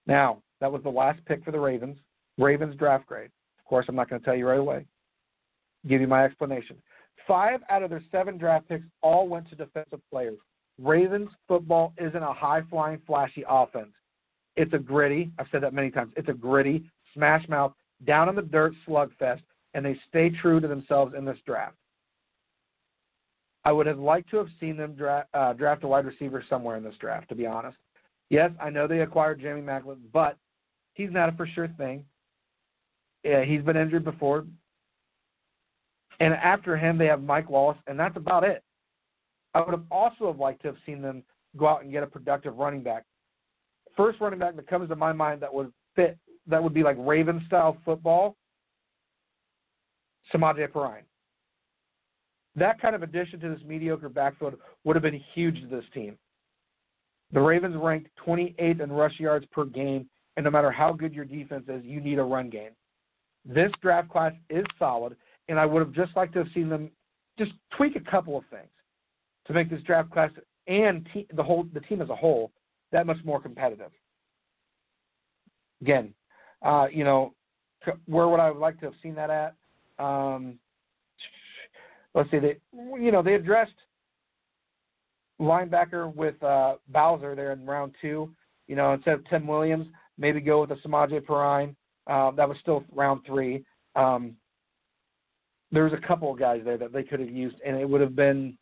Now, 0.07 0.43
that 0.61 0.71
was 0.71 0.83
the 0.83 0.91
last 0.91 1.25
pick 1.27 1.45
for 1.45 1.51
the 1.51 1.61
Ravens. 1.61 1.99
Ravens 2.39 2.77
draft 2.77 3.07
grade. 3.07 3.31
Of 3.59 3.65
course, 3.65 3.87
I'm 3.89 3.97
not 3.97 4.09
going 4.09 4.21
to 4.21 4.25
tell 4.25 4.37
you 4.37 4.47
right 4.47 4.59
away. 4.59 4.87
Give 5.89 6.01
you 6.01 6.07
my 6.07 6.25
explanation. 6.25 6.77
Five 7.27 7.61
out 7.71 7.83
of 7.83 7.91
their 7.91 8.03
seven 8.13 8.39
draft 8.39 8.69
picks 8.69 8.87
all 9.03 9.29
went 9.29 9.49
to 9.51 9.57
defensive 9.57 10.01
players. 10.11 10.39
Ravens 10.79 11.31
football 11.49 11.93
isn't 11.99 12.23
a 12.23 12.33
high 12.33 12.63
flying, 12.69 13.01
flashy 13.07 13.45
offense. 13.49 13.93
It's 14.57 14.73
a 14.73 14.79
gritty, 14.79 15.31
I've 15.39 15.47
said 15.51 15.63
that 15.63 15.75
many 15.75 15.91
times, 15.91 16.13
it's 16.17 16.29
a 16.29 16.35
gritty, 16.35 16.85
smash 17.15 17.49
mouth, 17.49 17.73
down 18.05 18.29
in 18.29 18.35
the 18.35 18.43
dirt 18.43 18.75
slugfest, 18.87 19.43
and 19.75 19.85
they 19.85 19.99
stay 20.09 20.31
true 20.31 20.61
to 20.61 20.69
themselves 20.69 21.15
in 21.17 21.25
this 21.25 21.39
draft. 21.47 21.77
I 23.65 23.73
would 23.73 23.87
have 23.87 23.99
liked 23.99 24.31
to 24.31 24.37
have 24.37 24.49
seen 24.61 24.77
them 24.77 24.95
draft, 24.95 25.29
uh, 25.35 25.53
draft 25.53 25.85
a 25.85 25.89
wide 25.89 26.07
receiver 26.07 26.45
somewhere 26.49 26.77
in 26.77 26.85
this 26.85 26.95
draft, 27.01 27.29
to 27.31 27.35
be 27.35 27.47
honest. 27.47 27.77
Yes, 28.31 28.51
I 28.61 28.71
know 28.71 28.87
they 28.87 29.01
acquired 29.01 29.41
Jeremy 29.41 29.63
Maclin, 29.63 29.99
but 30.13 30.37
he's 30.95 31.11
not 31.11 31.29
a 31.29 31.33
for 31.33 31.47
sure 31.47 31.69
thing. 31.77 32.05
Yeah, 33.25 33.45
he's 33.45 33.63
been 33.63 33.77
injured 33.77 34.05
before. 34.05 34.47
And 36.21 36.33
after 36.33 36.77
him, 36.77 36.97
they 36.97 37.07
have 37.07 37.23
Mike 37.23 37.51
Wallace, 37.51 37.79
and 37.87 37.99
that's 37.99 38.17
about 38.17 38.45
it. 38.45 38.63
I 39.57 39.61
would 39.61 39.71
have 39.71 39.85
also 39.91 40.27
have 40.27 40.39
liked 40.39 40.61
to 40.63 40.69
have 40.69 40.77
seen 40.85 41.01
them 41.01 41.23
go 41.57 41.67
out 41.67 41.83
and 41.83 41.91
get 41.91 42.03
a 42.03 42.07
productive 42.07 42.59
running 42.59 42.83
back. 42.83 43.05
First 43.97 44.21
running 44.21 44.39
back 44.39 44.55
that 44.55 44.67
comes 44.67 44.91
to 44.91 44.97
my 44.97 45.15
mind 45.15 45.41
that 45.41 45.53
would 45.53 45.73
fit, 45.95 46.19
that 46.47 46.63
would 46.63 46.75
be 46.75 46.83
like 46.83 46.99
Raven 46.99 47.43
style 47.47 47.79
football, 47.83 48.37
Samaje 50.31 50.71
Perine. 50.71 51.05
That 52.55 52.79
kind 52.83 52.95
of 52.95 53.03
addition 53.03 53.41
to 53.41 53.49
this 53.49 53.61
mediocre 53.67 54.11
backfield 54.11 54.57
would 54.85 54.95
have 54.95 55.03
been 55.03 55.23
huge 55.33 55.59
to 55.63 55.67
this 55.69 55.85
team. 55.95 56.19
The 57.33 57.41
Ravens 57.41 57.77
ranked 57.79 58.11
28th 58.27 58.83
in 58.83 58.93
rush 58.93 59.19
yards 59.19 59.47
per 59.53 59.65
game, 59.65 60.07
and 60.37 60.45
no 60.45 60.51
matter 60.51 60.71
how 60.71 60.93
good 60.93 61.15
your 61.15 61.25
defense 61.25 61.65
is, 61.69 61.83
you 61.83 62.03
need 62.03 62.19
a 62.19 62.23
run 62.23 62.51
game. 62.51 62.73
This 63.47 63.73
draft 63.81 64.11
class 64.11 64.35
is 64.51 64.67
solid, 64.79 65.17
and 65.49 65.59
I 65.59 65.65
would 65.65 65.81
have 65.81 65.95
just 65.95 66.15
liked 66.15 66.35
to 66.35 66.41
have 66.41 66.49
seen 66.53 66.69
them 66.69 66.91
just 67.39 67.53
tweak 67.75 67.97
a 67.97 68.11
couple 68.11 68.37
of 68.37 68.45
things 68.51 68.69
to 69.47 69.53
make 69.53 69.71
this 69.71 69.83
draft 69.83 70.11
class 70.11 70.31
and 70.67 71.07
te- 71.13 71.27
the 71.35 71.43
whole 71.43 71.67
the 71.73 71.81
team 71.81 72.03
as 72.03 72.11
a 72.11 72.17
whole 72.17 72.51
that 72.93 73.07
much 73.07 73.19
more 73.25 73.41
competitive. 73.41 73.91
Again, 75.83 76.15
uh, 76.63 76.87
you 76.91 77.05
know, 77.05 77.35
where 78.07 78.29
would 78.29 78.41
I 78.41 78.49
like 78.49 78.79
to 78.81 78.87
have 78.87 78.95
seen 79.03 79.15
that 79.17 79.31
at? 79.31 79.55
Um, 80.05 80.59
let's 82.15 82.31
see, 82.31 82.39
they 82.39 82.57
you 82.73 83.13
know 83.13 83.23
they 83.23 83.35
addressed 83.35 83.73
linebacker 85.41 86.15
with 86.15 86.43
uh, 86.43 86.77
Bowser 86.89 87.35
there 87.35 87.53
in 87.53 87.67
round 87.67 87.95
two. 88.01 88.31
You 88.67 88.77
know, 88.77 88.95
instead 88.95 89.15
of 89.15 89.29
Tim 89.29 89.47
Williams, 89.47 89.87
maybe 90.19 90.41
go 90.41 90.63
with 90.63 90.71
a 90.73 90.77
Samaje 90.77 91.21
Perine. 91.25 91.75
Uh, 92.07 92.31
that 92.33 92.49
was 92.49 92.57
still 92.61 92.85
round 92.93 93.23
three. 93.27 93.65
Um, 93.95 94.37
there 95.73 95.85
was 95.85 95.93
a 95.93 96.07
couple 96.07 96.33
of 96.33 96.39
guys 96.39 96.63
there 96.65 96.79
that 96.79 96.93
they 96.93 97.03
could 97.03 97.21
have 97.21 97.31
used, 97.31 97.57
and 97.67 97.77
it 97.77 97.89
would 97.89 98.01
have 98.01 98.15
been, 98.15 98.57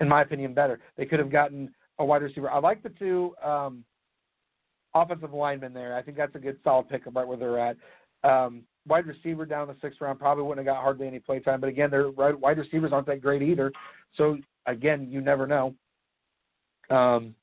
in 0.00 0.08
my 0.08 0.22
opinion, 0.22 0.54
better. 0.54 0.80
They 0.96 1.06
could 1.06 1.18
have 1.18 1.30
gotten 1.30 1.72
a 1.98 2.04
wide 2.04 2.22
receiver. 2.22 2.50
I 2.50 2.58
like 2.58 2.82
the 2.82 2.90
two 2.90 3.34
um, 3.42 3.84
offensive 4.94 5.32
linemen 5.32 5.72
there. 5.72 5.96
I 5.96 6.02
think 6.02 6.16
that's 6.16 6.34
a 6.34 6.38
good 6.38 6.58
solid 6.64 6.88
pickup 6.88 7.14
right 7.14 7.26
where 7.26 7.36
they're 7.36 7.58
at. 7.58 7.76
Um, 8.22 8.62
wide 8.86 9.06
receiver 9.06 9.46
down 9.46 9.68
the 9.68 9.76
sixth 9.80 10.00
round 10.00 10.18
probably 10.18 10.44
wouldn't 10.44 10.66
have 10.66 10.74
got 10.74 10.82
hardly 10.82 11.06
any 11.06 11.18
play 11.18 11.40
time, 11.40 11.60
but 11.60 11.68
again, 11.68 11.90
their 11.90 12.10
wide 12.10 12.58
receivers 12.58 12.92
aren't 12.92 13.06
that 13.06 13.20
great 13.20 13.42
either. 13.42 13.70
So 14.16 14.38
again, 14.66 15.08
you 15.10 15.20
never 15.20 15.46
know. 15.46 15.74
Um, 16.90 17.34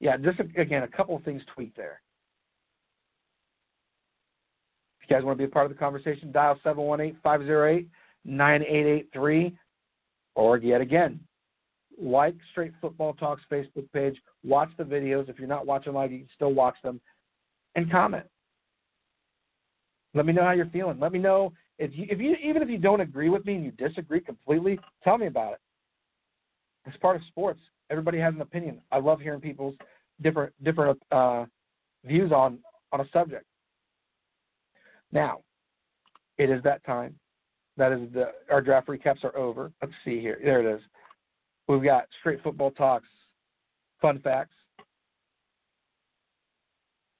yeah, 0.00 0.16
just 0.16 0.40
again 0.40 0.82
a 0.82 0.88
couple 0.88 1.16
of 1.16 1.22
things 1.24 1.42
tweaked 1.54 1.76
there. 1.76 2.00
If 5.00 5.10
you 5.10 5.16
guys 5.16 5.24
want 5.24 5.38
to 5.38 5.38
be 5.38 5.44
a 5.44 5.52
part 5.52 5.66
of 5.66 5.72
the 5.72 5.78
conversation, 5.78 6.32
dial 6.32 6.58
718-508-9883. 6.64 9.54
Or 10.36 10.56
yet 10.56 10.80
again, 10.80 11.20
like 12.00 12.34
Straight 12.50 12.72
Football 12.80 13.14
Talks 13.14 13.42
Facebook 13.50 13.90
page, 13.92 14.16
watch 14.42 14.70
the 14.76 14.84
videos. 14.84 15.28
If 15.28 15.38
you're 15.38 15.48
not 15.48 15.66
watching 15.66 15.92
live, 15.92 16.12
you 16.12 16.18
can 16.20 16.28
still 16.34 16.52
watch 16.52 16.76
them, 16.82 17.00
and 17.74 17.90
comment. 17.90 18.26
Let 20.14 20.26
me 20.26 20.32
know 20.32 20.42
how 20.42 20.52
you're 20.52 20.66
feeling. 20.66 21.00
Let 21.00 21.12
me 21.12 21.18
know 21.18 21.52
if 21.78 21.90
you, 21.94 22.06
if 22.08 22.20
you 22.20 22.36
even 22.42 22.62
if 22.62 22.68
you 22.68 22.78
don't 22.78 23.00
agree 23.00 23.28
with 23.28 23.44
me 23.44 23.54
and 23.56 23.64
you 23.64 23.72
disagree 23.72 24.20
completely, 24.20 24.78
tell 25.02 25.18
me 25.18 25.26
about 25.26 25.54
it. 25.54 25.60
It's 26.86 26.96
part 26.98 27.16
of 27.16 27.22
sports. 27.28 27.60
Everybody 27.90 28.18
has 28.18 28.34
an 28.34 28.40
opinion. 28.40 28.80
I 28.92 28.98
love 28.98 29.20
hearing 29.20 29.40
people's 29.40 29.74
different 30.22 30.52
different 30.62 31.00
uh, 31.10 31.46
views 32.04 32.30
on 32.32 32.58
on 32.92 33.00
a 33.00 33.08
subject. 33.12 33.44
Now, 35.10 35.40
it 36.38 36.50
is 36.50 36.62
that 36.62 36.84
time. 36.84 37.14
That 37.76 37.92
is 37.92 38.00
the 38.12 38.32
our 38.50 38.60
draft 38.60 38.88
recaps 38.88 39.24
are 39.24 39.36
over. 39.36 39.72
Let's 39.82 39.94
see 40.04 40.20
here. 40.20 40.38
There 40.42 40.60
it 40.60 40.76
is. 40.76 40.80
We've 41.68 41.82
got 41.82 42.06
straight 42.20 42.42
football 42.42 42.70
talks, 42.72 43.08
fun 44.00 44.20
facts. 44.20 44.54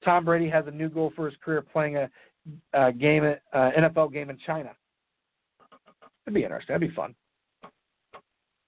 Tom 0.05 0.25
Brady 0.25 0.51
has 0.51 0.67
a 0.67 0.71
new 0.71 0.89
goal 0.89 1.13
for 1.17 1.27
his 1.27 1.35
career, 1.43 1.63
playing 1.63 1.97
a, 1.97 2.11
a 2.75 2.93
game, 2.93 3.25
uh, 3.25 3.71
NFL 3.79 4.13
game 4.13 4.29
in 4.29 4.39
China. 4.47 4.71
That'd 6.25 6.35
be 6.35 6.45
interesting. 6.45 6.75
That'd 6.75 6.89
be 6.89 6.95
fun. 6.95 7.15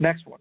Next 0.01 0.27
one. 0.27 0.41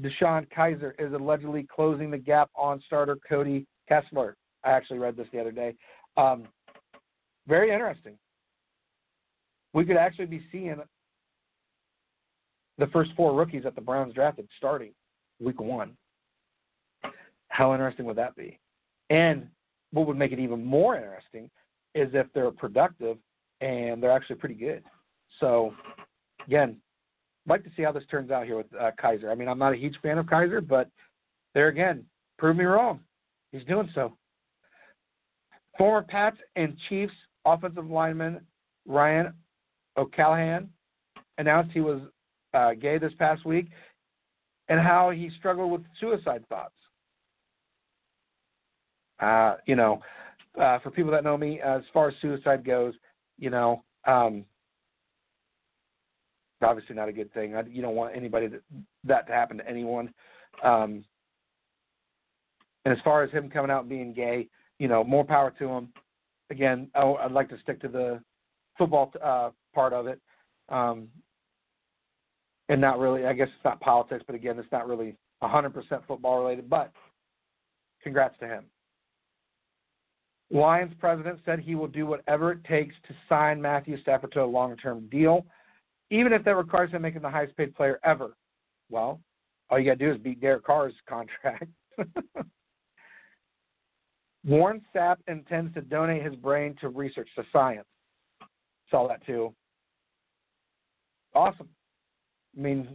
DeShone 0.00 0.46
Kizer 0.56 0.92
is 0.98 1.12
allegedly 1.12 1.66
closing 1.72 2.10
the 2.10 2.18
gap 2.18 2.50
on 2.56 2.80
starter 2.86 3.18
Cody 3.28 3.66
Kessler. 3.88 4.36
I 4.64 4.70
actually 4.70 4.98
read 4.98 5.16
this 5.16 5.26
the 5.32 5.40
other 5.40 5.52
day. 5.52 5.74
Um, 6.16 6.44
very 7.46 7.70
interesting. 7.70 8.16
We 9.72 9.84
could 9.84 9.96
actually 9.96 10.26
be 10.26 10.42
seeing 10.50 10.76
the 12.78 12.86
first 12.88 13.10
four 13.16 13.34
rookies 13.34 13.62
that 13.64 13.74
the 13.74 13.80
Browns 13.80 14.14
drafted 14.14 14.48
starting 14.56 14.92
week 15.40 15.60
one. 15.60 15.96
How 17.48 17.72
interesting 17.72 18.06
would 18.06 18.16
that 18.16 18.34
be? 18.36 18.58
And 19.10 19.46
what 19.92 20.06
would 20.06 20.16
make 20.16 20.32
it 20.32 20.38
even 20.38 20.64
more 20.64 20.96
interesting 20.96 21.50
is 21.94 22.10
if 22.12 22.26
they're 22.34 22.50
productive 22.50 23.16
and 23.60 24.02
they're 24.02 24.10
actually 24.10 24.36
pretty 24.36 24.56
good. 24.56 24.82
So, 25.40 25.72
again, 26.46 26.76
like 27.46 27.62
to 27.64 27.70
see 27.76 27.82
how 27.82 27.92
this 27.92 28.04
turns 28.10 28.30
out 28.30 28.46
here 28.46 28.56
with 28.56 28.66
uh, 28.78 28.90
Kizer. 29.02 29.30
I 29.30 29.34
mean, 29.34 29.48
I'm 29.48 29.58
not 29.58 29.72
a 29.72 29.76
huge 29.76 29.96
fan 30.02 30.18
of 30.18 30.26
Kizer, 30.26 30.66
but 30.66 30.88
there 31.54 31.68
again, 31.68 32.04
prove 32.38 32.56
me 32.56 32.64
wrong. 32.64 33.00
He's 33.52 33.64
doing 33.64 33.88
so. 33.94 34.16
Former 35.78 36.02
Pats 36.02 36.38
and 36.56 36.76
Chiefs 36.88 37.12
offensive 37.44 37.88
lineman 37.88 38.40
Ryan 38.86 39.32
O'Callaghan 39.96 40.68
announced 41.38 41.72
he 41.72 41.80
was 41.80 42.00
uh, 42.54 42.74
gay 42.74 42.98
this 42.98 43.12
past 43.18 43.44
week 43.44 43.68
and 44.68 44.80
how 44.80 45.10
he 45.10 45.30
struggled 45.38 45.70
with 45.70 45.82
suicide 46.00 46.44
thoughts. 46.48 46.74
Uh, 49.20 49.56
you 49.66 49.76
know, 49.76 50.00
uh, 50.60 50.78
for 50.80 50.90
people 50.90 51.10
that 51.12 51.24
know 51.24 51.36
me, 51.36 51.60
as 51.60 51.82
far 51.92 52.08
as 52.08 52.14
suicide 52.20 52.64
goes, 52.64 52.94
you 53.38 53.50
know, 53.50 53.82
um, 54.06 54.44
obviously 56.62 56.96
not 56.96 57.08
a 57.08 57.12
good 57.12 57.32
thing. 57.32 57.54
I, 57.54 57.62
you 57.68 57.82
don't 57.82 57.94
want 57.94 58.16
anybody 58.16 58.46
that 58.48 58.62
that 59.04 59.26
to 59.26 59.32
happen 59.32 59.58
to 59.58 59.68
anyone. 59.68 60.12
Um, 60.62 61.04
and 62.84 62.96
as 62.96 63.02
far 63.02 63.22
as 63.22 63.30
him 63.30 63.50
coming 63.50 63.70
out 63.70 63.80
and 63.80 63.88
being 63.88 64.12
gay, 64.12 64.48
you 64.78 64.88
know, 64.88 65.04
more 65.04 65.24
power 65.24 65.52
to 65.58 65.68
him. 65.68 65.88
Again, 66.50 66.88
I, 66.94 67.02
I'd 67.02 67.32
like 67.32 67.48
to 67.50 67.58
stick 67.62 67.80
to 67.82 67.88
the 67.88 68.20
football 68.76 69.12
uh, 69.22 69.50
part 69.74 69.92
of 69.92 70.06
it. 70.06 70.20
Um, 70.68 71.08
and 72.68 72.80
not 72.80 72.98
really. 72.98 73.26
I 73.26 73.32
guess 73.32 73.48
it's 73.54 73.64
not 73.64 73.80
politics, 73.80 74.24
but 74.26 74.34
again, 74.34 74.58
it's 74.58 74.72
not 74.72 74.88
really 74.88 75.16
100% 75.42 75.72
football 76.06 76.40
related. 76.40 76.68
But 76.68 76.92
congrats 78.02 78.38
to 78.40 78.46
him. 78.46 78.64
Lions 80.50 80.92
president 81.00 81.40
said 81.44 81.58
he 81.58 81.74
will 81.74 81.88
do 81.88 82.06
whatever 82.06 82.52
it 82.52 82.62
takes 82.64 82.94
to 83.08 83.14
sign 83.28 83.60
Matthew 83.60 84.00
Stafford 84.02 84.32
to 84.32 84.42
a 84.42 84.44
long-term 84.44 85.08
deal, 85.10 85.46
even 86.10 86.32
if 86.32 86.44
that 86.44 86.56
requires 86.56 86.90
him 86.90 87.02
making 87.02 87.22
the 87.22 87.30
highest-paid 87.30 87.74
player 87.74 87.98
ever. 88.04 88.36
Well, 88.90 89.20
all 89.70 89.78
you 89.78 89.86
got 89.86 89.98
to 89.98 90.04
do 90.06 90.12
is 90.12 90.18
beat 90.18 90.40
Derek 90.40 90.64
Carr's 90.64 90.94
contract. 91.08 91.64
Warren 94.46 94.82
Sapp 94.94 95.16
intends 95.26 95.72
to 95.74 95.80
donate 95.80 96.22
his 96.22 96.34
brain 96.36 96.76
to 96.80 96.90
research 96.90 97.28
to 97.36 97.44
science. 97.50 97.86
Saw 98.90 99.08
that 99.08 99.24
too. 99.24 99.54
Awesome. 101.34 101.68
I 102.56 102.60
mean, 102.60 102.88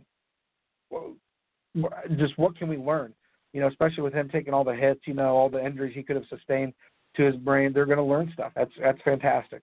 just 2.17 2.37
what 2.37 2.57
can 2.57 2.67
we 2.67 2.77
learn? 2.77 3.13
You 3.53 3.61
know, 3.61 3.67
especially 3.67 4.03
with 4.03 4.13
him 4.13 4.29
taking 4.29 4.53
all 4.53 4.63
the 4.63 4.75
hits, 4.75 5.01
you 5.05 5.13
know, 5.13 5.35
all 5.35 5.49
the 5.49 5.63
injuries 5.63 5.93
he 5.95 6.03
could 6.03 6.15
have 6.15 6.25
sustained 6.29 6.73
to 7.15 7.23
his 7.23 7.35
brain. 7.35 7.73
They're 7.73 7.85
going 7.85 7.97
to 7.97 8.03
learn 8.03 8.31
stuff. 8.33 8.51
That's 8.55 8.71
that's 8.81 9.01
fantastic. 9.03 9.61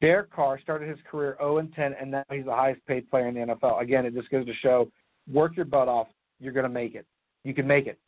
Derek 0.00 0.32
Carr 0.32 0.58
started 0.60 0.88
his 0.88 0.98
career 1.10 1.36
0 1.38 1.58
and 1.58 1.74
10, 1.74 1.94
and 2.00 2.10
now 2.10 2.24
he's 2.30 2.46
the 2.46 2.54
highest 2.54 2.84
paid 2.86 3.10
player 3.10 3.28
in 3.28 3.34
the 3.34 3.40
NFL. 3.40 3.82
Again, 3.82 4.06
it 4.06 4.14
just 4.14 4.30
goes 4.30 4.46
to 4.46 4.54
show, 4.62 4.90
work 5.30 5.56
your 5.56 5.66
butt 5.66 5.88
off. 5.88 6.06
You're 6.40 6.54
going 6.54 6.64
to 6.64 6.70
make 6.70 6.94
it. 6.94 7.06
You 7.44 7.52
can 7.52 7.66
make 7.66 7.86
it. 7.86 7.98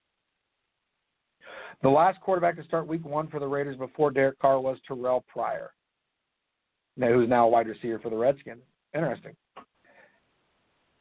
The 1.83 1.91
last 1.91 2.21
quarterback 2.21 2.57
to 2.57 2.65
start 2.65 2.87
Week 2.87 3.05
One 3.05 3.29
for 3.29 3.41
the 3.41 3.47
Raiders 3.47 3.77
before 3.77 4.11
Derek 4.11 4.39
Carr 4.39 4.61
was 4.61 4.79
Terrelle 4.89 5.23
Pryor, 5.27 5.73
who's 6.99 7.29
now 7.29 7.47
a 7.47 7.49
wide 7.49 7.67
receiver 7.67 7.99
for 7.99 8.09
the 8.09 8.17
Redskins. 8.17 8.63
Interesting. 8.95 9.35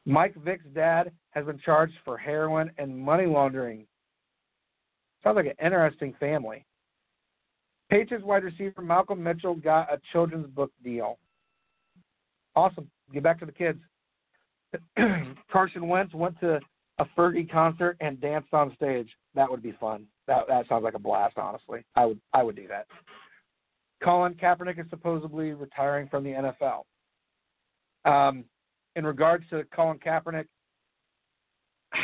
Mike 0.06 0.36
Vick's 0.43 0.66
dad 0.74 1.12
has 1.32 1.45
been 1.45 1.60
charged 1.60 1.93
for 2.04 2.18
heroin 2.18 2.72
and 2.78 2.97
money 2.97 3.26
laundering. 3.26 3.86
Sounds 5.24 5.36
like 5.36 5.45
an 5.45 5.66
interesting 5.66 6.16
family. 6.20 6.66
Patriots 7.89 8.26
wide 8.26 8.43
receiver 8.43 8.82
Malcolm 8.82 9.22
Mitchell 9.22 9.56
got 9.56 9.93
a 9.93 9.99
children's 10.12 10.47
book 10.47 10.72
deal. 10.84 11.20
Awesome. 12.56 12.89
Get 13.14 13.24
back 13.24 13.39
to 13.39 13.45
the 13.45 13.52
kids. 13.52 13.80
Carson 15.52 15.88
Wentz 15.88 16.14
went 16.14 16.39
to 16.39 16.60
a 16.99 17.06
Fergie 17.18 17.49
concert 17.49 17.97
and 17.99 18.20
danced 18.22 18.54
on 18.54 18.74
stage. 18.76 19.10
That 19.36 19.49
would 19.49 19.62
be 19.62 19.76
fun. 19.80 20.06
That 20.28 20.47
that 20.47 20.68
sounds 20.68 20.84
like 20.84 20.93
a 20.93 20.99
blast, 20.99 21.38
honestly. 21.38 21.84
I 21.95 22.06
would 22.06 22.20
I 22.34 22.43
would 22.43 22.56
do 22.56 22.68
that. 22.70 22.88
Colin 24.04 24.34
Kaepernick 24.34 24.80
is 24.80 24.89
supposedly 24.89 25.52
retiring 25.52 26.08
from 26.08 26.24
the 26.24 26.54
NFL. 26.64 26.84
Um, 28.10 28.45
in 28.96 29.06
regards 29.06 29.44
to 29.50 29.64
Colin 29.76 30.00
Kaepernick, 30.00 30.46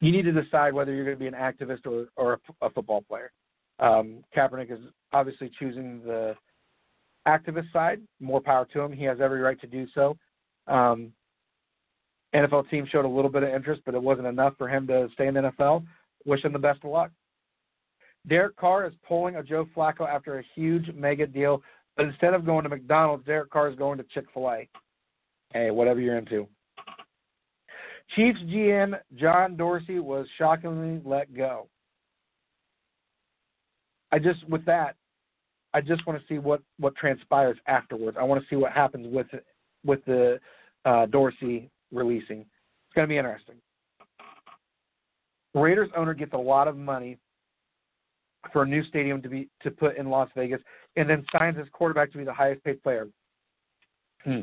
you 0.00 0.12
need 0.12 0.22
to 0.22 0.32
decide 0.32 0.72
whether 0.74 0.92
you're 0.94 1.04
going 1.04 1.16
to 1.16 1.20
be 1.20 1.26
an 1.26 1.34
activist 1.34 1.86
or, 1.86 2.06
or 2.16 2.34
a, 2.34 2.38
a 2.66 2.70
football 2.70 3.02
player. 3.02 3.30
Um, 3.78 4.24
Kaepernick 4.36 4.72
is 4.72 4.80
obviously 5.12 5.50
choosing 5.58 6.02
the 6.04 6.34
activist 7.26 7.72
side. 7.72 8.00
More 8.20 8.40
power 8.40 8.66
to 8.72 8.80
him. 8.80 8.92
He 8.92 9.04
has 9.04 9.20
every 9.20 9.40
right 9.40 9.60
to 9.60 9.66
do 9.66 9.86
so. 9.94 10.16
Um, 10.66 11.12
NFL 12.34 12.68
team 12.70 12.86
showed 12.90 13.04
a 13.04 13.08
little 13.08 13.30
bit 13.30 13.42
of 13.42 13.50
interest, 13.50 13.82
but 13.86 13.94
it 13.94 14.02
wasn't 14.02 14.26
enough 14.26 14.54
for 14.58 14.68
him 14.68 14.86
to 14.88 15.08
stay 15.14 15.28
in 15.28 15.34
the 15.34 15.40
NFL. 15.40 15.84
Wish 16.26 16.44
him 16.44 16.52
the 16.52 16.58
best 16.58 16.80
of 16.84 16.90
luck. 16.90 17.10
Derek 18.26 18.56
Carr 18.56 18.86
is 18.86 18.92
pulling 19.06 19.36
a 19.36 19.42
Joe 19.42 19.66
Flacco 19.74 20.06
after 20.06 20.38
a 20.38 20.44
huge 20.54 20.90
mega 20.94 21.26
deal, 21.26 21.62
but 21.98 22.06
instead 22.06 22.32
of 22.32 22.46
going 22.46 22.62
to 22.62 22.68
McDonald's, 22.68 23.26
Derek 23.26 23.50
Carr 23.50 23.68
is 23.68 23.76
going 23.76 23.98
to 23.98 24.04
Chick 24.14 24.26
fil 24.32 24.48
A. 24.48 24.68
Hey, 25.52 25.72
whatever 25.72 26.00
you're 26.00 26.16
into. 26.16 26.46
Chiefs 28.14 28.38
GM 28.46 28.98
John 29.16 29.56
Dorsey 29.56 29.98
was 29.98 30.26
shockingly 30.38 31.02
let 31.04 31.34
go. 31.36 31.66
I 34.12 34.18
just, 34.18 34.48
with 34.48 34.64
that, 34.64 34.94
I 35.74 35.80
just 35.82 36.06
want 36.06 36.18
to 36.18 36.26
see 36.28 36.38
what 36.38 36.62
what 36.78 36.94
transpires 36.96 37.58
afterwards. 37.66 38.16
I 38.18 38.22
want 38.22 38.40
to 38.40 38.48
see 38.48 38.56
what 38.56 38.72
happens 38.72 39.12
with 39.12 39.26
with 39.84 40.02
the 40.06 40.38
uh, 40.84 41.06
Dorsey 41.06 41.68
releasing. 41.92 42.40
It's 42.40 42.94
going 42.94 43.06
to 43.06 43.12
be 43.12 43.18
interesting. 43.18 43.56
Raiders 45.54 45.90
owner 45.96 46.14
gets 46.14 46.32
a 46.32 46.38
lot 46.38 46.68
of 46.68 46.76
money 46.76 47.18
for 48.52 48.62
a 48.62 48.66
new 48.66 48.84
stadium 48.84 49.20
to 49.22 49.28
be 49.28 49.48
to 49.62 49.70
put 49.70 49.96
in 49.96 50.08
Las 50.08 50.28
Vegas, 50.34 50.60
and 50.96 51.08
then 51.08 51.24
signs 51.36 51.58
his 51.58 51.68
quarterback 51.72 52.12
to 52.12 52.18
be 52.18 52.24
the 52.24 52.32
highest 52.32 52.62
paid 52.64 52.82
player. 52.82 53.08
Hmm. 54.24 54.40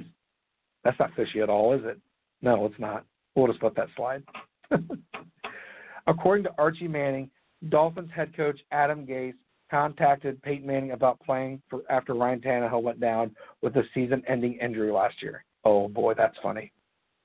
That's 0.83 0.99
not 0.99 1.11
fishy 1.15 1.41
at 1.41 1.49
all, 1.49 1.73
is 1.73 1.81
it? 1.83 1.99
No, 2.41 2.65
it's 2.65 2.79
not. 2.79 3.05
We'll 3.35 3.47
just 3.47 3.63
let 3.63 3.75
that 3.75 3.87
slide. 3.95 4.23
According 6.07 6.43
to 6.45 6.51
Archie 6.57 6.87
Manning, 6.87 7.29
Dolphins 7.69 8.11
head 8.15 8.35
coach 8.35 8.59
Adam 8.71 9.05
Gase 9.05 9.33
contacted 9.71 10.41
Peyton 10.43 10.67
Manning 10.67 10.91
about 10.91 11.19
playing 11.21 11.61
for 11.69 11.81
after 11.89 12.13
Ryan 12.13 12.39
Tannehill 12.39 12.83
went 12.83 12.99
down 12.99 13.35
with 13.61 13.75
a 13.77 13.83
season-ending 13.93 14.59
injury 14.61 14.91
last 14.91 15.15
year. 15.21 15.43
Oh 15.63 15.87
boy, 15.87 16.13
that's 16.15 16.37
funny. 16.43 16.71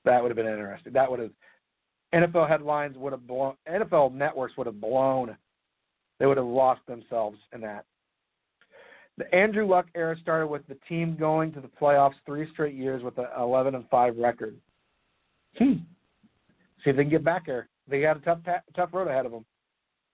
That 0.05 0.21
would 0.21 0.31
have 0.31 0.35
been 0.35 0.47
interesting. 0.47 0.93
That 0.93 1.09
would 1.09 1.19
have 1.19 1.31
NFL 2.13 2.49
headlines 2.49 2.97
would 2.97 3.13
have 3.13 3.27
blown. 3.27 3.53
NFL 3.69 4.13
networks 4.13 4.57
would 4.57 4.67
have 4.67 4.81
blown. 4.81 5.37
They 6.21 6.27
would 6.27 6.37
have 6.37 6.45
lost 6.45 6.81
themselves 6.85 7.39
in 7.51 7.61
that. 7.61 7.83
The 9.17 9.33
Andrew 9.33 9.65
Luck 9.65 9.87
era 9.95 10.15
started 10.21 10.45
with 10.45 10.61
the 10.67 10.77
team 10.87 11.17
going 11.19 11.51
to 11.53 11.61
the 11.61 11.67
playoffs 11.67 12.13
three 12.27 12.47
straight 12.53 12.75
years 12.75 13.01
with 13.01 13.17
an 13.17 13.25
11 13.35 13.73
and 13.73 13.89
5 13.89 14.17
record. 14.17 14.55
Hmm. 15.57 15.77
See 16.83 16.91
if 16.91 16.95
they 16.95 17.01
can 17.01 17.09
get 17.09 17.23
back 17.23 17.47
there. 17.47 17.69
They 17.87 18.01
got 18.01 18.17
a 18.17 18.19
tough 18.19 18.37
tough 18.75 18.89
road 18.93 19.07
ahead 19.07 19.25
of 19.25 19.31
them. 19.31 19.45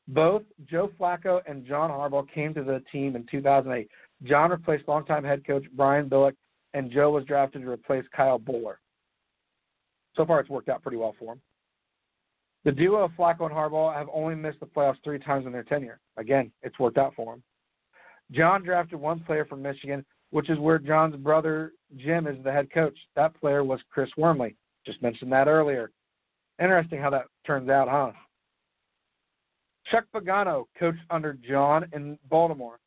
Both 0.08 0.44
Joe 0.70 0.90
Flacco 0.98 1.42
and 1.46 1.66
John 1.66 1.90
Harbaugh 1.90 2.32
came 2.34 2.54
to 2.54 2.64
the 2.64 2.82
team 2.90 3.18
in 3.18 3.26
2008. 3.30 3.90
John 4.24 4.52
replaced 4.52 4.88
longtime 4.88 5.26
head 5.26 5.46
coach 5.46 5.66
Brian 5.76 6.10
Billick, 6.10 6.38
and 6.74 6.90
Joe 6.90 7.10
was 7.10 7.26
drafted 7.26 7.64
to 7.64 7.70
replace 7.70 8.06
Kyle 8.16 8.40
Boller. 8.40 8.76
So 10.16 10.26
far, 10.26 10.40
it's 10.40 10.50
worked 10.50 10.70
out 10.70 10.82
pretty 10.82 10.98
well 10.98 11.16
for 11.20 11.34
him. 11.34 11.42
The 12.68 12.74
duo 12.74 13.06
of 13.06 13.12
Flacco 13.12 13.46
and 13.46 13.56
Harbaugh 13.56 13.96
have 13.96 14.10
only 14.12 14.36
missed 14.36 14.60
the 14.60 14.66
playoffs 14.66 15.02
three 15.02 15.20
times 15.20 15.46
in 15.46 15.54
their 15.54 15.64
tenure. 15.64 16.02
Again, 16.18 16.52
it's 16.64 16.78
worked 16.78 16.98
out 16.98 17.14
for 17.16 17.32
them. 17.34 17.44
John 18.30 18.62
drafted 18.62 19.00
one 19.00 19.22
player 19.22 19.46
from 19.46 19.62
Michigan, 19.62 20.06
which 20.32 20.50
is 20.50 20.60
where 20.60 20.78
John's 20.78 21.16
brother 21.16 21.72
Jim 21.96 22.28
is 22.28 22.36
the 22.44 22.52
head 22.52 22.68
coach. 22.74 22.98
That 23.16 23.34
player 23.40 23.64
was 23.64 23.80
Chris 23.90 24.10
Wormley. 24.18 24.58
Just 24.86 25.02
mentioned 25.02 25.32
that 25.32 25.48
earlier. 25.48 25.92
Interesting 26.62 27.00
how 27.00 27.10
that 27.12 27.28
turns 27.46 27.70
out, 27.70 27.88
huh? 27.88 28.12
Chuck 29.90 30.04
Pagano 30.14 30.66
coached 30.78 31.00
under 31.10 31.36
John 31.36 31.86
in 31.94 32.20
Baltimore. 32.30 32.80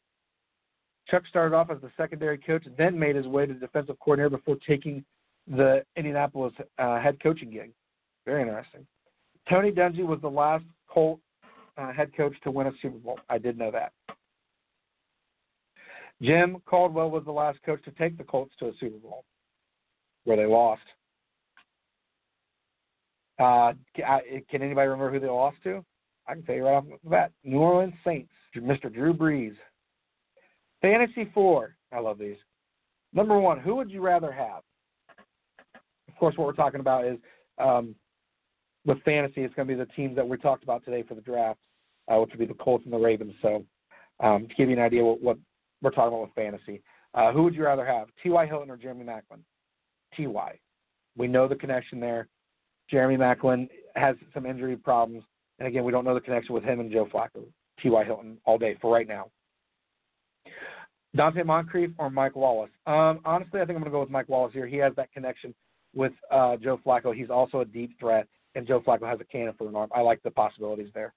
Chuck 1.09 1.23
started 1.27 1.57
off 1.57 1.71
as 1.71 1.81
the 1.81 1.91
secondary 1.97 2.37
coach, 2.37 2.67
then 2.77 2.99
made 2.99 3.17
his 3.17 3.27
way 3.27 3.47
to 3.47 3.55
defensive 3.55 3.99
coordinator 4.01 4.37
before 4.37 4.57
taking 4.57 5.03
the 5.47 5.83
Indianapolis 5.97 6.53
uh, 6.79 7.01
head 7.01 7.17
coaching 7.23 7.51
gig. 7.51 7.73
Very 8.27 8.43
interesting. 8.43 8.87
Tony 9.51 9.73
Dungy 9.73 10.07
was 10.07 10.21
the 10.23 10.31
last 10.31 10.65
Colt 10.89 11.19
uh, 11.77 11.93
head 11.93 12.17
coach 12.17 12.35
to 12.45 12.51
win 12.51 12.69
a 12.69 12.73
Super 12.81 12.99
Bowl. 12.99 13.19
I 13.29 13.39
did 13.39 13.59
know 13.59 13.71
that. 13.73 13.93
Jim 16.23 16.59
Caldwell 16.67 17.11
was 17.11 17.25
the 17.25 17.33
last 17.33 17.59
coach 17.65 17.83
to 17.85 17.91
take 17.93 18.17
the 18.17 18.25
Colts 18.25 18.53
to 18.61 18.67
a 18.67 18.73
Super 18.79 18.99
Bowl, 18.99 19.25
where 20.25 20.37
they 20.37 20.47
lost. 20.47 20.83
Uh, 23.39 23.73
can 23.97 24.63
anybody 24.63 24.89
remember 24.89 25.11
who 25.11 25.19
they 25.19 25.27
lost 25.27 25.57
to? 25.65 25.85
I 26.29 26.35
can 26.35 26.43
tell 26.43 26.55
you 26.55 26.67
right 26.67 26.75
off 26.75 26.85
the 27.03 27.11
bat. 27.11 27.33
New 27.43 27.59
Orleans 27.59 27.95
Saints, 28.05 28.31
Mr. 28.55 28.93
Drew 28.93 29.15
Brees. 29.15 29.55
Fantasy 30.83 31.31
four. 31.35 31.75
I 31.93 32.01
love 32.01 32.19
these. 32.19 32.37
Number 33.13 33.41
one, 33.41 33.59
who 33.59 33.75
would 33.77 33.91
you 33.91 34.03
rather 34.03 34.31
have? 34.31 34.63
Of 36.09 36.17
course, 36.19 36.37
what 36.37 36.47
we're 36.47 36.53
talking 36.53 36.81
about 36.81 37.07
is 37.07 37.19
um, 37.59 37.95
with 38.85 39.03
fantasy, 39.03 39.43
it's 39.43 39.55
going 39.55 39.69
to 39.69 39.75
be 39.75 39.79
the 39.79 39.91
teams 39.93 40.17
that 40.17 40.27
we 40.27 40.37
talked 40.37 40.63
about 40.63 40.85
today 40.85 41.03
for 41.07 41.15
the 41.15 41.21
draft, 41.21 41.61
uh, 42.09 42.17
which 42.17 42.31
would 42.31 42.39
be 42.39 42.47
the 42.47 42.55
Colts 42.55 42.85
and 42.85 42.93
the 42.93 42.99
Ravens. 42.99 43.35
So, 43.43 43.65
um, 44.21 44.47
to 44.49 44.55
give 44.55 44.69
you 44.69 44.77
an 44.77 44.83
idea 44.83 45.05
what, 45.05 45.23
what 45.23 45.39
we're 45.83 45.91
talking 45.91 46.09
about 46.09 46.23
with 46.23 46.35
fantasy, 46.35 46.83
uh, 47.15 47.33
who 47.33 47.43
would 47.43 47.55
you 47.55 47.65
rather 47.65 47.85
have, 47.85 48.09
T.Y. 48.23 48.47
Hilton 48.47 48.71
or 48.71 48.77
Jeremy 48.77 49.05
Maclin? 49.05 49.41
T.Y. 50.17 50.59
We 51.17 51.27
know 51.27 51.49
the 51.49 51.57
connection 51.57 52.01
there. 52.01 52.29
Jeremy 52.91 53.17
Maclin 53.17 53.69
has 53.97 54.17
some 54.35 54.47
injury 54.47 54.77
problems. 54.77 55.25
And 55.59 55.69
again, 55.69 55.85
we 55.85 55.93
don't 55.93 56.05
know 56.05 56.15
the 56.15 56.21
connection 56.21 56.55
with 56.55 56.65
him 56.65 56.81
and 56.81 56.91
Joe 56.91 57.07
Flacco. 57.07 57.45
T.Y. 57.83 58.05
Hilton 58.05 58.39
all 58.45 58.59
day 58.59 58.77
for 58.81 58.93
right 58.93 59.09
now. 59.09 59.31
Donte 61.17 61.45
Moncrief 61.45 61.91
or 61.99 62.11
Mike 62.11 62.37
Wallace? 62.37 62.71
Um, 62.87 63.21
honestly, 63.25 63.61
I 63.61 63.65
think 63.65 63.77
I'm 63.77 63.83
going 63.83 63.85
to 63.85 63.91
go 63.91 64.01
with 64.01 64.11
Mike 64.11 64.29
Wallace 64.29 64.53
here. 64.53 64.67
He 64.67 64.77
has 64.77 64.95
that 64.97 65.13
connection 65.13 65.55
with 65.95 66.13
uh, 66.31 66.57
Joe 66.57 66.79
Flacco. 66.85 67.15
He's 67.15 67.31
also 67.31 67.61
a 67.61 67.65
deep 67.65 67.99
threat, 67.99 68.29
and 68.55 68.67
Joe 68.67 68.81
Flacco 68.81 69.09
has 69.09 69.21
a 69.21 69.25
cannon 69.25 69.55
for 69.57 69.69
an 69.69 69.77
arm. 69.77 69.91
I 69.95 70.01
like 70.01 70.23
the 70.23 70.31
possibilities 70.31 70.91
there. 70.95 71.15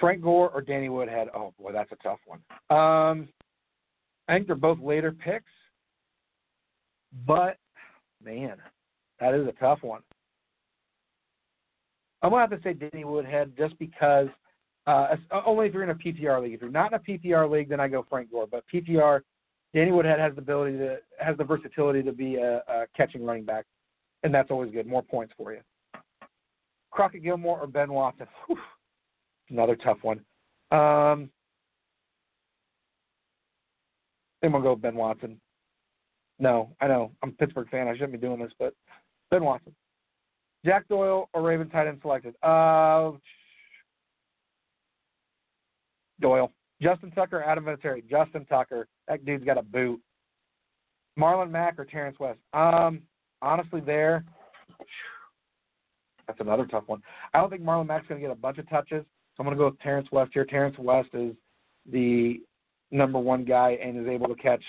Frank 0.00 0.22
Gore 0.22 0.50
or 0.50 0.60
Danny 0.60 0.88
Woodhead? 0.88 1.28
Oh 1.34 1.52
boy, 1.58 1.72
that's 1.72 1.92
a 1.92 1.96
tough 1.96 2.18
one. 2.26 2.40
Um, 2.70 3.28
I 4.28 4.34
think 4.34 4.46
they're 4.46 4.56
both 4.56 4.80
later 4.80 5.12
picks, 5.12 5.52
but 7.26 7.58
man, 8.24 8.56
that 9.20 9.34
is 9.34 9.46
a 9.46 9.52
tough 9.52 9.82
one. 9.82 10.00
I'm 12.22 12.30
gonna 12.30 12.42
have 12.42 12.50
to 12.50 12.62
say 12.62 12.72
Danny 12.72 13.04
Woodhead 13.04 13.52
just 13.56 13.78
because 13.78 14.28
uh, 14.86 15.14
only 15.46 15.66
if 15.66 15.74
you're 15.74 15.82
in 15.82 15.90
a 15.90 15.94
PPR 15.94 16.42
league. 16.42 16.54
If 16.54 16.60
you're 16.60 16.70
not 16.70 16.92
in 16.92 16.98
a 16.98 17.18
PPR 17.18 17.50
league, 17.50 17.68
then 17.68 17.80
I 17.80 17.88
go 17.88 18.04
Frank 18.08 18.30
Gore. 18.30 18.48
But 18.50 18.64
PPR, 18.72 19.20
Danny 19.74 19.92
Woodhead 19.92 20.18
has 20.18 20.34
the 20.34 20.40
ability 20.40 20.78
to 20.78 20.98
has 21.20 21.36
the 21.36 21.44
versatility 21.44 22.02
to 22.02 22.12
be 22.12 22.36
a, 22.36 22.58
a 22.68 22.86
catching 22.96 23.24
running 23.24 23.44
back, 23.44 23.64
and 24.22 24.34
that's 24.34 24.50
always 24.50 24.72
good. 24.72 24.86
More 24.86 25.02
points 25.02 25.34
for 25.36 25.52
you. 25.52 25.60
Crockett 26.90 27.22
Gilmore 27.22 27.60
or 27.60 27.66
Ben 27.66 27.92
Watson? 27.92 28.26
Whew, 28.46 28.58
another 29.50 29.76
tough 29.76 29.98
one. 30.02 30.18
Um, 30.70 31.30
I'm 34.42 34.50
gonna 34.52 34.62
go 34.62 34.72
with 34.72 34.82
Ben 34.82 34.94
Watson. 34.94 35.40
No, 36.38 36.70
I 36.80 36.88
know 36.88 37.12
I'm 37.22 37.30
a 37.30 37.32
Pittsburgh 37.32 37.68
fan. 37.70 37.88
I 37.88 37.92
shouldn't 37.92 38.12
be 38.12 38.18
doing 38.18 38.40
this, 38.40 38.52
but 38.58 38.74
Ben 39.30 39.44
Watson. 39.44 39.74
Jack 40.64 40.88
Doyle 40.88 41.28
or 41.32 41.42
Raven 41.42 41.68
tight 41.68 41.88
end 41.88 41.98
selected? 42.02 42.34
Uh, 42.42 43.12
Doyle. 46.20 46.52
Justin 46.80 47.10
Tucker, 47.12 47.42
Adam 47.42 47.64
Vinatieri. 47.64 48.08
Justin 48.08 48.44
Tucker. 48.46 48.88
That 49.08 49.24
dude's 49.24 49.44
got 49.44 49.58
a 49.58 49.62
boot. 49.62 50.00
Marlon 51.18 51.50
Mack 51.50 51.78
or 51.78 51.84
Terrence 51.84 52.18
West? 52.18 52.38
Um, 52.52 53.02
honestly, 53.42 53.80
there. 53.80 54.24
That's 56.26 56.40
another 56.40 56.66
tough 56.66 56.84
one. 56.86 57.02
I 57.34 57.40
don't 57.40 57.50
think 57.50 57.62
Marlon 57.62 57.86
Mack's 57.86 58.06
going 58.08 58.20
to 58.20 58.26
get 58.26 58.32
a 58.32 58.38
bunch 58.38 58.58
of 58.58 58.68
touches, 58.70 59.04
so 59.04 59.40
I'm 59.40 59.44
going 59.44 59.56
to 59.56 59.60
go 59.60 59.66
with 59.66 59.80
Terrence 59.80 60.08
West 60.12 60.30
here. 60.32 60.44
Terrence 60.44 60.76
West 60.78 61.08
is 61.12 61.34
the 61.90 62.40
number 62.90 63.18
one 63.18 63.44
guy 63.44 63.78
and 63.82 63.98
is 63.98 64.06
able 64.06 64.28
to 64.28 64.34
catch 64.34 64.62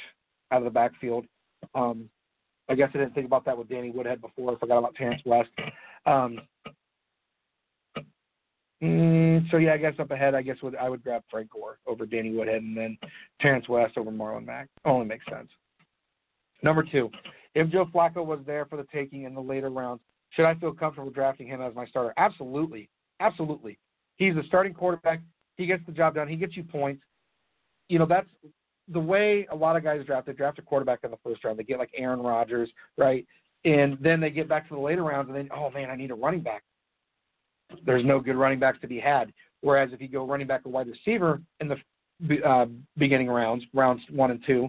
out 0.51 0.59
of 0.59 0.63
the 0.65 0.71
backfield. 0.71 1.25
Um, 1.75 2.09
I 2.69 2.75
guess 2.75 2.89
I 2.93 2.97
didn't 2.97 3.13
think 3.13 3.27
about 3.27 3.45
that 3.45 3.57
with 3.57 3.69
Danny 3.69 3.91
Woodhead 3.91 4.21
before. 4.21 4.53
I 4.55 4.59
forgot 4.59 4.79
about 4.79 4.95
Terrence 4.95 5.21
West. 5.25 5.49
Um, 6.05 6.39
mm, 8.81 9.49
so 9.51 9.57
yeah, 9.57 9.73
I 9.73 9.77
guess 9.77 9.93
up 9.99 10.11
ahead, 10.11 10.33
I 10.33 10.41
guess 10.41 10.57
would 10.63 10.75
I 10.75 10.89
would 10.89 11.03
grab 11.03 11.23
Frank 11.29 11.51
Gore 11.51 11.77
over 11.85 12.05
Danny 12.05 12.31
Woodhead, 12.31 12.61
and 12.61 12.75
then 12.75 12.97
Terrence 13.41 13.67
West 13.67 13.97
over 13.97 14.11
Marlon 14.11 14.45
Mack. 14.45 14.69
Only 14.85 15.05
makes 15.05 15.25
sense. 15.29 15.49
Number 16.61 16.83
two, 16.83 17.09
if 17.55 17.69
Joe 17.69 17.85
Flacco 17.85 18.25
was 18.25 18.39
there 18.45 18.65
for 18.65 18.77
the 18.77 18.85
taking 18.91 19.23
in 19.23 19.33
the 19.33 19.41
later 19.41 19.69
rounds, 19.69 20.01
should 20.31 20.45
I 20.45 20.55
feel 20.55 20.73
comfortable 20.73 21.11
drafting 21.11 21.47
him 21.47 21.61
as 21.61 21.75
my 21.75 21.85
starter? 21.85 22.13
Absolutely, 22.17 22.89
absolutely. 23.19 23.77
He's 24.17 24.35
the 24.35 24.43
starting 24.47 24.73
quarterback. 24.73 25.21
He 25.57 25.65
gets 25.65 25.85
the 25.85 25.91
job 25.91 26.15
done. 26.15 26.27
He 26.27 26.35
gets 26.35 26.55
you 26.57 26.63
points. 26.63 27.03
You 27.89 27.99
know 27.99 28.05
that's 28.05 28.29
the 28.91 28.99
way 28.99 29.47
a 29.51 29.55
lot 29.55 29.75
of 29.75 29.83
guys 29.83 30.05
draft, 30.05 30.27
they 30.27 30.33
draft 30.33 30.59
a 30.59 30.61
quarterback 30.61 30.99
in 31.03 31.11
the 31.11 31.17
first 31.23 31.43
round. 31.43 31.57
They 31.57 31.63
get 31.63 31.79
like 31.79 31.91
Aaron 31.95 32.21
Rodgers, 32.21 32.69
right? 32.97 33.25
And 33.65 33.97
then 34.01 34.19
they 34.19 34.29
get 34.29 34.49
back 34.49 34.67
to 34.67 34.75
the 34.75 34.81
later 34.81 35.03
rounds 35.03 35.29
and 35.29 35.37
then, 35.37 35.49
oh 35.55 35.69
man, 35.69 35.89
I 35.89 35.95
need 35.95 36.11
a 36.11 36.15
running 36.15 36.41
back. 36.41 36.63
There's 37.85 38.03
no 38.03 38.19
good 38.19 38.35
running 38.35 38.59
backs 38.59 38.79
to 38.81 38.87
be 38.87 38.99
had. 38.99 39.31
Whereas 39.61 39.91
if 39.93 40.01
you 40.01 40.09
go 40.09 40.27
running 40.27 40.47
back 40.47 40.61
or 40.65 40.71
wide 40.71 40.87
receiver 40.87 41.41
in 41.61 41.69
the 41.69 42.45
uh, 42.45 42.65
beginning 42.97 43.29
rounds, 43.29 43.63
rounds 43.73 44.01
one 44.09 44.31
and 44.31 44.43
two, 44.45 44.67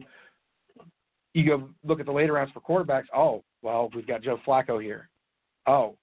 you 1.35 1.45
go 1.45 1.69
look 1.85 2.01
at 2.01 2.07
the 2.07 2.13
later 2.13 2.33
rounds 2.35 2.53
for 2.53 2.61
quarterbacks. 2.61 3.07
Oh, 3.15 3.43
well, 3.63 3.91
we've 3.95 4.07
got 4.07 4.23
Joe 4.23 4.39
Flacco 4.47 4.83
here. 4.83 5.09
Oh, 5.67 5.97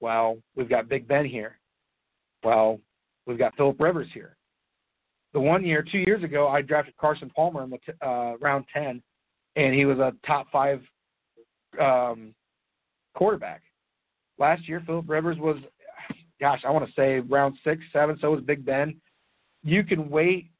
well, 0.00 0.38
we've 0.56 0.68
got 0.68 0.88
Big 0.88 1.06
Ben 1.06 1.26
here. 1.26 1.58
Well, 2.42 2.80
we've 3.26 3.38
got 3.38 3.54
Philip 3.56 3.78
Rivers 3.78 4.08
here. 4.14 4.36
The 5.32 5.40
one 5.40 5.64
year, 5.64 5.82
two 5.82 5.98
years 5.98 6.24
ago, 6.24 6.48
I 6.48 6.62
drafted 6.62 6.96
Carson 6.96 7.30
Palmer 7.30 7.62
in 7.62 7.70
the 7.70 7.78
t- 7.78 7.92
uh, 8.02 8.36
round 8.40 8.64
10, 8.74 9.02
and 9.56 9.74
he 9.74 9.84
was 9.84 9.98
a 9.98 10.12
top 10.26 10.46
five 10.50 10.80
um, 11.80 12.34
quarterback. 13.14 13.62
Last 14.38 14.66
year, 14.66 14.82
Philip 14.86 15.08
Rivers 15.08 15.36
was, 15.38 15.58
gosh, 16.40 16.62
I 16.66 16.70
want 16.70 16.86
to 16.86 16.92
say 16.94 17.20
round 17.20 17.56
six, 17.62 17.82
seven. 17.92 18.16
So 18.20 18.30
was 18.30 18.40
Big 18.40 18.64
Ben. 18.64 18.96
You 19.62 19.84
can 19.84 20.08
wait 20.08 20.50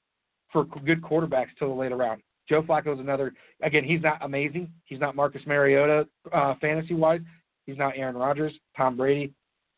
for 0.53 0.65
good 0.65 1.03
quarterbacks 1.03 1.49
till 1.59 1.69
the 1.69 1.81
later 1.81 1.97
round. 1.97 2.21
Joe 2.51 2.63
Flacco 2.63 2.93
is 2.93 2.99
another. 2.99 3.33
Again, 3.63 3.85
he's 3.85 4.03
not 4.03 4.19
amazing. 4.23 4.71
He's 4.85 4.99
not 4.99 5.15
Marcus 5.15 5.41
Mariota 5.47 6.07
uh, 6.33 6.55
fantasy 6.61 6.95
wise. 6.95 7.21
He's 7.65 7.79
not 7.79 7.93
Aaron 7.97 8.17
Rodgers, 8.17 8.53
Tom 8.77 8.97
Brady, 8.97 9.33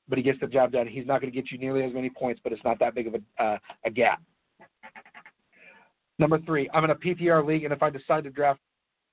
but 0.08 0.16
he 0.16 0.24
gets 0.24 0.40
the 0.40 0.46
job 0.46 0.72
done. 0.72 0.86
He's 0.88 1.06
not 1.06 1.20
going 1.20 1.30
to 1.30 1.38
get 1.38 1.52
you 1.52 1.58
nearly 1.58 1.84
as 1.84 1.92
many 1.92 2.08
points, 2.08 2.40
but 2.42 2.50
it's 2.50 2.64
not 2.64 2.78
that 2.78 2.94
big 2.94 3.08
of 3.08 3.14
a 3.14 3.42
uh, 3.42 3.58
a 3.84 3.90
gap. 3.90 4.22
Number 6.18 6.40
three, 6.40 6.68
I'm 6.72 6.84
in 6.84 6.90
a 6.90 6.94
PPR 6.94 7.46
league, 7.46 7.64
and 7.64 7.72
if 7.74 7.82
I 7.82 7.90
decide 7.90 8.24
to 8.24 8.30
draft 8.30 8.60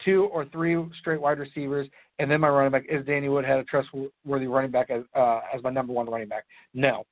two 0.05 0.29
or 0.31 0.45
three 0.45 0.81
straight 0.97 1.19
wide 1.19 1.39
receivers, 1.39 1.89
and 2.19 2.31
then 2.31 2.39
my 2.39 2.47
running 2.47 2.71
back 2.71 2.85
is 2.87 3.05
Danny 3.05 3.27
Woodhead, 3.27 3.59
a 3.59 3.63
trustworthy 3.65 4.47
running 4.47 4.71
back 4.71 4.89
as 4.89 5.03
uh, 5.15 5.41
as 5.53 5.61
my 5.63 5.69
number 5.69 5.91
one 5.91 6.09
running 6.09 6.29
back. 6.29 6.45
No, 6.73 7.03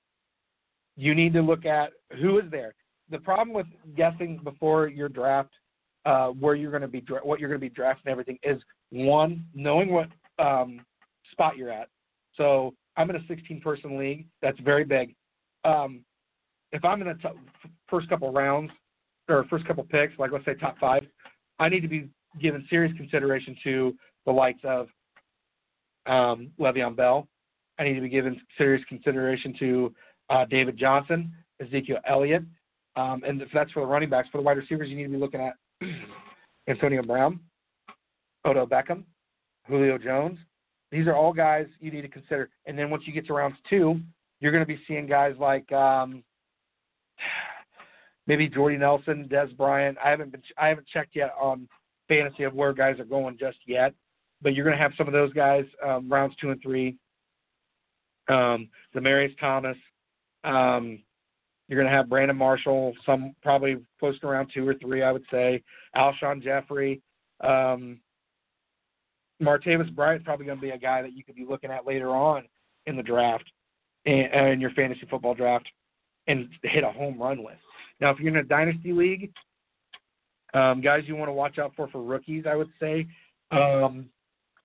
you 0.95 1.13
need 1.13 1.33
to 1.33 1.41
look 1.41 1.65
at 1.65 1.91
who 2.21 2.39
is 2.39 2.45
there. 2.49 2.73
The 3.11 3.19
problem 3.19 3.53
with 3.53 3.67
guessing 3.97 4.39
before 4.45 4.87
your 4.87 5.09
draft 5.09 5.49
uh, 6.07 6.29
where 6.29 6.55
you're 6.55 6.71
going 6.71 6.81
to 6.81 6.87
be 6.87 7.03
what 7.21 7.39
you're 7.39 7.49
going 7.49 7.59
to 7.59 7.69
be 7.69 7.73
drafting 7.73 8.09
everything 8.09 8.39
is 8.41 8.61
one 8.91 9.43
knowing 9.53 9.91
what 9.91 10.07
um, 10.39 10.79
spot 11.33 11.57
you're 11.57 11.69
at. 11.69 11.89
So 12.35 12.73
I'm 12.95 13.09
in 13.09 13.17
a 13.17 13.27
16 13.27 13.59
person 13.59 13.97
league. 13.97 14.25
That's 14.41 14.57
very 14.61 14.85
big. 14.85 15.13
Um, 15.65 15.99
if 16.71 16.85
I'm 16.85 17.01
in 17.01 17.07
the 17.07 17.17
first 17.89 18.07
couple 18.07 18.31
rounds 18.31 18.71
or 19.27 19.43
first 19.49 19.67
couple 19.67 19.83
picks, 19.83 20.17
like 20.17 20.31
let's 20.31 20.45
say 20.45 20.53
top 20.55 20.77
five, 20.79 21.03
I 21.59 21.67
need 21.67 21.81
to 21.81 21.89
be 21.89 22.09
given 22.41 22.65
serious 22.69 22.95
consideration 22.95 23.57
to 23.65 23.93
the 24.25 24.31
likes 24.31 24.61
of 24.63 24.87
um, 26.05 26.51
Le'Veon 26.57 26.95
Bell. 26.95 27.27
I 27.79 27.83
need 27.83 27.95
to 27.95 28.01
be 28.01 28.09
given 28.09 28.39
serious 28.57 28.83
consideration 28.87 29.53
to 29.59 29.93
uh, 30.29 30.45
David 30.45 30.77
Johnson, 30.77 31.33
Ezekiel 31.61 31.97
Elliott, 32.07 32.43
um, 32.95 33.23
and 33.27 33.41
if 33.41 33.49
that's 33.53 33.71
for 33.71 33.81
the 33.81 33.85
running 33.85 34.09
backs, 34.09 34.29
for 34.31 34.37
the 34.37 34.43
wide 34.43 34.57
receivers, 34.57 34.87
you 34.89 34.95
need 34.95 35.03
to 35.03 35.09
be 35.09 35.17
looking 35.17 35.41
at 35.41 35.53
Antonio 36.67 37.01
Brown, 37.03 37.39
Odell 38.45 38.67
Beckham, 38.67 39.03
Julio 39.67 39.97
Jones. 39.97 40.37
These 40.91 41.07
are 41.07 41.15
all 41.15 41.33
guys 41.33 41.67
you 41.79 41.91
need 41.91 42.01
to 42.01 42.07
consider. 42.07 42.49
And 42.65 42.77
then 42.77 42.89
once 42.89 43.03
you 43.05 43.13
get 43.13 43.27
to 43.27 43.33
rounds 43.33 43.57
two, 43.69 43.99
you're 44.39 44.51
going 44.51 44.63
to 44.63 44.67
be 44.67 44.79
seeing 44.87 45.07
guys 45.07 45.35
like 45.39 45.69
um, 45.71 46.23
maybe 48.27 48.47
Jordy 48.47 48.77
Nelson, 48.77 49.27
Dez 49.29 49.55
Bryant. 49.55 49.97
I 50.03 50.09
haven't 50.09 50.31
been 50.31 50.43
I 50.57 50.67
haven't 50.67 50.87
checked 50.87 51.15
yet 51.15 51.33
on 51.39 51.67
fantasy 52.07 52.43
of 52.43 52.53
where 52.53 52.73
guys 52.73 52.99
are 52.99 53.05
going 53.05 53.37
just 53.37 53.57
yet, 53.65 53.93
but 54.41 54.53
you're 54.53 54.65
going 54.65 54.77
to 54.77 54.81
have 54.81 54.93
some 54.97 55.07
of 55.07 55.13
those 55.13 55.33
guys 55.33 55.65
um, 55.85 56.09
rounds 56.09 56.35
two 56.39 56.51
and 56.51 56.61
three. 56.61 56.95
Um, 58.29 58.69
Demaryius 58.95 59.37
Thomas. 59.39 59.77
Um, 60.43 60.99
you're 61.67 61.79
going 61.79 61.91
to 61.91 61.97
have 61.97 62.09
Brandon 62.09 62.37
Marshall, 62.37 62.93
some 63.05 63.35
probably 63.43 63.77
close 63.99 64.19
to 64.19 64.27
around 64.27 64.49
two 64.53 64.67
or 64.67 64.75
three, 64.75 65.03
I 65.03 65.11
would 65.11 65.25
say. 65.29 65.63
Alshon 65.95 66.41
Jeffery, 66.41 67.01
Um, 67.41 67.99
Martavis 69.41 69.93
Bryant's 69.93 70.25
probably 70.25 70.45
going 70.45 70.57
to 70.57 70.61
be 70.61 70.71
a 70.71 70.77
guy 70.77 71.01
that 71.01 71.13
you 71.13 71.23
could 71.23 71.35
be 71.35 71.45
looking 71.47 71.69
at 71.69 71.85
later 71.85 72.09
on 72.09 72.43
in 72.85 72.95
the 72.95 73.03
draft, 73.03 73.43
in, 74.05 74.27
uh, 74.33 74.45
in 74.45 74.59
your 74.59 74.71
fantasy 74.71 75.05
football 75.09 75.35
draft, 75.35 75.67
and 76.27 76.49
hit 76.63 76.83
a 76.83 76.91
home 76.91 77.21
run 77.21 77.43
with. 77.43 77.57
Now, 77.99 78.11
if 78.11 78.19
you're 78.19 78.29
in 78.29 78.37
a 78.37 78.43
dynasty 78.43 78.93
league, 78.93 79.31
um, 80.53 80.81
guys 80.81 81.03
you 81.05 81.15
want 81.15 81.29
to 81.29 81.33
watch 81.33 81.59
out 81.59 81.73
for 81.75 81.87
for 81.89 82.01
rookies, 82.01 82.45
I 82.49 82.55
would 82.55 82.71
say. 82.79 83.07
Um, 83.51 84.09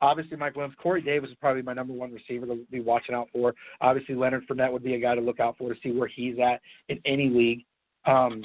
obviously, 0.03 0.37
Mike 0.37 0.55
Williams, 0.57 0.77
Corey 0.83 1.01
Davis 1.01 1.31
is 1.31 1.37
probably 1.41 1.63
my 1.63 1.73
number 1.73 1.95
one 1.95 2.13
receiver 2.13 2.45
to 2.47 2.57
be 2.71 2.81
watching 2.81 3.15
out 3.15 3.29
for. 3.33 3.55
Obviously, 3.81 4.15
Leonard 4.15 4.47
Fournette 4.47 4.73
would 4.73 4.85
be 4.85 4.95
a 4.95 5.01
guy 5.01 5.15
to 5.15 5.21
look 5.21 5.41
out 5.41 5.57
for 5.57 5.73
to 5.73 5.81
see 5.83 5.93
where 5.93 6.09
he's 6.09 6.37
at 6.39 6.61
in 6.89 7.01
any 7.07 7.31
league. 7.31 7.65
Um, 8.05 8.43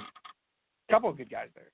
couple 0.89 1.09
of 1.09 1.17
good 1.17 1.29
guys 1.29 1.47
there. 1.53 1.71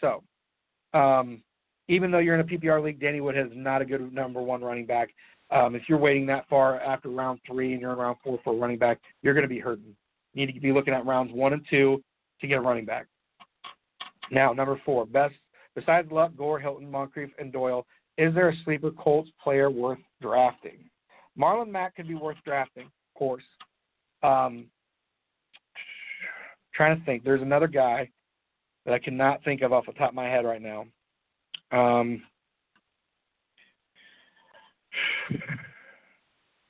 So, 0.00 0.98
um, 0.98 1.42
even 1.88 2.10
though 2.10 2.18
you're 2.18 2.34
in 2.34 2.40
a 2.40 2.44
PPR 2.44 2.82
league, 2.82 3.00
Danny 3.00 3.20
Wood 3.20 3.34
has 3.34 3.48
not 3.54 3.82
a 3.82 3.84
good 3.84 4.12
number 4.12 4.40
one 4.40 4.62
running 4.62 4.86
back. 4.86 5.08
Um, 5.50 5.74
if 5.74 5.82
you're 5.88 5.98
waiting 5.98 6.26
that 6.26 6.48
far 6.48 6.80
after 6.80 7.08
round 7.08 7.40
three 7.46 7.72
and 7.72 7.80
you're 7.80 7.92
in 7.92 7.98
round 7.98 8.18
four 8.22 8.38
for 8.44 8.52
a 8.52 8.56
running 8.56 8.78
back, 8.78 9.00
you're 9.22 9.34
going 9.34 9.42
to 9.42 9.48
be 9.48 9.58
hurting. 9.60 9.96
You 10.34 10.46
need 10.46 10.52
to 10.52 10.60
be 10.60 10.72
looking 10.72 10.94
at 10.94 11.06
rounds 11.06 11.32
one 11.32 11.52
and 11.52 11.64
two 11.70 12.02
to 12.40 12.46
get 12.46 12.58
a 12.58 12.60
running 12.60 12.84
back. 12.84 13.06
Now, 14.30 14.52
number 14.52 14.80
four, 14.84 15.06
best 15.06 15.34
besides 15.76 16.10
Luck, 16.10 16.32
Gore, 16.36 16.58
Hilton, 16.58 16.90
Moncrief, 16.90 17.30
and 17.38 17.52
Doyle, 17.52 17.86
is 18.18 18.34
there 18.34 18.48
a 18.48 18.56
sleeper 18.64 18.90
Colts 18.90 19.30
player 19.42 19.70
worth 19.70 19.98
drafting? 20.20 20.78
Marlon 21.38 21.70
Mack 21.70 21.94
could 21.96 22.08
be 22.08 22.14
worth 22.14 22.38
drafting, 22.44 22.84
of 22.84 23.18
course. 23.18 23.44
Um, 24.22 24.66
trying 26.74 26.98
to 26.98 27.04
think. 27.04 27.24
There's 27.24 27.42
another 27.42 27.68
guy 27.68 28.08
that 28.84 28.94
I 28.94 28.98
cannot 28.98 29.42
think 29.44 29.62
of 29.62 29.72
off 29.72 29.86
the 29.86 29.92
top 29.92 30.10
of 30.10 30.14
my 30.14 30.26
head 30.26 30.44
right 30.44 30.62
now. 30.62 30.86
Um, 31.72 32.22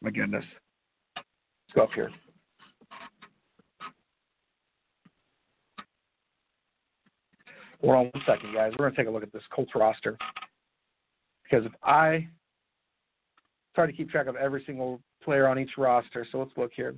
my 0.00 0.10
goodness. 0.10 0.44
Let's 1.16 1.74
go 1.74 1.82
up 1.82 1.90
here. 1.94 2.10
Hold 7.82 7.94
on 7.94 8.10
one 8.12 8.22
second, 8.26 8.54
guys. 8.54 8.72
We're 8.72 8.86
going 8.86 8.94
to 8.94 8.96
take 8.96 9.08
a 9.08 9.10
look 9.10 9.22
at 9.22 9.32
this 9.32 9.42
Colts 9.54 9.72
roster. 9.74 10.16
Because 11.48 11.66
if 11.66 11.72
I 11.82 12.26
try 13.74 13.86
to 13.86 13.92
keep 13.92 14.10
track 14.10 14.26
of 14.26 14.36
every 14.36 14.64
single 14.66 15.00
player 15.22 15.46
on 15.46 15.58
each 15.58 15.78
roster, 15.78 16.26
so 16.30 16.38
let's 16.38 16.50
look 16.56 16.72
here. 16.74 16.94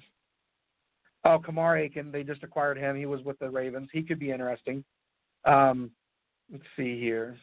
Oh, 1.24 1.38
Kamar 1.38 1.76
Aiken, 1.76 2.11
they 2.12 2.22
just 2.22 2.42
acquired 2.42 2.78
him. 2.78 2.96
He 2.96 3.07
was 3.07 3.22
with 3.22 3.38
the 3.38 3.51
Ravens. 3.51 3.88
He 3.92 4.03
could 4.03 4.18
be 4.18 4.30
interesting. 4.30 4.84
Um, 5.44 5.90
let's 6.51 6.64
see 6.76 6.99
here. 6.99 7.36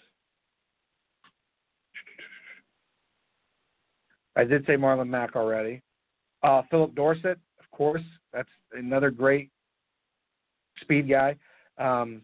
I 4.35 4.43
did 4.43 4.65
say 4.65 4.75
Marlon 4.75 5.07
Mack 5.07 5.35
already. 5.35 5.81
Uh, 6.43 6.61
Phillip 6.69 6.93
Dorsett, 6.95 7.39
of 7.59 7.71
course, 7.71 8.03
that's 8.33 8.49
another 8.73 9.09
great 9.09 9.49
speed 10.81 11.09
guy. 11.09 11.37
Um, 11.77 12.21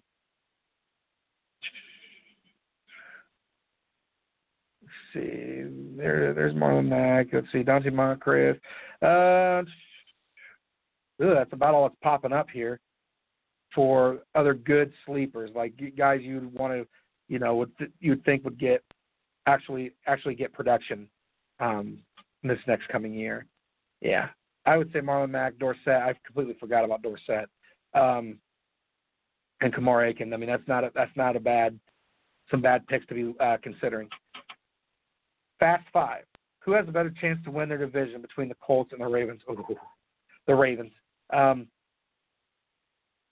let's 4.82 4.94
see, 5.14 5.64
there, 5.98 6.34
there's 6.34 6.54
Marlon 6.54 6.88
Mack. 6.88 7.28
Let's 7.34 7.48
see, 7.52 7.64
Donte 7.64 7.92
Moncrief. 7.92 8.58
Uh, 9.02 9.64
ooh, 11.24 11.34
that's 11.34 11.54
about 11.54 11.74
all 11.74 11.88
that's 11.88 12.00
popping 12.02 12.34
up 12.34 12.48
here 12.52 12.80
for 13.74 14.20
other 14.36 14.54
good 14.54 14.92
sleepers, 15.06 15.52
like 15.56 15.74
guys 15.98 16.22
you'd 16.24 16.54
want 16.54 16.74
to, 16.74 16.88
you 17.30 17.40
know, 17.40 17.56
would 17.56 17.78
th- 17.78 17.92
you'd 18.00 18.24
think 18.26 18.44
would 18.44 18.60
get 18.60 18.84
actually 19.46 19.94
actually 20.08 20.36
get 20.36 20.54
production 20.54 21.08
um, 21.60 22.00
this 22.44 22.60
next 22.68 22.88
coming 22.90 23.14
year. 23.14 23.46
Yeah, 24.02 24.30
I 24.66 24.78
would 24.78 24.92
say 24.92 25.00
Marlon 25.00 25.30
Mack, 25.30 25.58
Dorsett. 25.58 25.88
I 25.88 26.14
completely 26.26 26.56
forgot 26.60 26.84
about 26.84 27.02
Dorsett, 27.02 27.50
um, 27.94 28.38
and 29.62 29.74
Kamar 29.74 30.06
Aiken. 30.06 30.34
I 30.34 30.38
mean, 30.38 30.50
that's 30.50 30.68
not 30.68 30.84
a, 30.84 30.92
that's 30.94 31.16
not 31.16 31.36
a 31.36 31.40
bad 31.40 31.80
some 32.50 32.62
bad 32.62 32.86
picks 32.88 33.06
to 33.08 33.14
be 33.14 33.34
uh, 33.40 33.58
considering. 33.64 34.10
Fast 35.62 35.86
five. 35.94 36.24
Who 36.62 36.74
has 36.74 36.88
a 36.88 36.92
better 36.92 37.14
chance 37.22 37.40
to 37.46 37.52
win 37.52 37.70
their 37.70 37.78
division 37.78 38.20
between 38.20 38.50
the 38.50 38.56
Colts 38.56 38.92
and 38.94 39.02
the 39.02 39.06
Ravens? 39.06 39.42
Ooh, 39.50 39.64
the 40.48 40.56
Ravens. 40.56 40.92
Um, 41.32 41.68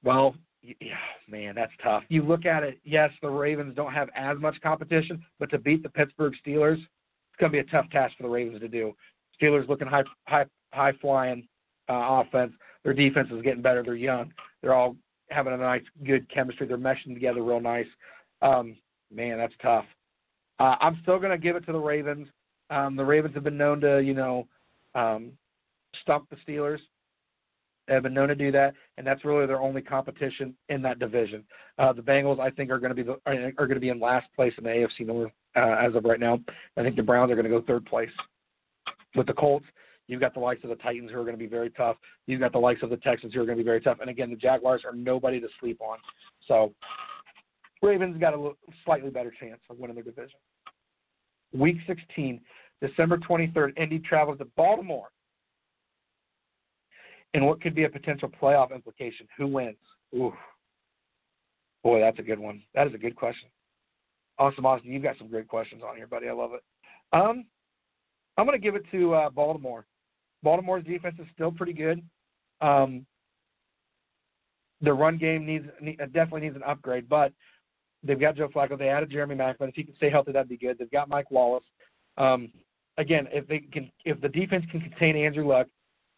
well, 0.03 0.35
yeah, 0.61 0.93
man, 1.27 1.55
that's 1.55 1.71
tough. 1.83 2.03
You 2.09 2.21
look 2.21 2.45
at 2.45 2.61
it. 2.63 2.79
Yes, 2.83 3.09
the 3.23 3.29
Ravens 3.29 3.75
don't 3.75 3.93
have 3.93 4.09
as 4.15 4.37
much 4.39 4.61
competition, 4.61 5.25
but 5.39 5.49
to 5.49 5.57
beat 5.57 5.81
the 5.81 5.89
Pittsburgh 5.89 6.33
Steelers, 6.45 6.77
it's 6.77 7.39
going 7.39 7.51
to 7.51 7.55
be 7.55 7.67
a 7.67 7.71
tough 7.71 7.89
task 7.89 8.15
for 8.15 8.23
the 8.23 8.29
Ravens 8.29 8.59
to 8.61 8.67
do. 8.67 8.93
Steelers 9.41 9.67
looking 9.67 9.87
high, 9.87 10.03
high, 10.27 10.45
high 10.71 10.93
flying 11.01 11.47
uh, 11.89 12.21
offense. 12.23 12.53
Their 12.83 12.93
defense 12.93 13.29
is 13.31 13.41
getting 13.41 13.63
better. 13.63 13.81
They're 13.81 13.95
young. 13.95 14.31
They're 14.61 14.75
all 14.75 14.95
having 15.31 15.53
a 15.53 15.57
nice, 15.57 15.83
good 16.05 16.29
chemistry. 16.31 16.67
They're 16.67 16.77
meshing 16.77 17.15
together 17.15 17.41
real 17.41 17.59
nice. 17.59 17.87
Um, 18.43 18.75
man, 19.11 19.39
that's 19.39 19.53
tough. 19.63 19.85
Uh, 20.59 20.75
I'm 20.81 20.99
still 21.01 21.19
going 21.19 21.31
to 21.31 21.37
give 21.37 21.55
it 21.55 21.65
to 21.65 21.71
the 21.71 21.79
Ravens. 21.79 22.27
Um, 22.69 22.95
the 22.95 23.05
Ravens 23.05 23.33
have 23.35 23.43
been 23.43 23.57
known 23.57 23.81
to, 23.81 23.99
you 23.99 24.13
know, 24.13 24.47
um, 24.95 25.31
stump 26.01 26.29
the 26.29 26.37
Steelers. 26.47 26.79
They 27.87 27.95
have 27.95 28.03
been 28.03 28.13
known 28.13 28.27
to 28.27 28.35
do 28.35 28.51
that, 28.51 28.75
and 28.97 29.07
that's 29.07 29.25
really 29.25 29.47
their 29.47 29.61
only 29.61 29.81
competition 29.81 30.53
in 30.69 30.81
that 30.83 30.99
division. 30.99 31.43
Uh, 31.79 31.91
the 31.91 32.03
Bengals, 32.03 32.39
I 32.39 32.51
think, 32.51 32.69
are 32.69 32.77
going 32.77 32.95
to 32.95 32.95
be 32.95 33.01
the, 33.01 33.19
are 33.25 33.51
going 33.55 33.73
to 33.73 33.79
be 33.79 33.89
in 33.89 33.99
last 33.99 34.27
place 34.35 34.53
in 34.59 34.63
the 34.63 34.69
AFC 34.69 35.07
North 35.07 35.31
uh, 35.55 35.75
as 35.79 35.95
of 35.95 36.05
right 36.05 36.19
now. 36.19 36.39
I 36.77 36.83
think 36.83 36.95
the 36.95 37.01
Browns 37.01 37.31
are 37.31 37.35
going 37.35 37.45
to 37.45 37.49
go 37.49 37.63
third 37.65 37.85
place. 37.85 38.11
With 39.15 39.25
the 39.25 39.33
Colts, 39.33 39.65
You've 40.09 40.19
got 40.19 40.33
the 40.33 40.39
likes 40.39 40.63
of 40.63 40.71
the 40.71 40.75
Titans 40.75 41.11
who 41.11 41.19
are 41.19 41.23
going 41.23 41.35
to 41.35 41.39
be 41.39 41.45
very 41.45 41.69
tough. 41.69 41.95
You've 42.25 42.39
got 42.39 42.51
the 42.51 42.57
likes 42.57 42.81
of 42.81 42.89
the 42.89 42.97
Texans 42.97 43.31
who 43.31 43.41
are 43.41 43.45
going 43.45 43.59
to 43.59 43.63
be 43.63 43.67
very 43.67 43.79
tough. 43.79 43.99
And 44.01 44.09
again, 44.09 44.31
the 44.31 44.35
Jaguars 44.35 44.81
are 44.83 44.95
nobody 44.95 45.39
to 45.39 45.47
sleep 45.59 45.79
on. 45.81 45.99
So 46.47 46.73
Ravens 47.83 48.19
got 48.19 48.33
a 48.33 48.51
slightly 48.83 49.11
better 49.11 49.31
chance 49.39 49.59
of 49.69 49.77
winning 49.77 49.93
their 49.93 50.03
division. 50.03 50.39
Week 51.53 51.77
16, 51.87 52.39
December 52.81 53.17
23rd, 53.17 53.77
Indy 53.77 53.99
travels 53.99 54.37
to 54.39 54.45
Baltimore. 54.55 55.09
And 57.33 57.45
what 57.45 57.61
could 57.61 57.75
be 57.75 57.83
a 57.83 57.89
potential 57.89 58.29
playoff 58.41 58.73
implication? 58.73 59.27
Who 59.37 59.47
wins? 59.47 59.77
Ooh. 60.15 60.33
Boy, 61.83 61.99
that's 61.99 62.19
a 62.19 62.23
good 62.23 62.39
one. 62.39 62.61
That 62.73 62.87
is 62.87 62.93
a 62.93 62.97
good 62.97 63.15
question. 63.15 63.49
Awesome, 64.37 64.65
Austin. 64.65 64.91
You've 64.91 65.03
got 65.03 65.17
some 65.17 65.29
great 65.29 65.47
questions 65.47 65.83
on 65.87 65.95
here, 65.95 66.07
buddy. 66.07 66.29
I 66.29 66.33
love 66.33 66.51
it. 66.53 66.63
Um, 67.13 67.45
I'm 68.37 68.45
going 68.45 68.57
to 68.57 68.63
give 68.63 68.75
it 68.75 68.85
to 68.91 69.13
uh, 69.13 69.29
Baltimore. 69.29 69.85
Baltimore's 70.43 70.85
defense 70.85 71.15
is 71.19 71.27
still 71.33 71.51
pretty 71.51 71.73
good. 71.73 72.01
Um, 72.61 73.05
the 74.81 74.93
run 74.93 75.17
game 75.17 75.45
needs 75.45 75.65
definitely 76.13 76.41
needs 76.41 76.55
an 76.55 76.63
upgrade, 76.63 77.09
but 77.09 77.33
they've 78.03 78.19
got 78.19 78.35
Joe 78.35 78.47
Flacco. 78.47 78.77
They 78.77 78.89
added 78.89 79.11
Jeremy 79.11 79.35
Maclin. 79.35 79.69
If 79.69 79.75
he 79.75 79.83
can 79.83 79.95
stay 79.95 80.09
healthy, 80.09 80.31
that'd 80.31 80.49
be 80.49 80.57
good. 80.57 80.77
They've 80.77 80.91
got 80.91 81.09
Mike 81.09 81.31
Wallace. 81.31 81.63
Um, 82.17 82.51
again, 82.97 83.27
if 83.31 83.47
they 83.47 83.59
can, 83.59 83.91
if 84.05 84.19
the 84.21 84.29
defense 84.29 84.65
can 84.71 84.81
contain 84.81 85.15
Andrew 85.15 85.47
Luck, 85.47 85.67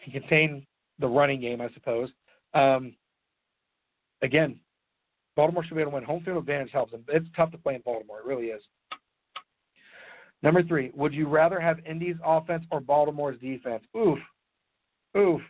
can 0.03 0.13
contain 0.13 0.65
the 0.99 1.07
running 1.07 1.41
game, 1.41 1.61
I 1.61 1.69
suppose. 1.73 2.09
Um, 2.53 2.95
again, 4.21 4.59
Baltimore 5.35 5.63
should 5.63 5.75
be 5.75 5.81
able 5.81 5.91
to 5.91 5.95
win. 5.95 6.03
Home 6.03 6.23
field 6.23 6.37
advantage 6.37 6.71
helps 6.71 6.91
them. 6.91 7.03
It's 7.07 7.27
tough 7.35 7.51
to 7.51 7.57
play 7.57 7.75
in 7.75 7.81
Baltimore. 7.81 8.19
It 8.19 8.25
really 8.25 8.47
is. 8.47 8.61
Number 10.43 10.63
three, 10.63 10.91
would 10.95 11.13
you 11.13 11.27
rather 11.27 11.59
have 11.59 11.79
Indy's 11.85 12.15
offense 12.25 12.65
or 12.71 12.79
Baltimore's 12.79 13.39
defense? 13.39 13.83
Oof. 13.95 14.17
Oof. 15.15 15.41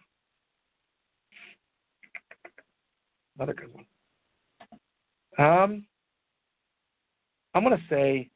Another 3.37 3.53
good 3.53 3.69
one. 3.73 3.85
Um, 5.39 5.85
I'm 7.53 7.63
going 7.63 7.77
to 7.77 7.83
say 7.89 8.29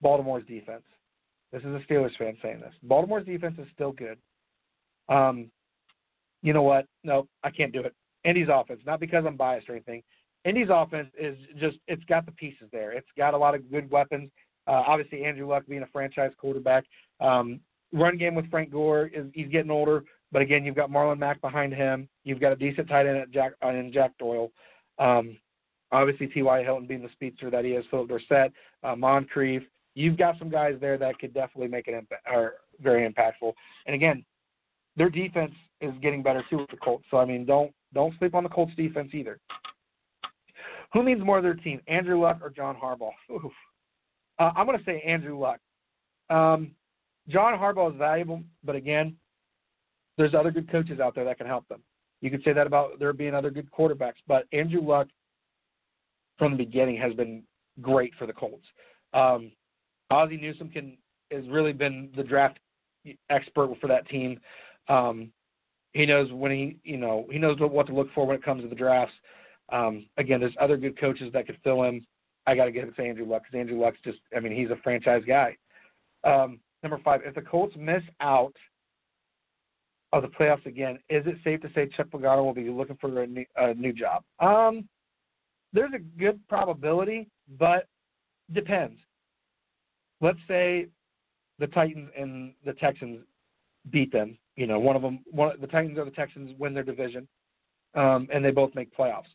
Baltimore's 0.00 0.46
defense. 0.46 0.82
This 1.52 1.62
is 1.62 1.68
a 1.68 1.80
Steelers 1.90 2.16
fan 2.18 2.36
saying 2.42 2.60
this. 2.60 2.74
Baltimore's 2.82 3.26
defense 3.26 3.56
is 3.58 3.66
still 3.74 3.92
good. 3.92 4.18
Um, 5.08 5.50
you 6.42 6.52
know 6.52 6.62
what? 6.62 6.86
No, 7.04 7.26
I 7.42 7.50
can't 7.50 7.72
do 7.72 7.80
it. 7.80 7.94
Indy's 8.24 8.48
offense, 8.52 8.80
not 8.84 9.00
because 9.00 9.24
I'm 9.26 9.36
biased 9.36 9.68
or 9.68 9.72
anything. 9.72 10.02
Indy's 10.44 10.68
offense 10.70 11.08
is 11.18 11.36
just 11.58 11.78
it's 11.88 12.04
got 12.04 12.26
the 12.26 12.32
pieces 12.32 12.68
there. 12.72 12.92
It's 12.92 13.08
got 13.16 13.34
a 13.34 13.38
lot 13.38 13.54
of 13.54 13.70
good 13.70 13.90
weapons. 13.90 14.30
Uh, 14.66 14.82
obviously, 14.86 15.24
Andrew 15.24 15.48
Luck 15.48 15.64
being 15.68 15.82
a 15.82 15.86
franchise 15.86 16.32
quarterback. 16.38 16.84
Um, 17.20 17.60
run 17.92 18.18
game 18.18 18.34
with 18.34 18.50
Frank 18.50 18.70
Gore 18.70 19.10
is 19.12 19.26
he's 19.34 19.48
getting 19.48 19.70
older, 19.70 20.04
but 20.30 20.42
again, 20.42 20.64
you've 20.64 20.76
got 20.76 20.90
Marlon 20.90 21.18
Mack 21.18 21.40
behind 21.40 21.72
him. 21.72 22.08
You've 22.24 22.40
got 22.40 22.52
a 22.52 22.56
decent 22.56 22.88
tight 22.88 23.06
end 23.06 23.16
at 23.16 23.30
Jack 23.30 23.52
uh, 23.64 23.68
in 23.68 23.92
Jack 23.92 24.12
Doyle. 24.18 24.52
Um, 24.98 25.38
obviously, 25.92 26.26
T.Y. 26.26 26.62
Hilton 26.62 26.86
being 26.86 27.02
the 27.02 27.10
speedster 27.12 27.50
that 27.50 27.64
he 27.64 27.72
is, 27.72 27.84
Phillip 27.90 28.08
Dorsett, 28.08 28.52
uh, 28.82 28.96
Moncrief. 28.96 29.62
You've 29.94 30.16
got 30.16 30.38
some 30.38 30.48
guys 30.48 30.76
there 30.80 30.98
that 30.98 31.18
could 31.18 31.34
definitely 31.34 31.68
make 31.68 31.88
it 31.88 32.06
or 32.30 32.54
very 32.80 33.08
impactful. 33.08 33.52
And 33.86 33.94
again, 33.94 34.24
their 34.96 35.10
defense 35.10 35.52
is 35.80 35.92
getting 36.02 36.22
better 36.22 36.44
too 36.50 36.58
with 36.58 36.70
the 36.70 36.76
Colts. 36.76 37.04
So 37.10 37.16
I 37.18 37.24
mean, 37.24 37.44
don't 37.44 37.72
don't 37.94 38.16
sleep 38.18 38.34
on 38.34 38.42
the 38.42 38.48
Colts 38.48 38.72
defense 38.76 39.10
either. 39.12 39.40
Who 40.92 41.02
means 41.02 41.22
more 41.22 41.38
of 41.38 41.42
their 41.42 41.54
team, 41.54 41.80
Andrew 41.86 42.20
Luck 42.20 42.38
or 42.42 42.50
John 42.50 42.76
Harbaugh? 42.76 43.12
Uh, 44.38 44.52
I'm 44.54 44.66
going 44.66 44.78
to 44.78 44.84
say 44.84 45.00
Andrew 45.00 45.36
Luck. 45.36 45.58
Um, 46.30 46.70
John 47.28 47.58
Harbaugh 47.58 47.90
is 47.90 47.98
valuable, 47.98 48.42
but 48.62 48.76
again, 48.76 49.16
there's 50.16 50.32
other 50.32 50.52
good 50.52 50.70
coaches 50.70 51.00
out 51.00 51.14
there 51.16 51.24
that 51.24 51.38
can 51.38 51.46
help 51.48 51.66
them. 51.66 51.82
You 52.20 52.30
could 52.30 52.42
say 52.44 52.52
that 52.52 52.66
about 52.66 52.98
there 52.98 53.12
being 53.12 53.34
other 53.34 53.50
good 53.50 53.68
quarterbacks, 53.70 54.20
but 54.28 54.46
Andrew 54.52 54.80
Luck 54.80 55.08
from 56.38 56.52
the 56.52 56.58
beginning 56.58 56.96
has 56.96 57.14
been 57.14 57.42
great 57.80 58.12
for 58.18 58.26
the 58.26 58.32
Colts. 58.32 58.66
Um, 59.12 59.52
Ozzie 60.10 60.36
Newsome 60.36 60.70
can 60.70 60.96
has 61.30 61.46
really 61.48 61.72
been 61.72 62.10
the 62.16 62.22
draft 62.22 62.58
expert 63.30 63.70
for 63.80 63.86
that 63.88 64.08
team. 64.08 64.40
Um, 64.88 65.30
he 65.92 66.06
knows 66.06 66.32
when 66.32 66.50
he 66.52 66.76
you 66.84 66.96
know 66.96 67.26
he 67.30 67.38
knows 67.38 67.58
what 67.60 67.86
to 67.86 67.94
look 67.94 68.08
for 68.14 68.26
when 68.26 68.36
it 68.36 68.44
comes 68.44 68.62
to 68.62 68.68
the 68.68 68.74
drafts. 68.74 69.14
Um, 69.70 70.06
again, 70.16 70.40
there's 70.40 70.54
other 70.60 70.76
good 70.76 70.98
coaches 70.98 71.30
that 71.32 71.46
could 71.46 71.58
fill 71.62 71.84
in. 71.84 72.04
I 72.46 72.54
got 72.54 72.64
to 72.64 72.72
give 72.72 72.88
it 72.88 72.96
to 72.96 73.02
Andrew 73.02 73.26
Luck 73.26 73.42
because 73.42 73.58
Andrew 73.58 73.78
Luck's 73.78 73.98
just, 74.02 74.18
I 74.34 74.40
mean, 74.40 74.56
he's 74.56 74.70
a 74.70 74.80
franchise 74.82 75.22
guy. 75.26 75.56
Um, 76.24 76.60
number 76.82 76.98
five, 77.04 77.20
if 77.24 77.34
the 77.34 77.42
Colts 77.42 77.74
miss 77.78 78.02
out 78.20 78.54
of 80.14 80.22
the 80.22 80.28
playoffs 80.28 80.64
again, 80.64 80.98
is 81.10 81.26
it 81.26 81.36
safe 81.44 81.60
to 81.60 81.70
say 81.74 81.90
Chuck 81.94 82.08
Pagano 82.08 82.42
will 82.42 82.54
be 82.54 82.70
looking 82.70 82.96
for 82.96 83.22
a 83.22 83.26
new, 83.26 83.44
a 83.56 83.74
new 83.74 83.92
job? 83.92 84.24
Um, 84.40 84.88
there's 85.72 85.92
a 85.94 85.98
good 86.18 86.40
probability, 86.48 87.28
but 87.58 87.86
depends. 88.52 88.98
Let's 90.20 90.38
say 90.48 90.88
the 91.58 91.66
Titans 91.68 92.10
and 92.18 92.52
the 92.64 92.72
Texans 92.74 93.20
beat 93.90 94.12
them. 94.12 94.38
You 94.56 94.66
know, 94.66 94.78
one 94.78 94.96
of 94.96 95.02
them, 95.02 95.20
one 95.30 95.60
the 95.60 95.66
Titans 95.66 95.98
or 95.98 96.04
the 96.04 96.10
Texans 96.10 96.52
win 96.58 96.74
their 96.74 96.82
division, 96.82 97.28
um, 97.94 98.28
and 98.32 98.44
they 98.44 98.50
both 98.50 98.74
make 98.74 98.96
playoffs 98.96 99.26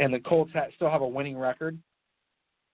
and 0.00 0.12
the 0.12 0.18
Colts 0.18 0.50
ha- 0.52 0.66
still 0.74 0.90
have 0.90 1.02
a 1.02 1.06
winning 1.06 1.38
record, 1.38 1.78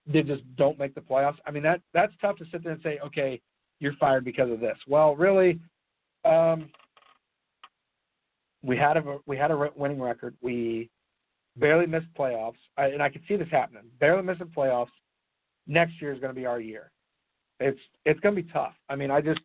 they 0.07 0.23
just 0.23 0.43
don't 0.55 0.79
make 0.79 0.95
the 0.95 1.01
playoffs. 1.01 1.35
I 1.45 1.51
mean 1.51 1.63
that 1.63 1.81
that's 1.93 2.13
tough 2.19 2.37
to 2.37 2.45
sit 2.51 2.63
there 2.63 2.71
and 2.71 2.81
say, 2.81 2.97
okay, 3.05 3.39
you're 3.79 3.93
fired 3.99 4.25
because 4.25 4.49
of 4.49 4.59
this. 4.59 4.77
Well, 4.87 5.15
really, 5.15 5.59
um, 6.25 6.69
we 8.63 8.77
had 8.77 8.97
a 8.97 9.17
we 9.25 9.37
had 9.37 9.51
a 9.51 9.69
winning 9.75 10.01
record. 10.01 10.35
We 10.41 10.89
barely 11.57 11.85
missed 11.85 12.07
playoffs, 12.17 12.57
and 12.77 13.01
I 13.01 13.09
could 13.09 13.21
see 13.27 13.35
this 13.35 13.47
happening. 13.51 13.83
Barely 13.99 14.23
missing 14.23 14.51
playoffs. 14.55 14.87
Next 15.67 16.01
year 16.01 16.13
is 16.13 16.19
going 16.19 16.33
to 16.33 16.39
be 16.39 16.45
our 16.45 16.59
year. 16.59 16.91
It's 17.59 17.79
it's 18.05 18.19
going 18.19 18.35
to 18.35 18.41
be 18.41 18.49
tough. 18.51 18.73
I 18.89 18.95
mean, 18.95 19.11
I 19.11 19.21
just 19.21 19.39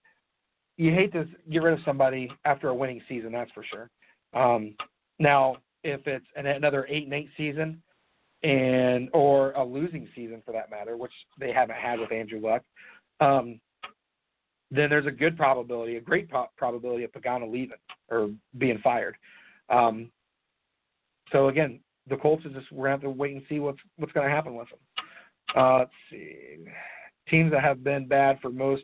you 0.76 0.92
hate 0.92 1.12
to 1.12 1.26
get 1.50 1.62
rid 1.62 1.74
of 1.74 1.84
somebody 1.84 2.30
after 2.44 2.68
a 2.68 2.74
winning 2.74 3.00
season. 3.08 3.32
That's 3.32 3.50
for 3.52 3.64
sure. 3.64 3.90
Um, 4.34 4.74
now, 5.18 5.56
if 5.84 6.06
it's 6.06 6.26
an, 6.36 6.46
another 6.46 6.86
eight 6.88 7.04
and 7.04 7.14
eight 7.14 7.30
season, 7.36 7.82
and 8.42 9.08
or 9.12 9.52
a 9.52 9.64
losing 9.64 10.08
season 10.14 10.42
for 10.44 10.52
that 10.52 10.70
matter, 10.70 10.96
which 10.96 11.12
they 11.38 11.52
haven't 11.52 11.76
had 11.76 12.00
with 12.00 12.12
Andrew 12.12 12.40
Luck, 12.40 12.62
um, 13.20 13.60
then 14.70 14.88
there's 14.88 15.06
a 15.06 15.10
good 15.10 15.36
probability, 15.36 15.96
a 15.96 16.00
great 16.00 16.28
pro- 16.28 16.48
probability 16.56 17.04
of 17.04 17.12
Pagano 17.12 17.50
leaving 17.50 17.76
or 18.10 18.30
being 18.58 18.78
fired. 18.78 19.16
Um, 19.68 20.10
so 21.30 21.48
again, 21.48 21.80
the 22.08 22.16
Colts 22.16 22.44
just 22.44 22.70
we're 22.72 22.84
gonna 22.84 22.90
have 22.92 23.00
to 23.02 23.10
wait 23.10 23.36
and 23.36 23.42
see 23.48 23.60
what's 23.60 23.78
what's 23.96 24.12
going 24.12 24.26
to 24.26 24.34
happen 24.34 24.54
with 24.54 24.68
them. 24.68 25.06
Uh, 25.56 25.78
let's 25.78 25.90
see, 26.10 26.58
teams 27.28 27.52
that 27.52 27.62
have 27.62 27.84
been 27.84 28.06
bad 28.06 28.38
for 28.40 28.50
most 28.50 28.82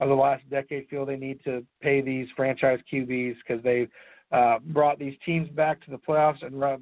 of 0.00 0.08
the 0.08 0.14
last 0.14 0.48
decade 0.50 0.86
feel 0.88 1.04
they 1.04 1.16
need 1.16 1.42
to 1.44 1.64
pay 1.82 2.00
these 2.00 2.26
franchise 2.36 2.78
QBs 2.92 3.36
because 3.46 3.62
they've 3.62 3.90
uh, 4.32 4.58
brought 4.66 4.98
these 4.98 5.14
teams 5.24 5.48
back 5.50 5.84
to 5.84 5.90
the 5.90 5.98
playoffs 5.98 6.44
and 6.44 6.58
re- 6.60 6.78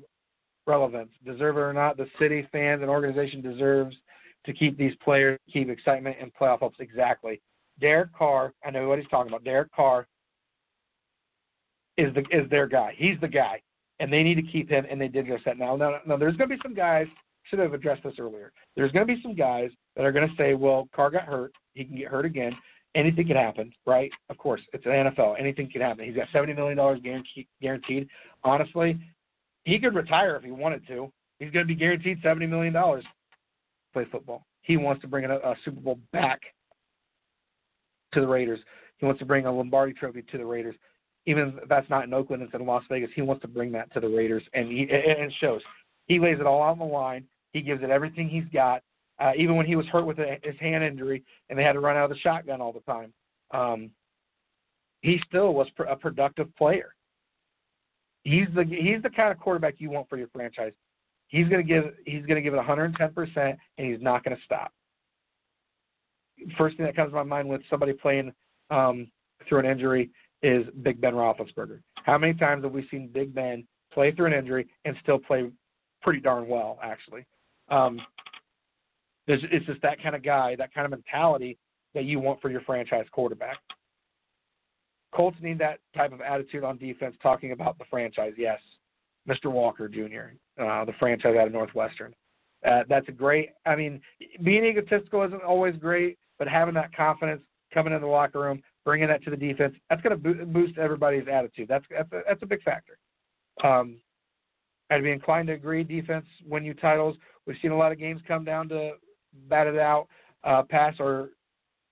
relevance. 0.67 1.11
Deserve 1.25 1.57
it 1.57 1.61
or 1.61 1.73
not, 1.73 1.97
the 1.97 2.07
city, 2.19 2.47
fans, 2.53 2.83
and 2.83 2.91
organization 2.91 3.41
deserves 3.41 3.97
to 4.47 4.53
keep 4.53 4.79
these 4.79 4.95
players, 5.03 5.39
keep 5.53 5.69
excitement 5.69 6.17
and 6.21 6.33
playoff 6.35 6.61
hopes. 6.61 6.79
Exactly. 6.81 7.41
Derek 7.81 8.13
Carr, 8.13 8.53
I 8.65 8.71
know 8.71 8.89
what 8.89 8.99
he's 8.99 9.09
talking 9.09 9.31
about. 9.31 9.45
Derek 9.45 9.73
Carr 9.73 10.07
is 11.97 12.15
the 12.15 12.21
is 12.31 12.49
their 12.51 12.67
guy. 12.67 12.95
He's 12.97 13.21
the 13.21 13.29
guy, 13.29 13.61
and 14.01 14.13
they 14.13 14.23
need 14.23 14.37
to 14.37 14.43
keep 14.43 14.69
him. 14.69 14.87
And 14.91 15.01
they 15.01 15.09
did 15.09 15.27
just 15.27 15.45
that. 15.45 15.59
Now, 15.59 15.77
now, 15.77 15.99
now 16.07 16.17
there's 16.17 16.37
going 16.37 16.51
to 16.51 16.57
be 16.57 16.63
some 16.63 16.75
guys. 16.75 17.07
Should 17.45 17.61
have 17.61 17.73
addressed 17.73 18.03
this 18.03 18.15
earlier. 18.19 18.53
There's 18.77 18.93
going 18.93 19.07
to 19.07 19.15
be 19.15 19.23
some 19.23 19.35
guys 19.35 19.71
that 19.97 20.05
are 20.05 20.13
going 20.13 20.29
to 20.29 20.35
say, 20.37 20.53
"Well, 20.53 20.87
Carr 20.95 21.11
got 21.11 21.23
hurt. 21.23 21.53
He 21.73 21.83
can 21.83 21.97
get 21.97 22.09
hurt 22.09 22.27
again 22.27 22.55
anything 22.95 23.27
can 23.27 23.37
happen, 23.37 23.73
right? 23.87 24.11
Of 24.29 24.39
course, 24.39 24.61
it's 24.73 24.85
an 24.87 24.93
NFL. 24.93 25.39
Anything 25.39 25.71
can 25.71 25.81
happen. 25.81 26.05
He's 26.05 26.17
got 26.17 26.29
seventy 26.33 26.53
million 26.53 26.77
dollars 26.77 27.01
guaranteed. 27.61 28.09
Honestly, 28.45 28.99
he 29.65 29.79
could 29.79 29.95
retire 29.95 30.37
if 30.37 30.43
he 30.43 30.51
wanted 30.51 30.87
to. 30.89 31.11
He's 31.39 31.51
going 31.51 31.67
to 31.67 31.73
be 31.73 31.79
guaranteed 31.79 32.19
seventy 32.23 32.47
million 32.47 32.73
dollars. 32.73 33.05
To 33.05 33.93
play 33.93 34.07
football. 34.11 34.45
He 34.63 34.77
wants 34.77 35.01
to 35.03 35.09
bring 35.09 35.25
a, 35.25 35.37
a 35.37 35.55
Super 35.65 35.81
Bowl 35.81 35.99
back 36.13 36.41
to 38.13 38.21
the 38.21 38.27
Raiders. 38.27 38.61
He 38.99 39.07
wants 39.07 39.19
to 39.21 39.25
bring 39.25 39.47
a 39.47 39.53
Lombardi 39.53 39.93
Trophy 39.93 40.23
to 40.23 40.39
the 40.39 40.45
Raiders. 40.45 40.75
Even 41.29 41.55
if 41.63 41.69
that's 41.69 41.89
not 41.91 42.05
in 42.05 42.15
Oakland, 42.15 42.43
it's 42.43 42.55
in 42.55 42.65
Las 42.65 42.85
Vegas. 42.89 43.11
He 43.15 43.23
wants 43.23 43.43
to 43.43 43.49
bring 43.49 43.71
that 43.73 43.93
to 43.93 44.01
the 44.01 44.09
Raiders, 44.09 44.43
and 44.55 44.69
he, 44.69 44.83
and 44.83 44.91
it 44.91 45.33
shows. 45.41 45.61
He 46.07 46.19
lays 46.19 46.39
it 46.41 46.47
all 46.47 46.61
on 46.61 46.79
the 46.79 46.85
line. 46.85 47.25
He 47.53 47.61
gives 47.61 47.83
it 47.83 47.91
everything 47.91 48.29
he's 48.29 48.45
got 48.53 48.83
uh, 49.21 49.33
even 49.37 49.57
when 49.57 49.67
he 49.67 49.77
was 49.77 49.87
hurt 49.87 50.07
with 50.07 50.19
a, 50.19 50.39
his 50.43 50.59
hand 50.61 50.85
injury 50.85 51.25
and 51.49 51.59
they 51.59 51.63
had 51.63 51.73
to 51.73 51.81
run 51.81 51.97
out 51.97 52.05
of 52.05 52.11
the 52.11 52.19
shotgun 52.19 52.61
all 52.61 52.73
the 52.73 52.81
time. 52.81 53.13
Um, 53.51 53.91
he 55.01 55.21
still 55.27 55.55
was 55.55 55.69
pr- 55.77 55.85
a 55.85 55.97
productive 55.97 56.55
player. 56.57 56.95
He's 58.23 58.47
the 58.55 58.65
he's 58.65 59.03
the 59.03 59.11
kind 59.11 59.33
of 59.33 59.39
quarterback 59.39 59.75
you 59.79 59.91
want 59.91 60.09
for 60.09 60.19
your 60.19 60.29
franchise. 60.29 60.73
He's 61.29 61.49
gonna 61.49 61.63
give 61.63 61.85
he's 62.05 62.27
gonna 62.27 62.43
give 62.43 62.53
it 62.53 62.59
110 62.59 63.13
percent, 63.13 63.59
and 63.79 63.91
he's 63.91 64.03
not 64.03 64.23
gonna 64.25 64.37
stop. 64.45 64.73
First 66.57 66.77
thing 66.77 66.87
that 66.87 66.97
comes 66.97 67.11
to 67.11 67.17
my 67.17 67.23
mind 67.23 67.49
with 67.49 67.63
somebody 67.71 67.93
playing 67.93 68.33
um, 68.71 69.11
through 69.49 69.61
an 69.61 69.67
injury 69.67 70.11
is 70.43 70.67
Big 70.83 71.01
Ben 71.01 71.15
Roethlisberger. 71.15 71.81
How 72.05 72.19
many 72.19 72.35
times 72.35 72.65
have 72.65 72.73
we 72.73 72.87
seen 72.91 73.11
Big 73.13 73.35
Ben 73.35 73.67
play 73.93 74.13
through 74.13 74.27
an 74.27 74.33
injury 74.33 74.67
and 74.85 74.97
still 75.03 75.19
play 75.19 75.51
pretty 76.03 76.21
darn 76.21 76.49
well, 76.49 76.79
actually? 76.83 77.27
Um, 77.69 78.01
it's, 79.27 79.67
just 79.67 79.83
that 79.83 80.03
kind 80.03 80.17
of 80.17 80.23
guy, 80.23 80.57
that 80.57 80.73
kind 80.73 80.87
of 80.87 80.91
mentality 80.91 81.59
that 81.95 82.05
you 82.05 82.19
want 82.19 82.41
for 82.41 82.51
your 82.51 82.63
franchise 82.63 83.05
quarterback. 83.13 83.59
Colts 85.15 85.37
need 85.43 85.59
that 85.59 85.81
type 85.95 86.13
of 86.13 86.21
attitude 86.21 86.65
on 86.65 86.79
defense, 86.79 87.17
talking 87.23 87.53
about 87.53 87.79
the 87.79 87.85
franchise. 87.91 88.33
Yes, 88.37 88.61
Mr. 89.29 89.51
Walker 89.51 89.89
Jr., 89.89 90.63
uh, 90.63 90.85
the 90.85 90.93
franchise 90.99 91.35
out 91.39 91.47
of 91.47 91.53
Northwestern. 91.53 92.15
Uh, 92.67 92.83
that's 92.89 93.09
a 93.09 93.13
great. 93.13 93.51
I 93.67 93.77
mean, 93.77 94.01
being 94.43 94.65
egotistical 94.65 95.23
isn't 95.25 95.43
always 95.43 95.77
great, 95.77 96.19
but 96.39 96.49
having 96.49 96.75
that 96.75 96.95
confidence 96.95 97.43
coming 97.73 97.93
in 97.93 98.01
the 98.01 98.07
locker 98.07 98.41
room, 98.41 98.63
bringing 98.89 99.09
that 99.09 99.23
to 99.23 99.29
the 99.29 99.37
defense, 99.37 99.75
that's 99.91 100.01
going 100.01 100.19
to 100.19 100.47
boost 100.47 100.79
everybody's 100.79 101.29
attitude. 101.31 101.69
That's 101.69 101.85
that's 101.91 102.11
a, 102.11 102.23
that's 102.27 102.43
a 102.43 102.47
big 102.47 102.63
factor. 102.63 102.97
Um, 103.63 103.99
I'd 104.91 105.03
be 105.03 105.11
inclined 105.11 105.49
to 105.49 105.53
agree. 105.53 105.85
Defense 105.85 106.25
win 106.49 106.65
you 106.65 106.73
titles. 106.73 107.15
We've 107.47 107.59
seen 107.61 107.71
a 107.71 107.77
lot 107.77 107.93
of 107.93 107.99
games 107.99 108.23
come 108.27 108.47
down 108.47 108.67
to 108.71 108.93
batted 109.51 109.79
out 109.79 110.09
uh, 110.43 110.63
pass 110.63 110.95
or 111.01 111.33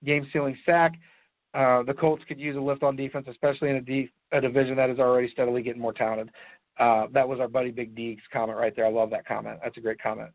game 0.05 0.25
sealing 0.33 0.57
sack. 0.65 0.95
Uh, 1.53 1.83
the 1.83 1.93
Colts 1.93 2.23
could 2.27 2.39
use 2.39 2.57
a 2.57 2.59
lift 2.59 2.81
on 2.81 2.95
defense, 2.95 3.27
especially 3.29 3.69
in 3.69 3.75
a, 3.75 3.81
de- 3.81 4.11
a 4.31 4.41
division 4.41 4.75
that 4.75 4.89
is 4.89 4.97
already 4.97 5.29
steadily 5.31 5.61
getting 5.61 5.79
more 5.79 5.93
talented. 5.93 6.31
Uh, 6.79 7.05
that 7.13 7.29
was 7.29 7.39
our 7.39 7.47
buddy 7.47 7.69
Big 7.69 7.93
D's 7.93 8.17
comment 8.33 8.57
right 8.57 8.75
there. 8.75 8.87
I 8.87 8.91
love 8.91 9.11
that 9.11 9.27
comment. 9.27 9.59
That's 9.63 9.77
a 9.77 9.81
great 9.81 10.01
comment. 10.01 10.31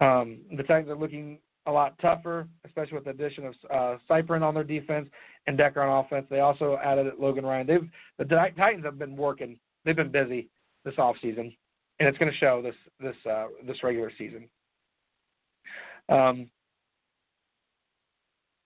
Um, 0.00 0.38
the 0.56 0.64
Titans 0.64 0.90
are 0.90 0.96
looking 0.96 1.38
a 1.66 1.72
lot 1.72 1.98
tougher, 1.98 2.46
especially 2.66 2.94
with 2.94 3.04
the 3.04 3.10
addition 3.10 3.46
of 3.46 3.54
uh, 3.70 3.96
Cyprien 4.08 4.42
on 4.42 4.54
their 4.54 4.64
defense 4.64 5.08
and 5.46 5.56
Decker 5.56 5.80
on 5.80 6.04
offense. 6.04 6.26
They 6.30 6.40
also 6.40 6.78
added 6.82 7.12
Logan 7.18 7.46
Ryan. 7.46 7.66
They've 7.66 7.88
the 8.18 8.24
Titans 8.24 8.84
have 8.84 8.98
been 8.98 9.16
working. 9.16 9.58
They've 9.84 9.96
been 9.96 10.10
busy 10.10 10.48
this 10.84 10.94
off 10.98 11.16
season, 11.22 11.54
and 11.98 12.08
it's 12.08 12.18
going 12.18 12.30
to 12.30 12.38
show 12.38 12.62
this 12.62 12.74
this 13.00 13.16
uh, 13.30 13.46
this 13.66 13.82
regular 13.82 14.12
season. 14.18 14.48
Um, 16.08 16.50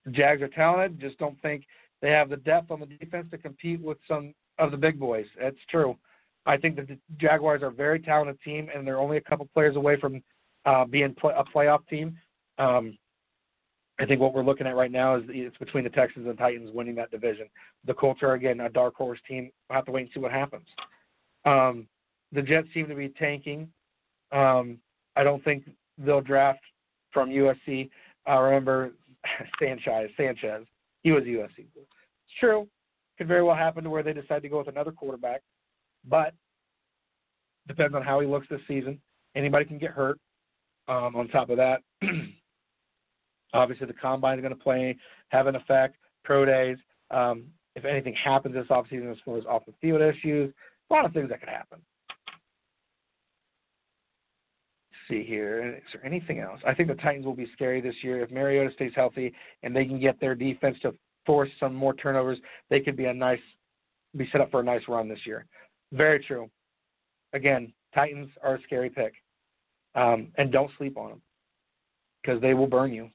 the 0.05 0.11
Jags 0.11 0.41
are 0.41 0.49
talented. 0.49 0.99
Just 0.99 1.17
don't 1.19 1.41
think 1.41 1.65
they 2.01 2.11
have 2.11 2.29
the 2.29 2.37
depth 2.37 2.71
on 2.71 2.79
the 2.79 2.85
defense 2.85 3.27
to 3.31 3.37
compete 3.37 3.81
with 3.81 3.97
some 4.07 4.33
of 4.57 4.71
the 4.71 4.77
big 4.77 4.99
boys. 4.99 5.25
That's 5.39 5.57
true. 5.69 5.97
I 6.45 6.57
think 6.57 6.75
that 6.77 6.87
the 6.87 6.97
Jaguars 7.17 7.61
are 7.61 7.67
a 7.67 7.71
very 7.71 7.99
talented 7.99 8.41
team, 8.41 8.69
and 8.73 8.85
they're 8.85 8.99
only 8.99 9.17
a 9.17 9.21
couple 9.21 9.47
players 9.53 9.75
away 9.75 9.99
from 9.99 10.21
uh, 10.65 10.85
being 10.85 11.13
play, 11.13 11.33
a 11.37 11.43
playoff 11.43 11.87
team. 11.87 12.17
Um, 12.59 12.97
I 13.99 14.05
think 14.05 14.21
what 14.21 14.33
we're 14.33 14.43
looking 14.43 14.67
at 14.67 14.75
right 14.75 14.91
now 14.91 15.15
is 15.15 15.23
it's 15.27 15.57
between 15.57 15.83
the 15.83 15.89
Texans 15.89 16.27
and 16.27 16.37
Titans 16.37 16.69
winning 16.73 16.95
that 16.95 17.11
division. 17.11 17.47
The 17.85 17.93
Colts 17.93 18.23
are 18.23 18.33
again 18.33 18.61
a 18.61 18.69
dark 18.69 18.95
horse 18.95 19.19
team. 19.27 19.51
We'll 19.69 19.77
have 19.77 19.85
to 19.85 19.91
wait 19.91 20.03
and 20.03 20.09
see 20.13 20.19
what 20.19 20.31
happens. 20.31 20.67
Um, 21.45 21.87
the 22.31 22.41
Jets 22.41 22.67
seem 22.73 22.87
to 22.87 22.95
be 22.95 23.09
tanking. 23.09 23.69
Um, 24.31 24.77
I 25.15 25.23
don't 25.23 25.43
think 25.43 25.69
they'll 25.97 26.21
draft 26.21 26.61
from 27.11 27.29
USC. 27.29 27.89
I 28.25 28.35
remember 28.35 28.91
Sanchez. 29.59 30.09
Sanchez. 30.15 30.65
He 31.03 31.11
was 31.11 31.23
USC. 31.23 31.65
It's 31.75 31.87
true. 32.39 32.67
Could 33.17 33.27
very 33.27 33.43
well 33.43 33.55
happen 33.55 33.83
to 33.83 33.89
where 33.89 34.03
they 34.03 34.13
decide 34.13 34.43
to 34.43 34.49
go 34.49 34.59
with 34.59 34.69
another 34.69 34.91
quarterback, 34.91 35.41
but 36.07 36.33
depends 37.67 37.93
on 37.95 38.01
how 38.01 38.21
he 38.21 38.27
looks 38.27 38.47
this 38.49 38.61
season. 38.67 38.99
Anybody 39.35 39.65
can 39.65 39.77
get 39.77 39.91
hurt. 39.91 40.19
Um, 40.87 41.15
on 41.15 41.27
top 41.27 41.51
of 41.51 41.57
that, 41.57 41.81
obviously 43.53 43.87
the 43.87 43.93
combine 43.93 44.37
is 44.37 44.41
going 44.41 44.55
to 44.55 44.61
play 44.61 44.95
have 45.29 45.47
an 45.47 45.55
effect. 45.55 45.95
Pro 46.23 46.45
days. 46.45 46.77
Um, 47.11 47.45
if 47.75 47.85
anything 47.85 48.13
happens 48.13 48.53
this 48.53 48.67
offseason 48.67 49.11
as 49.11 49.17
far 49.23 49.37
as 49.37 49.45
off 49.45 49.65
the 49.65 49.73
field 49.81 50.01
issues, 50.01 50.53
a 50.89 50.93
lot 50.93 51.05
of 51.05 51.13
things 51.13 51.29
that 51.29 51.39
could 51.39 51.49
happen. 51.49 51.79
see 55.09 55.23
here. 55.23 55.75
Is 55.77 55.83
there 55.93 56.05
anything 56.05 56.39
else? 56.39 56.59
I 56.65 56.73
think 56.73 56.87
the 56.87 56.95
Titans 56.95 57.25
will 57.25 57.35
be 57.35 57.47
scary 57.53 57.81
this 57.81 57.95
year. 58.03 58.21
If 58.21 58.31
Mariota 58.31 58.73
stays 58.75 58.91
healthy 58.95 59.33
and 59.63 59.75
they 59.75 59.85
can 59.85 59.99
get 59.99 60.19
their 60.19 60.35
defense 60.35 60.77
to 60.83 60.93
force 61.25 61.49
some 61.59 61.73
more 61.73 61.93
turnovers, 61.95 62.37
they 62.69 62.79
could 62.79 62.95
be 62.95 63.05
a 63.05 63.13
nice 63.13 63.39
be 64.17 64.27
set 64.31 64.41
up 64.41 64.49
for 64.49 64.59
a 64.59 64.63
nice 64.63 64.81
run 64.87 65.07
this 65.07 65.19
year. 65.25 65.45
Very 65.91 66.23
true. 66.23 66.49
Again, 67.33 67.71
Titans 67.93 68.29
are 68.43 68.55
a 68.55 68.61
scary 68.63 68.89
pick. 68.89 69.13
Um, 69.95 70.29
and 70.37 70.51
don't 70.51 70.71
sleep 70.77 70.97
on 70.97 71.09
them 71.09 71.21
because 72.21 72.41
they 72.41 72.53
will 72.53 72.67
burn 72.67 72.93
you. 72.93 73.09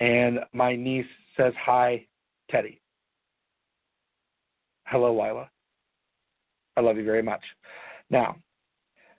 And 0.00 0.40
my 0.52 0.76
niece 0.76 1.06
says 1.36 1.52
hi, 1.64 2.06
Teddy. 2.50 2.80
Hello, 4.86 5.12
Lila. 5.12 5.50
I 6.76 6.80
love 6.80 6.96
you 6.96 7.04
very 7.04 7.22
much. 7.22 7.42
Now, 8.10 8.36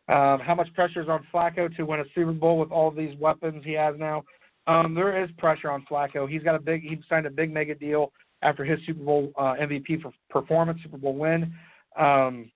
um, 0.09 0.39
how 0.39 0.55
much 0.55 0.73
pressure 0.73 1.01
is 1.01 1.09
on 1.09 1.25
Flacco 1.33 1.75
to 1.75 1.83
win 1.83 1.99
a 1.99 2.05
Super 2.15 2.31
Bowl 2.31 2.57
with 2.57 2.71
all 2.71 2.91
these 2.91 3.17
weapons 3.19 3.63
he 3.65 3.73
has 3.73 3.95
now? 3.97 4.23
Um, 4.67 4.93
there 4.93 5.23
is 5.23 5.29
pressure 5.37 5.69
on 5.69 5.85
Flacco. 5.89 6.29
He's 6.29 6.43
got 6.43 6.55
a 6.55 6.59
big. 6.59 6.81
He 6.81 6.97
signed 7.09 7.25
a 7.25 7.29
big 7.29 7.53
mega 7.53 7.75
deal 7.75 8.11
after 8.41 8.63
his 8.63 8.79
Super 8.85 9.03
Bowl 9.03 9.31
uh, 9.37 9.55
MVP 9.59 10.01
for 10.01 10.11
performance, 10.29 10.79
Super 10.83 10.97
Bowl 10.97 11.15
win. 11.15 11.53
Um, 11.97 12.51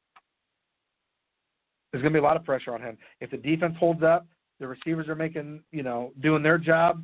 there's 1.92 2.02
going 2.02 2.14
to 2.14 2.20
be 2.20 2.24
a 2.24 2.24
lot 2.24 2.38
of 2.38 2.46
pressure 2.46 2.74
on 2.74 2.82
him. 2.82 2.98
If 3.20 3.32
the 3.32 3.38
defense 3.38 3.76
holds 3.80 4.04
up, 4.04 4.26
the 4.60 4.68
receivers 4.68 5.08
are 5.10 5.16
making, 5.16 5.62
you 5.72 5.84
know, 5.84 6.14
doing 6.22 6.44
their 6.44 6.58
job. 6.58 7.04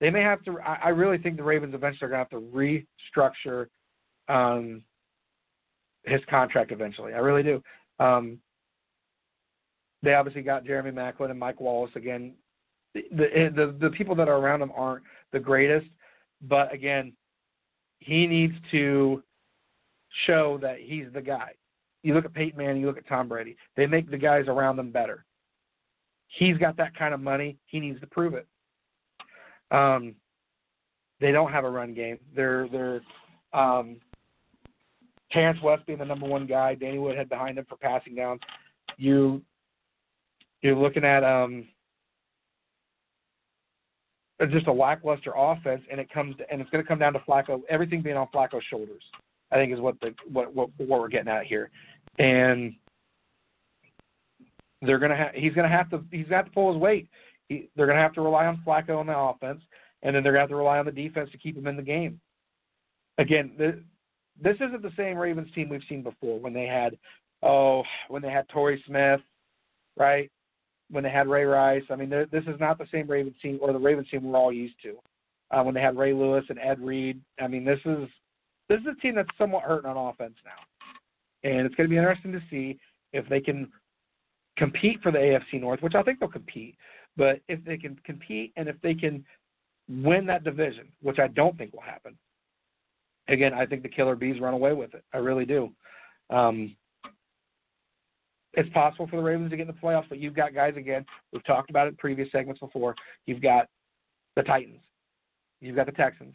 They 0.00 0.10
may 0.10 0.22
have 0.22 0.42
to. 0.44 0.58
I, 0.60 0.78
I 0.84 0.88
really 0.88 1.18
think 1.18 1.36
the 1.36 1.42
Ravens 1.42 1.74
eventually 1.74 2.06
are 2.06 2.10
going 2.10 2.26
to 2.26 2.36
have 2.36 2.40
to 2.40 2.86
restructure 3.16 3.66
um, 4.28 4.82
his 6.04 6.20
contract 6.28 6.72
eventually. 6.72 7.12
I 7.12 7.18
really 7.18 7.42
do. 7.42 7.62
Um, 7.98 8.38
they 10.02 10.14
obviously 10.14 10.42
got 10.42 10.64
Jeremy 10.64 10.90
Maclin 10.90 11.30
and 11.30 11.38
Mike 11.38 11.60
Wallace 11.60 11.90
again. 11.94 12.32
The, 12.94 13.50
the 13.54 13.76
the 13.78 13.90
people 13.90 14.14
that 14.16 14.28
are 14.28 14.38
around 14.38 14.62
him 14.62 14.72
aren't 14.74 15.04
the 15.32 15.38
greatest, 15.38 15.86
but 16.42 16.72
again, 16.72 17.12
he 17.98 18.26
needs 18.26 18.54
to 18.70 19.22
show 20.26 20.58
that 20.62 20.78
he's 20.80 21.06
the 21.12 21.20
guy. 21.20 21.52
You 22.02 22.14
look 22.14 22.24
at 22.24 22.34
Peyton 22.34 22.58
Manning, 22.58 22.80
you 22.80 22.86
look 22.86 22.96
at 22.98 23.06
Tom 23.06 23.28
Brady. 23.28 23.56
They 23.76 23.86
make 23.86 24.10
the 24.10 24.16
guys 24.18 24.46
around 24.48 24.76
them 24.76 24.90
better. 24.90 25.24
He's 26.28 26.56
got 26.56 26.76
that 26.78 26.96
kind 26.96 27.12
of 27.12 27.20
money. 27.20 27.58
He 27.66 27.78
needs 27.78 28.00
to 28.00 28.06
prove 28.06 28.34
it. 28.34 28.46
Um, 29.70 30.14
they 31.20 31.32
don't 31.32 31.52
have 31.52 31.64
a 31.64 31.70
run 31.70 31.94
game. 31.94 32.18
They're 32.34 32.68
they're 32.68 33.02
um, 33.52 33.96
Terrance 35.32 35.60
West 35.62 35.86
being 35.86 35.98
the 35.98 36.04
number 36.04 36.26
one 36.26 36.46
guy, 36.46 36.74
Danny 36.74 36.98
Woodhead 36.98 37.28
behind 37.28 37.58
him 37.58 37.66
for 37.68 37.76
passing 37.76 38.14
downs. 38.14 38.40
You 38.96 39.42
you're 40.62 40.76
looking 40.76 41.04
at 41.04 41.24
um, 41.24 41.66
just 44.50 44.66
a 44.66 44.72
lackluster 44.72 45.32
offense, 45.36 45.82
and 45.90 46.00
it 46.00 46.10
comes 46.12 46.36
to, 46.36 46.50
and 46.50 46.60
it's 46.60 46.70
going 46.70 46.82
to 46.82 46.88
come 46.88 46.98
down 46.98 47.12
to 47.12 47.18
Flacco. 47.20 47.60
Everything 47.68 48.02
being 48.02 48.16
on 48.16 48.28
Flacco's 48.34 48.64
shoulders, 48.68 49.02
I 49.50 49.56
think, 49.56 49.72
is 49.72 49.80
what 49.80 50.00
the 50.00 50.14
what 50.32 50.54
what, 50.54 50.70
what 50.78 51.00
we're 51.00 51.08
getting 51.08 51.28
at 51.28 51.46
here, 51.46 51.70
and 52.18 52.74
they're 54.82 54.98
to 54.98 55.16
have 55.16 55.32
he's 55.34 55.54
going 55.54 55.68
to 55.68 55.76
have 55.76 55.90
to 55.90 56.02
he's 56.10 56.28
got 56.28 56.46
to 56.46 56.50
pull 56.52 56.72
his 56.72 56.80
weight. 56.80 57.08
He, 57.50 57.68
they're 57.76 57.86
going 57.86 57.98
to 57.98 58.02
have 58.02 58.14
to 58.14 58.22
rely 58.22 58.46
on 58.46 58.62
Flacco 58.66 58.98
on 58.98 59.06
the 59.06 59.16
offense, 59.16 59.60
and 60.02 60.16
then 60.16 60.22
they're 60.22 60.32
going 60.32 60.40
to 60.40 60.44
have 60.44 60.48
to 60.48 60.56
rely 60.56 60.78
on 60.78 60.86
the 60.86 60.92
defense 60.92 61.30
to 61.32 61.38
keep 61.38 61.56
him 61.56 61.66
in 61.66 61.76
the 61.76 61.82
game. 61.82 62.18
Again, 63.18 63.52
the, 63.58 63.82
this 64.42 64.56
isn't 64.56 64.82
the 64.82 64.92
same 64.96 65.18
Ravens 65.18 65.52
team 65.54 65.68
we've 65.68 65.82
seen 65.88 66.02
before 66.02 66.40
when 66.40 66.54
they 66.54 66.66
had 66.66 66.96
oh 67.42 67.82
when 68.08 68.22
they 68.22 68.30
had 68.30 68.48
Torrey 68.48 68.82
Smith, 68.86 69.20
right? 69.98 70.30
when 70.90 71.04
they 71.04 71.10
had 71.10 71.28
Ray 71.28 71.44
Rice. 71.44 71.84
I 71.90 71.96
mean, 71.96 72.10
this 72.10 72.44
is 72.46 72.58
not 72.58 72.78
the 72.78 72.86
same 72.92 73.08
Ravens 73.08 73.36
team 73.40 73.58
or 73.62 73.72
the 73.72 73.78
Ravens 73.78 74.08
team 74.10 74.24
we're 74.24 74.38
all 74.38 74.52
used 74.52 74.76
to. 74.82 74.96
Uh, 75.50 75.62
when 75.62 75.74
they 75.74 75.80
had 75.80 75.96
Ray 75.96 76.12
Lewis 76.12 76.44
and 76.48 76.58
Ed 76.58 76.80
Reed, 76.80 77.20
I 77.40 77.48
mean, 77.48 77.64
this 77.64 77.80
is 77.84 78.08
this 78.68 78.80
is 78.80 78.86
a 78.86 79.00
team 79.00 79.16
that's 79.16 79.28
somewhat 79.36 79.64
hurting 79.64 79.90
on 79.90 79.96
offense 79.96 80.36
now, 80.44 81.50
and 81.50 81.66
it's 81.66 81.74
going 81.74 81.88
to 81.88 81.90
be 81.90 81.96
interesting 81.96 82.30
to 82.32 82.42
see 82.48 82.78
if 83.12 83.28
they 83.28 83.40
can 83.40 83.68
compete 84.56 85.00
for 85.02 85.10
the 85.10 85.18
AFC 85.18 85.60
North, 85.60 85.80
which 85.82 85.96
I 85.96 86.02
think 86.02 86.20
they'll 86.20 86.28
compete. 86.28 86.76
But 87.20 87.42
if 87.48 87.62
they 87.66 87.76
can 87.76 88.00
compete 88.06 88.54
and 88.56 88.66
if 88.66 88.80
they 88.80 88.94
can 88.94 89.22
win 89.90 90.24
that 90.24 90.42
division, 90.42 90.86
which 91.02 91.18
I 91.18 91.26
don't 91.26 91.54
think 91.58 91.74
will 91.74 91.82
happen, 91.82 92.16
again, 93.28 93.52
I 93.52 93.66
think 93.66 93.82
the 93.82 93.90
Killer 93.90 94.16
Bees 94.16 94.40
run 94.40 94.54
away 94.54 94.72
with 94.72 94.94
it. 94.94 95.04
I 95.12 95.18
really 95.18 95.44
do. 95.44 95.68
Um, 96.30 96.74
it's 98.54 98.70
possible 98.70 99.06
for 99.06 99.16
the 99.16 99.22
Ravens 99.22 99.50
to 99.50 99.58
get 99.58 99.68
in 99.68 99.74
the 99.74 99.80
playoffs, 99.86 100.08
but 100.08 100.16
you've 100.16 100.34
got 100.34 100.54
guys 100.54 100.78
again. 100.78 101.04
We've 101.30 101.44
talked 101.44 101.68
about 101.68 101.88
it 101.88 101.90
in 101.90 101.96
previous 101.96 102.32
segments 102.32 102.58
before. 102.58 102.94
You've 103.26 103.42
got 103.42 103.68
the 104.34 104.42
Titans. 104.42 104.80
You've 105.60 105.76
got 105.76 105.84
the 105.84 105.92
Texans. 105.92 106.32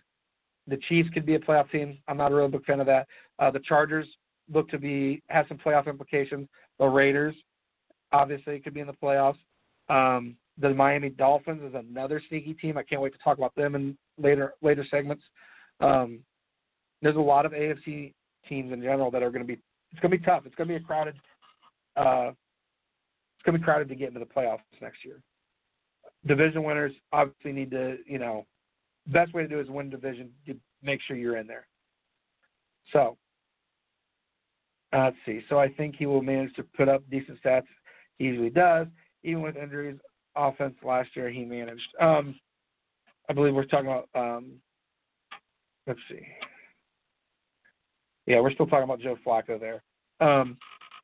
The 0.67 0.77
Chiefs 0.87 1.09
could 1.15 1.25
be 1.25 1.33
a 1.33 1.39
playoff 1.39 1.71
team. 1.71 1.97
I'm 2.07 2.17
not 2.17 2.31
a 2.31 2.35
real 2.35 2.47
big 2.47 2.63
fan 2.63 2.79
of 2.79 2.85
that. 2.85 3.07
Uh, 3.39 3.49
the 3.49 3.59
Chargers 3.61 4.05
look 4.53 4.69
to 4.69 4.77
be 4.77 5.23
have 5.29 5.47
some 5.47 5.57
playoff 5.57 5.87
implications. 5.87 6.47
The 6.77 6.85
Raiders, 6.85 7.33
obviously, 8.11 8.59
could 8.59 8.75
be 8.75 8.81
in 8.81 8.87
the 8.87 8.93
playoffs. 8.93 9.39
Um, 9.89 10.35
the 10.57 10.73
Miami 10.73 11.09
Dolphins 11.09 11.61
is 11.63 11.73
another 11.75 12.21
sneaky 12.29 12.53
team. 12.53 12.77
I 12.77 12.83
can't 12.83 13.01
wait 13.01 13.13
to 13.13 13.19
talk 13.23 13.37
about 13.37 13.55
them 13.55 13.75
in 13.75 13.97
later 14.17 14.53
later 14.61 14.85
segments. 14.89 15.23
Um, 15.79 16.19
there's 17.01 17.17
a 17.17 17.19
lot 17.19 17.45
of 17.45 17.51
AFC 17.51 18.13
teams 18.47 18.71
in 18.71 18.81
general 18.81 19.11
that 19.11 19.23
are 19.23 19.31
going 19.31 19.41
to 19.41 19.47
be. 19.47 19.59
It's 19.91 20.01
going 20.01 20.11
to 20.11 20.17
be 20.17 20.23
tough. 20.23 20.43
It's 20.45 20.55
going 20.55 20.67
to 20.67 20.77
be 20.77 20.83
a 20.83 20.85
crowded. 20.85 21.15
Uh, 21.95 22.31
it's 22.31 23.43
going 23.45 23.53
to 23.53 23.59
be 23.59 23.63
crowded 23.63 23.89
to 23.89 23.95
get 23.95 24.09
into 24.09 24.19
the 24.19 24.25
playoffs 24.25 24.59
next 24.81 25.05
year. 25.05 25.21
Division 26.25 26.63
winners 26.63 26.91
obviously 27.13 27.51
need 27.51 27.71
to, 27.71 27.97
you 28.05 28.17
know, 28.17 28.45
best 29.07 29.33
way 29.33 29.43
to 29.43 29.47
do 29.47 29.59
is 29.59 29.69
win 29.69 29.89
division 29.89 30.29
to 30.47 30.55
make 30.81 30.99
sure 31.01 31.15
you're 31.15 31.37
in 31.37 31.47
there. 31.47 31.67
So 32.91 33.17
uh, 34.93 35.05
let's 35.05 35.17
see. 35.25 35.41
So 35.49 35.59
I 35.59 35.69
think 35.69 35.95
he 35.97 36.05
will 36.05 36.21
manage 36.21 36.53
to 36.55 36.63
put 36.63 36.89
up 36.89 37.03
decent 37.09 37.41
stats. 37.43 37.65
He 38.17 38.25
usually 38.25 38.49
does, 38.49 38.87
even 39.23 39.41
with 39.41 39.57
injuries. 39.57 39.97
Offense 40.35 40.75
last 40.83 41.09
year 41.15 41.29
he 41.29 41.45
managed. 41.45 41.87
Um, 41.99 42.35
I 43.29 43.33
believe 43.33 43.53
we're 43.53 43.65
talking 43.65 43.87
about. 43.87 44.09
Um, 44.15 44.53
let's 45.87 45.99
see. 46.09 46.21
Yeah, 48.27 48.39
we're 48.39 48.53
still 48.53 48.67
talking 48.67 48.83
about 48.83 49.01
Joe 49.01 49.17
Flacco 49.25 49.59
there. 49.59 49.83
Um, 50.19 50.57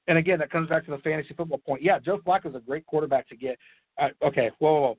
and 0.08 0.18
again, 0.18 0.40
that 0.40 0.50
comes 0.50 0.70
back 0.70 0.86
to 0.86 0.92
the 0.92 0.98
fantasy 1.00 1.34
football 1.36 1.60
point. 1.60 1.82
Yeah, 1.84 2.00
Joe 2.00 2.20
Flacco 2.26 2.48
is 2.48 2.56
a 2.56 2.60
great 2.60 2.86
quarterback 2.86 3.28
to 3.30 3.36
get. 3.36 3.58
Uh, 4.00 4.10
okay, 4.24 4.50
whoa, 4.60 4.74
whoa, 4.74 4.82
whoa, 4.82 4.98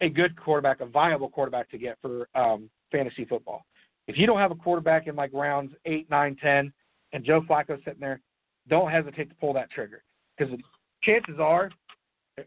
a 0.00 0.08
good 0.08 0.38
quarterback, 0.38 0.80
a 0.80 0.86
viable 0.86 1.28
quarterback 1.28 1.70
to 1.70 1.78
get 1.78 1.96
for 2.02 2.28
um, 2.34 2.68
fantasy 2.92 3.24
football. 3.24 3.64
If 4.06 4.16
you 4.16 4.26
don't 4.26 4.38
have 4.38 4.50
a 4.50 4.56
quarterback 4.56 5.06
in 5.06 5.16
like 5.16 5.30
rounds 5.32 5.72
eight, 5.84 6.08
nine, 6.10 6.36
ten, 6.42 6.72
and 7.12 7.24
Joe 7.24 7.42
Flacco's 7.42 7.82
sitting 7.84 8.00
there, 8.00 8.20
don't 8.68 8.90
hesitate 8.90 9.28
to 9.30 9.34
pull 9.36 9.52
that 9.54 9.70
trigger 9.70 10.02
because 10.36 10.54
chances 11.02 11.36
are, 11.40 11.70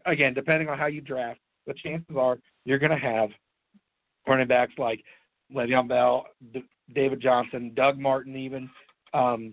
again, 0.06 0.34
depending 0.34 0.68
on 0.68 0.78
how 0.78 0.86
you 0.86 1.00
draft, 1.00 1.40
the 1.66 1.74
chances 1.74 2.16
are 2.16 2.38
you're 2.64 2.78
going 2.78 2.92
to 2.92 2.98
have 2.98 3.30
running 4.26 4.48
backs 4.48 4.72
like 4.78 5.02
Le'Veon 5.54 5.88
Bell, 5.88 6.26
D- 6.52 6.64
David 6.94 7.20
Johnson, 7.20 7.72
Doug 7.74 7.98
Martin, 7.98 8.36
even. 8.36 8.68
Um, 9.14 9.52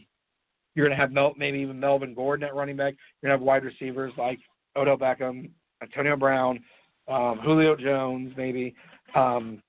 you're 0.75 0.87
going 0.87 0.97
to 0.97 1.01
have 1.01 1.11
Mel- 1.11 1.33
maybe 1.37 1.59
even 1.59 1.79
Melvin 1.79 2.13
Gordon 2.13 2.47
at 2.47 2.55
running 2.55 2.77
back. 2.77 2.95
You're 3.21 3.29
going 3.29 3.37
to 3.37 3.41
have 3.41 3.45
wide 3.45 3.63
receivers 3.63 4.13
like 4.17 4.39
Odell 4.75 4.97
Beckham, 4.97 5.49
Antonio 5.81 6.15
Brown, 6.15 6.59
um, 7.07 7.39
Julio 7.43 7.75
Jones, 7.75 8.33
maybe 8.37 8.75
um, 9.15 9.61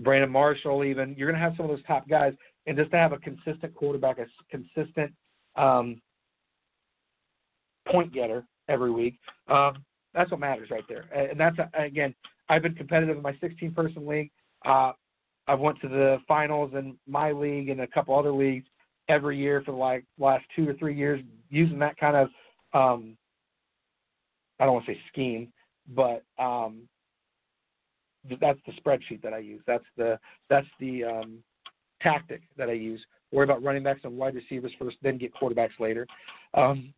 Brandon 0.00 0.30
Marshall. 0.30 0.84
Even 0.84 1.14
you're 1.16 1.30
going 1.30 1.40
to 1.40 1.44
have 1.44 1.54
some 1.56 1.66
of 1.66 1.70
those 1.70 1.84
top 1.86 2.08
guys, 2.08 2.34
and 2.66 2.76
just 2.76 2.90
to 2.90 2.96
have 2.96 3.12
a 3.12 3.18
consistent 3.18 3.74
quarterback, 3.74 4.18
a 4.18 4.26
consistent 4.50 5.12
um, 5.56 6.00
point 7.88 8.12
getter 8.12 8.44
every 8.68 8.90
week. 8.90 9.18
Um, 9.48 9.84
that's 10.14 10.30
what 10.30 10.40
matters 10.40 10.70
right 10.70 10.84
there. 10.88 11.06
And 11.14 11.38
that's 11.38 11.56
again, 11.74 12.14
I've 12.48 12.62
been 12.62 12.74
competitive 12.74 13.16
in 13.16 13.22
my 13.22 13.36
16 13.40 13.72
person 13.72 14.06
league. 14.06 14.30
Uh, 14.64 14.92
I've 15.46 15.60
went 15.60 15.80
to 15.82 15.88
the 15.88 16.18
finals 16.26 16.72
in 16.74 16.96
my 17.06 17.32
league 17.32 17.68
and 17.68 17.80
a 17.80 17.86
couple 17.86 18.18
other 18.18 18.32
leagues 18.32 18.66
every 19.08 19.36
year 19.36 19.62
for 19.62 19.72
like 19.72 20.04
last 20.18 20.44
two 20.56 20.68
or 20.68 20.74
three 20.74 20.96
years, 20.96 21.20
using 21.50 21.78
that 21.80 21.96
kind 21.98 22.16
of 22.16 22.28
um, 22.72 23.16
I 24.58 24.64
don't 24.64 24.74
want 24.74 24.86
to 24.86 24.92
say 24.92 25.00
scheme, 25.12 25.52
but 25.94 26.22
um, 26.38 26.82
that's 28.40 28.58
the 28.66 28.72
spreadsheet 28.72 29.22
that 29.22 29.34
I 29.34 29.38
use. 29.38 29.62
That's 29.66 29.84
the 29.96 30.18
that's 30.48 30.66
the 30.80 31.04
um, 31.04 31.38
tactic 32.00 32.42
that 32.56 32.68
I 32.68 32.72
use. 32.72 33.04
Worry 33.32 33.44
about 33.44 33.62
running 33.62 33.82
backs 33.82 34.00
and 34.04 34.16
wide 34.16 34.34
receivers 34.34 34.72
first, 34.78 34.96
then 35.02 35.18
get 35.18 35.34
quarterbacks 35.34 35.78
later. 35.80 36.06
Um, 36.54 36.94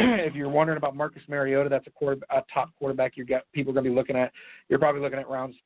if 0.26 0.34
you're 0.34 0.48
wondering 0.48 0.78
about 0.78 0.96
Marcus 0.96 1.22
Mariota, 1.28 1.68
that's 1.68 1.86
a, 1.86 1.90
quarter, 1.90 2.20
a 2.30 2.42
top 2.52 2.70
quarterback 2.78 3.16
you 3.16 3.24
got 3.26 3.42
people 3.52 3.70
are 3.70 3.74
going 3.74 3.84
to 3.84 3.90
be 3.90 3.94
looking 3.94 4.16
at. 4.16 4.32
You're 4.68 4.78
probably 4.78 5.02
looking 5.02 5.18
at 5.18 5.28
rounds 5.28 5.56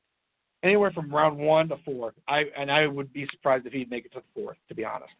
anywhere 0.61 0.91
from 0.91 1.13
round 1.13 1.37
one 1.37 1.69
to 1.69 1.77
four. 1.85 2.13
I 2.27 2.45
and 2.57 2.69
I 2.69 2.87
would 2.87 3.13
be 3.13 3.27
surprised 3.31 3.65
if 3.65 3.71
he'd 3.71 3.89
make 3.89 4.05
it 4.05 4.11
to 4.13 4.19
the 4.19 4.41
fourth, 4.41 4.57
to 4.67 4.75
be 4.75 4.83
honest. 4.83 5.13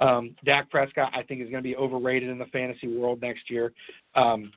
Um, 0.00 0.34
Dak 0.44 0.68
Prescott, 0.68 1.12
I 1.14 1.22
think, 1.22 1.42
is 1.42 1.50
going 1.50 1.62
to 1.62 1.68
be 1.68 1.76
overrated 1.76 2.28
in 2.28 2.38
the 2.38 2.46
fantasy 2.46 2.88
world 2.88 3.22
next 3.22 3.48
year. 3.48 3.72
Um, 4.14 4.52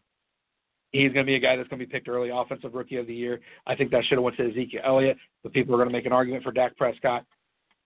he's 0.92 1.14
going 1.14 1.26
to 1.26 1.30
be 1.30 1.36
a 1.36 1.40
guy 1.40 1.56
that's 1.56 1.70
going 1.70 1.80
to 1.80 1.86
be 1.86 1.92
picked 1.92 2.10
early, 2.10 2.30
offensive 2.34 2.74
rookie 2.74 2.98
of 2.98 3.08
the 3.08 3.14
year. 3.14 3.40
I 3.68 3.76
think 3.76 3.92
that 3.92 4.04
should 4.06 4.18
have 4.18 4.24
went 4.24 4.38
to 4.38 4.50
Ezekiel 4.50 4.82
Elliott, 4.84 5.18
but 5.44 5.54
people 5.54 5.76
are 5.76 5.78
going 5.78 5.88
to 5.88 5.94
make 5.94 6.06
an 6.06 6.12
argument 6.12 6.44
for 6.44 6.52
Dak 6.52 6.76
Prescott. 6.78 7.26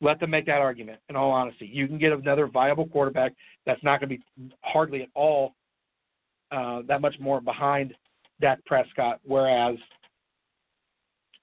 Let 0.01 0.19
them 0.19 0.31
make 0.31 0.45
that 0.47 0.61
argument. 0.61 0.99
In 1.09 1.15
all 1.15 1.31
honesty, 1.31 1.69
you 1.71 1.87
can 1.87 1.97
get 1.97 2.11
another 2.11 2.47
viable 2.47 2.87
quarterback 2.87 3.33
that's 3.65 3.83
not 3.83 3.99
going 3.99 4.09
to 4.09 4.17
be 4.17 4.23
hardly 4.61 5.03
at 5.03 5.09
all 5.13 5.53
uh, 6.53 6.81
that 6.87 7.01
much 7.01 7.15
more 7.19 7.41
behind 7.41 7.93
Dak 8.39 8.63
Prescott, 8.65 9.19
whereas, 9.23 9.75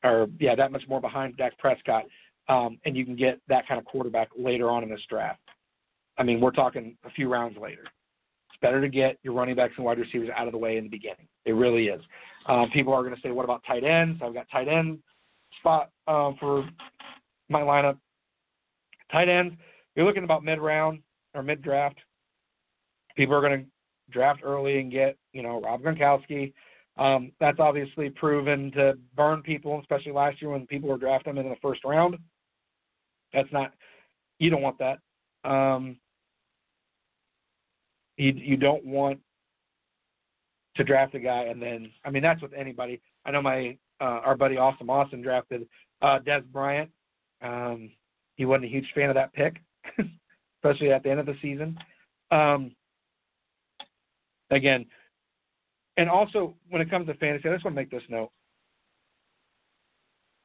or 0.04 0.28
yeah, 0.38 0.54
that 0.54 0.72
much 0.72 0.82
more 0.88 1.00
behind 1.00 1.36
Dak 1.36 1.58
Prescott, 1.58 2.04
um, 2.48 2.78
and 2.84 2.96
you 2.96 3.04
can 3.04 3.16
get 3.16 3.40
that 3.48 3.66
kind 3.66 3.78
of 3.78 3.84
quarterback 3.84 4.28
later 4.38 4.70
on 4.70 4.82
in 4.82 4.88
this 4.88 5.00
draft. 5.08 5.40
I 6.18 6.22
mean, 6.22 6.40
we're 6.40 6.50
talking 6.50 6.96
a 7.04 7.10
few 7.10 7.28
rounds 7.28 7.58
later. 7.58 7.82
It's 7.82 8.60
better 8.60 8.80
to 8.80 8.88
get 8.88 9.18
your 9.22 9.34
running 9.34 9.56
backs 9.56 9.74
and 9.76 9.84
wide 9.84 9.98
receivers 9.98 10.28
out 10.36 10.46
of 10.46 10.52
the 10.52 10.58
way 10.58 10.76
in 10.76 10.84
the 10.84 10.90
beginning. 10.90 11.26
It 11.44 11.52
really 11.52 11.88
is. 11.88 12.02
Um, 12.46 12.70
people 12.72 12.92
are 12.92 13.02
going 13.02 13.14
to 13.14 13.20
say, 13.20 13.30
what 13.30 13.44
about 13.44 13.62
tight 13.66 13.84
ends? 13.84 14.20
I've 14.22 14.34
got 14.34 14.46
tight 14.50 14.68
end 14.68 14.98
spot 15.58 15.90
um, 16.06 16.36
for 16.38 16.68
my 17.48 17.60
lineup. 17.60 17.98
Tight 19.10 19.28
ends, 19.28 19.54
you're 19.96 20.06
looking 20.06 20.24
about 20.24 20.44
mid 20.44 20.58
round 20.58 21.00
or 21.34 21.42
mid 21.42 21.62
draft. 21.62 21.98
People 23.16 23.34
are 23.34 23.40
going 23.40 23.60
to 23.60 23.66
draft 24.10 24.40
early 24.44 24.80
and 24.80 24.90
get, 24.90 25.16
you 25.32 25.42
know, 25.42 25.60
Rob 25.60 25.82
Gronkowski. 25.82 26.52
Um, 26.98 27.32
that's 27.40 27.60
obviously 27.60 28.10
proven 28.10 28.70
to 28.72 28.98
burn 29.16 29.42
people, 29.42 29.80
especially 29.80 30.12
last 30.12 30.42
year 30.42 30.50
when 30.50 30.66
people 30.66 30.88
were 30.88 30.98
drafting 30.98 31.32
him 31.32 31.38
in 31.38 31.48
the 31.48 31.56
first 31.62 31.82
round. 31.84 32.16
That's 33.32 33.50
not, 33.52 33.72
you 34.38 34.50
don't 34.50 34.62
want 34.62 34.78
that. 34.78 34.98
Um, 35.48 35.96
you 38.20 38.32
you 38.36 38.56
don't 38.56 38.84
want 38.84 39.18
to 40.76 40.84
draft 40.84 41.14
a 41.14 41.18
guy 41.18 41.44
and 41.44 41.60
then 41.60 41.90
I 42.04 42.10
mean 42.10 42.22
that's 42.22 42.42
with 42.42 42.52
anybody. 42.52 43.00
I 43.24 43.30
know 43.30 43.42
my 43.42 43.76
uh, 44.00 44.20
our 44.24 44.36
buddy 44.36 44.56
Austin 44.56 44.90
Austin 44.90 45.22
drafted 45.22 45.66
uh, 46.02 46.18
Dez 46.26 46.44
Bryant. 46.44 46.90
Um, 47.42 47.90
he 48.36 48.44
wasn't 48.44 48.66
a 48.66 48.68
huge 48.68 48.86
fan 48.94 49.08
of 49.08 49.14
that 49.14 49.32
pick, 49.32 49.56
especially 50.58 50.92
at 50.92 51.02
the 51.02 51.10
end 51.10 51.20
of 51.20 51.26
the 51.26 51.36
season. 51.42 51.78
Um, 52.30 52.72
again, 54.50 54.86
and 55.96 56.08
also 56.08 56.54
when 56.68 56.80
it 56.80 56.90
comes 56.90 57.06
to 57.06 57.14
fantasy, 57.14 57.48
I 57.48 57.52
just 57.52 57.64
want 57.64 57.76
to 57.76 57.80
make 57.80 57.90
this 57.90 58.02
note: 58.08 58.30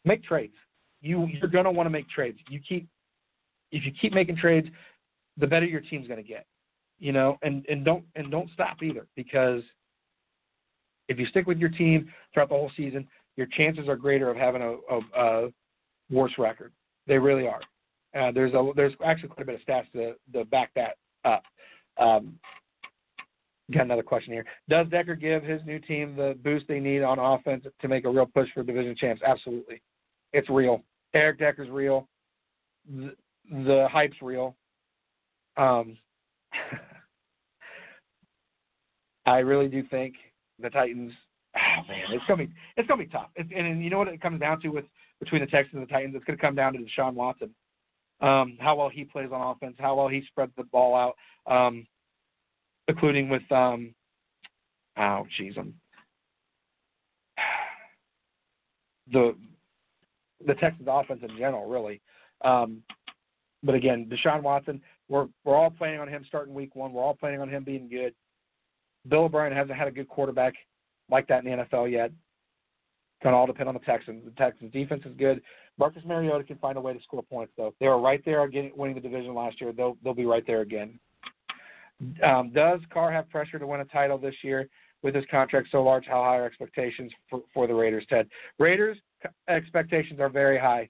make 0.04 0.24
trades. 0.24 0.56
You 1.02 1.28
you're 1.28 1.50
gonna 1.50 1.72
want 1.72 1.88
to 1.88 1.92
make 1.92 2.10
trades. 2.10 2.40
You 2.50 2.60
keep 2.68 2.88
if 3.72 3.86
you 3.86 3.92
keep 4.00 4.14
making 4.14 4.38
trades, 4.38 4.68
the 5.38 5.48
better 5.48 5.66
your 5.66 5.82
team's 5.82 6.08
gonna 6.08 6.24
get. 6.24 6.46
You 7.00 7.12
know, 7.12 7.38
and 7.42 7.66
and 7.70 7.84
don't 7.84 8.06
and 8.16 8.32
don't 8.32 8.50
stop 8.54 8.82
either 8.82 9.08
because 9.16 9.62
if 11.08 11.20
you 11.20 11.26
stick 11.28 11.46
with 11.46 11.58
your 11.58 11.70
team 11.70 12.12
throughout 12.34 12.50
the 12.50 12.56
whole 12.56 12.72
season, 12.76 13.08
your 13.38 13.48
chances 13.48 13.88
are 13.88 13.96
greater 13.96 14.30
of 14.30 14.38
having 14.38 14.62
a, 14.62 14.76
a, 14.90 15.00
a 15.16 15.50
worse 16.10 16.34
record. 16.38 16.72
They 17.08 17.18
really 17.18 17.48
are. 17.48 17.62
Uh, 18.18 18.32
there's 18.32 18.54
a 18.54 18.72
there's 18.76 18.94
actually 19.04 19.30
quite 19.30 19.44
a 19.44 19.46
bit 19.52 19.56
of 19.56 19.68
stats 19.68 19.92
to, 19.92 20.16
to 20.34 20.46
back 20.46 20.72
that 20.76 20.96
up. 21.26 21.44
Um, 21.98 22.40
got 23.72 23.84
another 23.84 24.04
question 24.04 24.34
here. 24.34 24.46
Does 24.70 24.88
Decker 24.88 25.16
give 25.16 25.44
his 25.44 25.62
new 25.66 25.80
team 25.80 26.16
the 26.16 26.38
boost 26.44 26.68
they 26.68 26.80
need 26.80 27.02
on 27.02 27.20
offense 27.20 27.66
to 27.82 27.88
make 27.88 28.06
a 28.06 28.10
real 28.10 28.28
push 28.28 28.50
for 28.54 28.64
division 28.64 28.96
champs? 28.96 29.22
Absolutely, 29.26 29.82
it's 30.34 30.50
real. 30.50 30.84
Eric 31.14 31.40
Decker's 31.40 31.70
real. 31.70 32.08
The, 32.88 33.16
the 33.50 33.88
hype's 33.92 34.22
real. 34.22 34.56
Um, 35.58 35.98
I 39.26 39.38
really 39.38 39.68
do 39.68 39.84
think 39.90 40.16
the 40.62 40.70
Titans. 40.70 41.12
Oh 41.56 41.88
man, 41.88 42.04
it's 42.12 42.24
gonna 42.28 42.46
be 42.46 42.54
it's 42.78 42.88
gonna 42.88 43.04
be 43.04 43.10
tough. 43.10 43.30
It's, 43.36 43.50
and, 43.56 43.66
and 43.66 43.84
you 43.84 43.90
know 43.90 43.98
what 43.98 44.10
it 44.10 44.22
comes 44.22 44.40
down 44.40 44.62
to 44.62 44.70
with 44.70 44.86
between 45.20 45.42
the 45.42 45.48
Texans 45.48 45.76
and 45.76 45.84
the 45.84 45.92
Titans, 45.92 46.14
it's 46.16 46.26
gonna 46.26 46.38
come 46.38 46.56
down 46.56 46.74
to 46.74 46.80
Deshaun 46.80 47.14
Watson. 47.14 47.50
Um, 48.22 48.58
how 48.60 48.76
well 48.76 48.90
he 48.90 49.04
plays 49.04 49.30
on 49.32 49.56
offense, 49.56 49.76
how 49.80 49.96
well 49.96 50.08
he 50.08 50.24
spreads 50.28 50.52
the 50.58 50.64
ball 50.64 50.96
out, 50.96 51.16
um, 51.54 51.86
including 52.88 53.30
with 53.30 53.50
um, 53.52 53.94
oh 54.98 55.26
jeez, 55.40 55.58
I'm 55.58 55.74
the 59.12 59.36
the 60.46 60.54
Texans 60.56 60.88
offense 60.92 61.22
in 61.24 61.38
general, 61.38 61.68
really. 61.68 62.02
Um, 62.44 62.82
but 63.64 63.76
again, 63.76 64.10
Deshaun 64.12 64.44
Watson, 64.44 64.82
we're 65.10 65.28
we're 65.44 65.56
all 65.56 65.72
planning 65.72 66.00
on 66.00 66.08
him 66.08 66.24
starting 66.28 66.54
week 66.54 66.76
one. 66.76 66.94
We're 66.94 67.04
all 67.04 67.16
planning 67.16 67.42
on 67.42 67.50
him 67.50 67.64
being 67.64 67.90
good. 67.90 68.14
Bill 69.08 69.26
O'Brien 69.26 69.54
hasn't 69.54 69.78
had 69.78 69.88
a 69.88 69.92
good 69.92 70.08
quarterback 70.08 70.54
like 71.10 71.28
that 71.28 71.44
in 71.44 71.52
the 71.52 71.64
NFL 71.64 71.92
yet. 71.92 72.12
It's 73.22 73.24
to 73.24 73.30
all 73.30 73.48
depend 73.48 73.70
on 73.70 73.76
the 73.76 73.82
Texans. 73.82 74.24
The 74.26 74.32
Texans 74.32 74.72
defense 74.72 75.04
is 75.06 75.14
good. 75.18 75.42
Marcus 75.78 76.04
Mariota 76.06 76.44
can 76.44 76.58
find 76.58 76.78
a 76.78 76.82
way 76.82 76.94
to 76.94 77.02
score 77.04 77.24
points, 77.24 77.54
though. 77.58 77.74
They 77.80 77.88
were 77.88 78.00
right 78.00 78.24
there 78.26 78.48
getting, 78.48 78.72
winning 78.76 78.96
the 78.96 79.02
division 79.02 79.34
last 79.34 79.60
year. 79.60 79.74
They'll 79.74 79.98
they'll 80.04 80.14
be 80.14 80.26
right 80.26 80.46
there 80.46 80.62
again. 80.62 81.00
Um, 82.24 82.52
does 82.54 82.82
Carr 82.92 83.12
have 83.12 83.30
pressure 83.30 83.60
to 83.60 83.68
win 83.68 83.82
a 83.82 83.86
title 83.86 84.18
this 84.18 84.36
year 84.44 84.68
with 85.02 85.16
his 85.16 85.26
contract 85.32 85.70
so 85.72 85.84
large? 85.84 86.06
How 86.06 86.24
high 86.24 86.38
are 86.38 86.46
expectations 86.46 87.12
for, 87.30 87.42
for 87.54 87.68
the 87.68 87.74
Raiders, 87.74 88.06
Ted? 88.10 88.28
Raiders 88.60 88.98
expectations 89.50 90.20
are 90.20 90.30
very 90.30 90.60
high, 90.60 90.90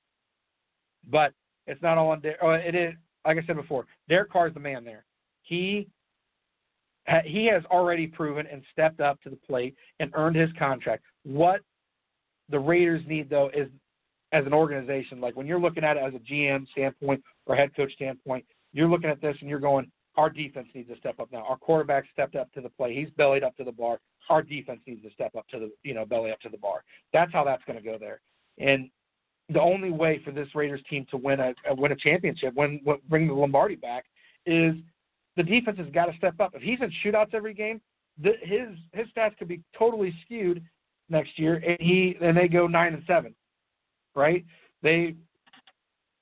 but 1.10 1.32
it's 1.68 1.82
not 1.82 1.98
all 1.98 2.10
on. 2.10 2.22
Oh, 2.42 2.52
it 2.52 2.76
is 2.76 2.94
like 3.26 3.38
I 3.38 3.46
said 3.46 3.56
before, 3.56 3.86
Derek 4.08 4.32
Carr 4.32 4.48
is 4.48 4.54
the 4.54 4.60
man 4.60 4.84
there. 4.84 5.06
He 5.44 5.88
he 7.24 7.46
has 7.46 7.64
already 7.66 8.08
proven 8.08 8.48
and 8.52 8.64
stepped 8.72 9.00
up 9.00 9.22
to 9.22 9.30
the 9.30 9.36
plate 9.36 9.76
and 10.00 10.12
earned 10.16 10.36
his 10.36 10.50
contract. 10.58 11.04
What 11.24 11.62
the 12.50 12.60
Raiders 12.60 13.04
need 13.08 13.30
though 13.30 13.50
is 13.54 13.70
as 14.32 14.46
an 14.46 14.54
organization, 14.54 15.22
like 15.22 15.36
when 15.36 15.48
you're 15.48 15.60
looking 15.60 15.84
at 15.84 15.98
it 15.98 16.04
as 16.04 16.14
a 16.14 16.20
GM 16.20 16.68
standpoint 16.70 17.24
or 17.46 17.56
head 17.56 17.76
coach 17.76 17.94
standpoint, 17.94 18.44
you're 18.74 18.90
looking 18.90 19.10
at 19.10 19.22
this 19.22 19.36
and 19.40 19.50
you're 19.50 19.60
going, 19.60 19.90
our 20.18 20.30
defense 20.30 20.68
needs 20.74 20.90
to 20.90 20.98
step 20.98 21.20
up 21.20 21.32
now. 21.32 21.44
Our 21.48 21.58
quarterback 21.58 22.06
stepped 22.14 22.36
up 22.36 22.52
to 22.54 22.62
the 22.62 22.70
play. 22.70 22.96
He's 22.96 23.10
bellied 23.18 23.44
up 23.44 23.56
to 23.58 23.64
the 23.64 23.72
bar. 23.72 24.00
Our 24.30 24.42
defense 24.42 24.80
needs 24.88 25.04
to 25.04 25.12
step 25.12 25.36
up 25.36 25.48
to 25.50 25.60
the, 25.60 25.72
you 25.84 25.94
know, 25.94 26.06
belly 26.06 26.32
up 26.32 26.40
to 26.42 26.50
the 26.50 26.58
bar. 26.58 26.84
That's 27.14 27.32
how 27.34 27.44
that's 27.44 27.64
going 27.66 27.78
to 27.78 27.84
go 27.84 27.98
there. 28.00 28.22
And 28.58 28.90
the 29.50 29.62
only 29.62 29.92
way 29.92 30.22
for 30.24 30.32
this 30.32 30.48
Raiders 30.56 30.82
team 30.90 31.06
to 31.12 31.18
win 31.18 31.40
a, 31.40 31.54
win 31.76 31.92
a 31.92 31.96
championship, 31.96 32.54
win, 32.56 32.82
win 32.86 32.98
bring 33.10 33.28
the 33.28 33.34
Lombardi 33.34 33.76
back, 33.76 34.06
is 34.46 34.76
the 35.36 35.44
defense 35.44 35.78
has 35.78 35.90
got 35.94 36.06
to 36.06 36.18
step 36.18 36.40
up. 36.40 36.54
If 36.56 36.62
he's 36.62 36.80
in 36.82 36.92
shootouts 37.04 37.34
every 37.34 37.54
game, 37.54 37.82
the, 38.22 38.34
his 38.42 38.70
his 38.94 39.08
stats 39.16 39.38
could 39.38 39.50
be 39.50 39.62
totally 39.78 40.14
skewed 40.24 40.64
next 41.10 41.38
year, 41.38 41.62
and 41.68 41.78
he 41.80 42.16
and 42.22 42.36
they 42.36 42.48
go 42.48 42.66
nine 42.66 42.94
and 42.94 43.04
seven, 43.06 43.36
right? 44.16 44.46
They 44.82 45.16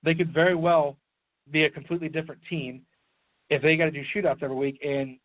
they 0.02 0.16
could 0.16 0.34
very 0.34 0.56
well 0.56 0.98
be 1.52 1.66
a 1.66 1.70
completely 1.70 2.10
different 2.10 2.42
team 2.50 2.82
if 3.50 3.62
they 3.62 3.76
got 3.76 3.86
to 3.86 3.92
do 3.92 4.04
shootouts 4.16 4.44
every 4.44 4.56
week, 4.56 4.80
and 4.84 5.18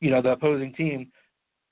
you 0.00 0.10
know 0.10 0.22
the 0.22 0.30
opposing 0.32 0.72
team 0.74 1.10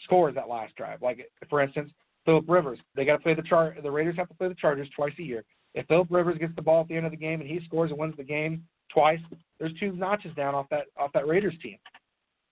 scores 0.05 0.35
that 0.35 0.49
last 0.49 0.75
drive. 0.77 1.03
Like 1.03 1.31
for 1.49 1.61
instance, 1.61 1.91
Philip 2.25 2.45
Rivers, 2.49 2.79
they 2.95 3.05
got 3.05 3.17
to 3.17 3.23
play 3.23 3.35
the 3.35 3.43
char. 3.43 3.77
The 3.83 3.91
Raiders 3.91 4.17
have 4.17 4.29
to 4.29 4.35
play 4.35 4.49
the 4.49 4.55
Chargers 4.55 4.89
twice 4.95 5.13
a 5.19 5.23
year. 5.23 5.45
If 5.75 5.87
Philip 5.87 6.09
Rivers 6.11 6.39
gets 6.39 6.55
the 6.57 6.63
ball 6.63 6.83
at 6.83 6.89
the 6.89 6.97
end 6.97 7.07
of 7.07 7.13
the 7.13 7.19
game 7.19 7.41
and 7.41 7.49
he 7.49 7.61
scores 7.65 7.91
and 7.91 8.01
wins 8.01 8.17
the 8.17 8.25
game 8.25 8.65
twice, 8.93 9.21
there's 9.59 9.73
two 9.79 9.93
notches 9.93 10.35
down 10.35 10.55
off 10.55 10.67
that 10.71 10.87
off 10.97 11.13
that 11.13 11.27
Raiders 11.27 11.55
team. 11.63 11.79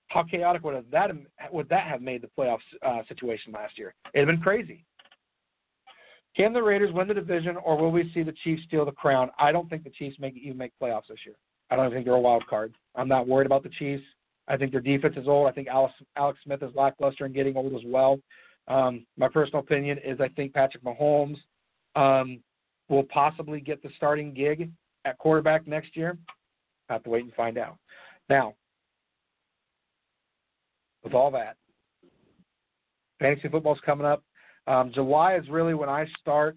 How 0.09 0.23
chaotic 0.23 0.63
would 0.63 0.75
have 0.75 0.85
that 0.93 1.11
would 1.51 1.69
that 1.71 1.87
have 1.89 2.03
made 2.03 2.23
the 2.23 2.31
playoffs 2.39 2.59
uh, 2.87 3.03
situation 3.09 3.53
last 3.53 3.79
year? 3.79 3.95
It'd 4.15 4.29
have 4.29 4.35
been 4.37 4.43
crazy. 4.43 4.85
Can 6.37 6.53
the 6.53 6.63
Raiders 6.63 6.93
win 6.93 7.07
the 7.07 7.15
division, 7.15 7.57
or 7.57 7.77
will 7.79 7.93
we 7.93 8.11
see 8.13 8.23
the 8.23 8.35
Chiefs 8.43 8.63
steal 8.67 8.85
the 8.85 8.93
crown? 8.93 9.31
I 9.39 9.53
don't 9.53 9.71
think 9.71 9.85
the 9.85 9.91
Chiefs 9.91 10.17
make 10.19 10.37
even 10.37 10.59
make 10.59 10.73
playoffs 10.83 11.07
this 11.09 11.19
year. 11.25 11.37
I 11.75 11.77
don't 11.77 11.93
think 11.93 12.05
they're 12.05 12.15
a 12.15 12.21
wild 12.21 12.47
card. 12.47 12.73
I'm 12.95 13.09
not 13.09 13.27
worried 13.27 13.47
about 13.47 13.65
the 13.65 13.69
Chiefs. 13.69 14.05
I 14.47 14.57
think 14.57 14.71
their 14.71 14.81
defense 14.81 15.17
is 15.17 15.27
old. 15.27 15.49
I 15.49 15.51
think 15.51 15.67
Alex, 15.67 15.93
Alex 16.17 16.39
Smith 16.45 16.63
is 16.63 16.71
lackluster 16.77 17.25
and 17.25 17.35
getting 17.35 17.57
old 17.57 17.75
as 17.75 17.81
well. 17.85 18.21
Um, 18.69 19.05
my 19.17 19.27
personal 19.29 19.59
opinion 19.61 19.99
is 20.05 20.21
I 20.21 20.29
think 20.29 20.55
Patrick 20.55 20.85
Mahomes 20.85 21.37
um, 21.97 22.39
will 22.89 23.03
possibly 23.05 23.61
get 23.61 23.83
the 23.83 23.89
starting 23.97 24.33
gig 24.33 24.71
at 25.05 25.19
quarterback 25.19 25.67
next 25.67 25.97
year. 25.97 26.17
Have 26.89 27.03
to 27.05 27.11
wait 27.11 27.25
and 27.25 27.35
find 27.35 27.59
out. 27.59 27.77
Now, 28.29 28.55
with 31.03 31.13
all 31.13 31.33
that, 31.33 31.57
fantasy 33.19 33.49
football's 33.49 33.81
coming 33.85 34.07
up. 34.07 34.23
Um, 34.69 34.93
July 34.95 35.37
is 35.37 35.49
really 35.49 35.75
when 35.75 35.89
I 35.89 36.07
start 36.21 36.57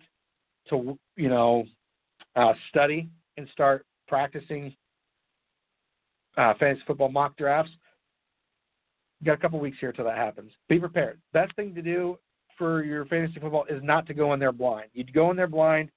to, 0.69 0.95
you 1.15 1.29
know, 1.29 1.63
uh, 2.35 2.53
study 2.69 3.09
and 3.37 3.47
start 3.51 3.83
practicing 4.07 4.75
uh, 6.37 6.53
fantasy 6.59 6.83
football 6.87 7.09
mock 7.09 7.35
drafts. 7.37 7.71
You 9.19 9.25
got 9.25 9.33
a 9.33 9.41
couple 9.41 9.59
weeks 9.59 9.77
here 9.79 9.91
till 9.91 10.05
that 10.05 10.17
happens. 10.17 10.51
Be 10.69 10.79
prepared. 10.79 11.19
Best 11.33 11.55
thing 11.55 11.73
to 11.75 11.81
do 11.81 12.17
for 12.57 12.83
your 12.83 13.05
fantasy 13.05 13.39
football 13.39 13.65
is 13.69 13.81
not 13.83 14.05
to 14.07 14.13
go 14.13 14.33
in 14.33 14.39
there 14.39 14.51
blind. 14.51 14.89
You 14.93 15.03
go 15.03 15.31
in 15.31 15.37
there 15.37 15.47
blind. 15.47 15.89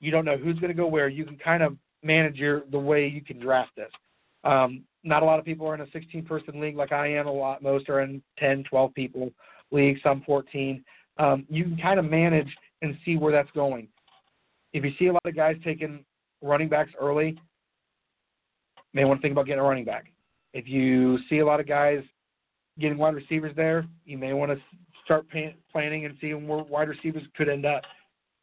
You 0.00 0.10
don't 0.10 0.24
know 0.24 0.36
who's 0.36 0.58
going 0.58 0.68
to 0.68 0.74
go 0.74 0.86
where. 0.86 1.08
You 1.08 1.24
can 1.24 1.36
kind 1.36 1.62
of 1.62 1.76
manage 2.02 2.36
your 2.36 2.62
the 2.70 2.78
way 2.78 3.06
you 3.08 3.22
can 3.22 3.40
draft 3.40 3.72
this. 3.76 3.90
Um, 4.44 4.84
not 5.02 5.22
a 5.22 5.26
lot 5.26 5.38
of 5.38 5.44
people 5.44 5.66
are 5.66 5.74
in 5.74 5.80
a 5.80 5.90
16 5.92 6.24
person 6.24 6.60
league 6.60 6.76
like 6.76 6.92
I 6.92 7.08
am. 7.12 7.26
A 7.26 7.32
lot, 7.32 7.62
most 7.62 7.88
are 7.88 8.00
in 8.00 8.22
10, 8.38 8.64
12 8.68 8.94
people 8.94 9.32
league, 9.70 9.98
some 10.02 10.22
14. 10.24 10.84
Um, 11.18 11.44
you 11.48 11.64
can 11.64 11.76
kind 11.76 11.98
of 11.98 12.04
manage 12.04 12.48
and 12.82 12.96
see 13.04 13.16
where 13.16 13.32
that's 13.32 13.50
going. 13.52 13.88
If 14.72 14.84
you 14.84 14.92
see 14.98 15.06
a 15.06 15.12
lot 15.12 15.22
of 15.24 15.34
guys 15.34 15.56
taking 15.64 16.04
running 16.42 16.68
backs 16.68 16.92
early, 17.00 17.36
may 18.94 19.04
want 19.04 19.20
to 19.20 19.22
think 19.22 19.32
about 19.32 19.46
getting 19.46 19.60
a 19.60 19.64
running 19.64 19.84
back. 19.84 20.12
If 20.52 20.66
you 20.66 21.18
see 21.28 21.38
a 21.38 21.46
lot 21.46 21.60
of 21.60 21.68
guys 21.68 22.02
getting 22.78 22.98
wide 22.98 23.14
receivers 23.14 23.54
there, 23.56 23.86
you 24.04 24.18
may 24.18 24.32
want 24.32 24.52
to 24.52 24.58
start 25.04 25.26
planning 25.72 26.04
and 26.04 26.16
seeing 26.20 26.46
where 26.46 26.62
wide 26.64 26.88
receivers 26.88 27.22
could 27.36 27.48
end 27.48 27.66
up. 27.66 27.82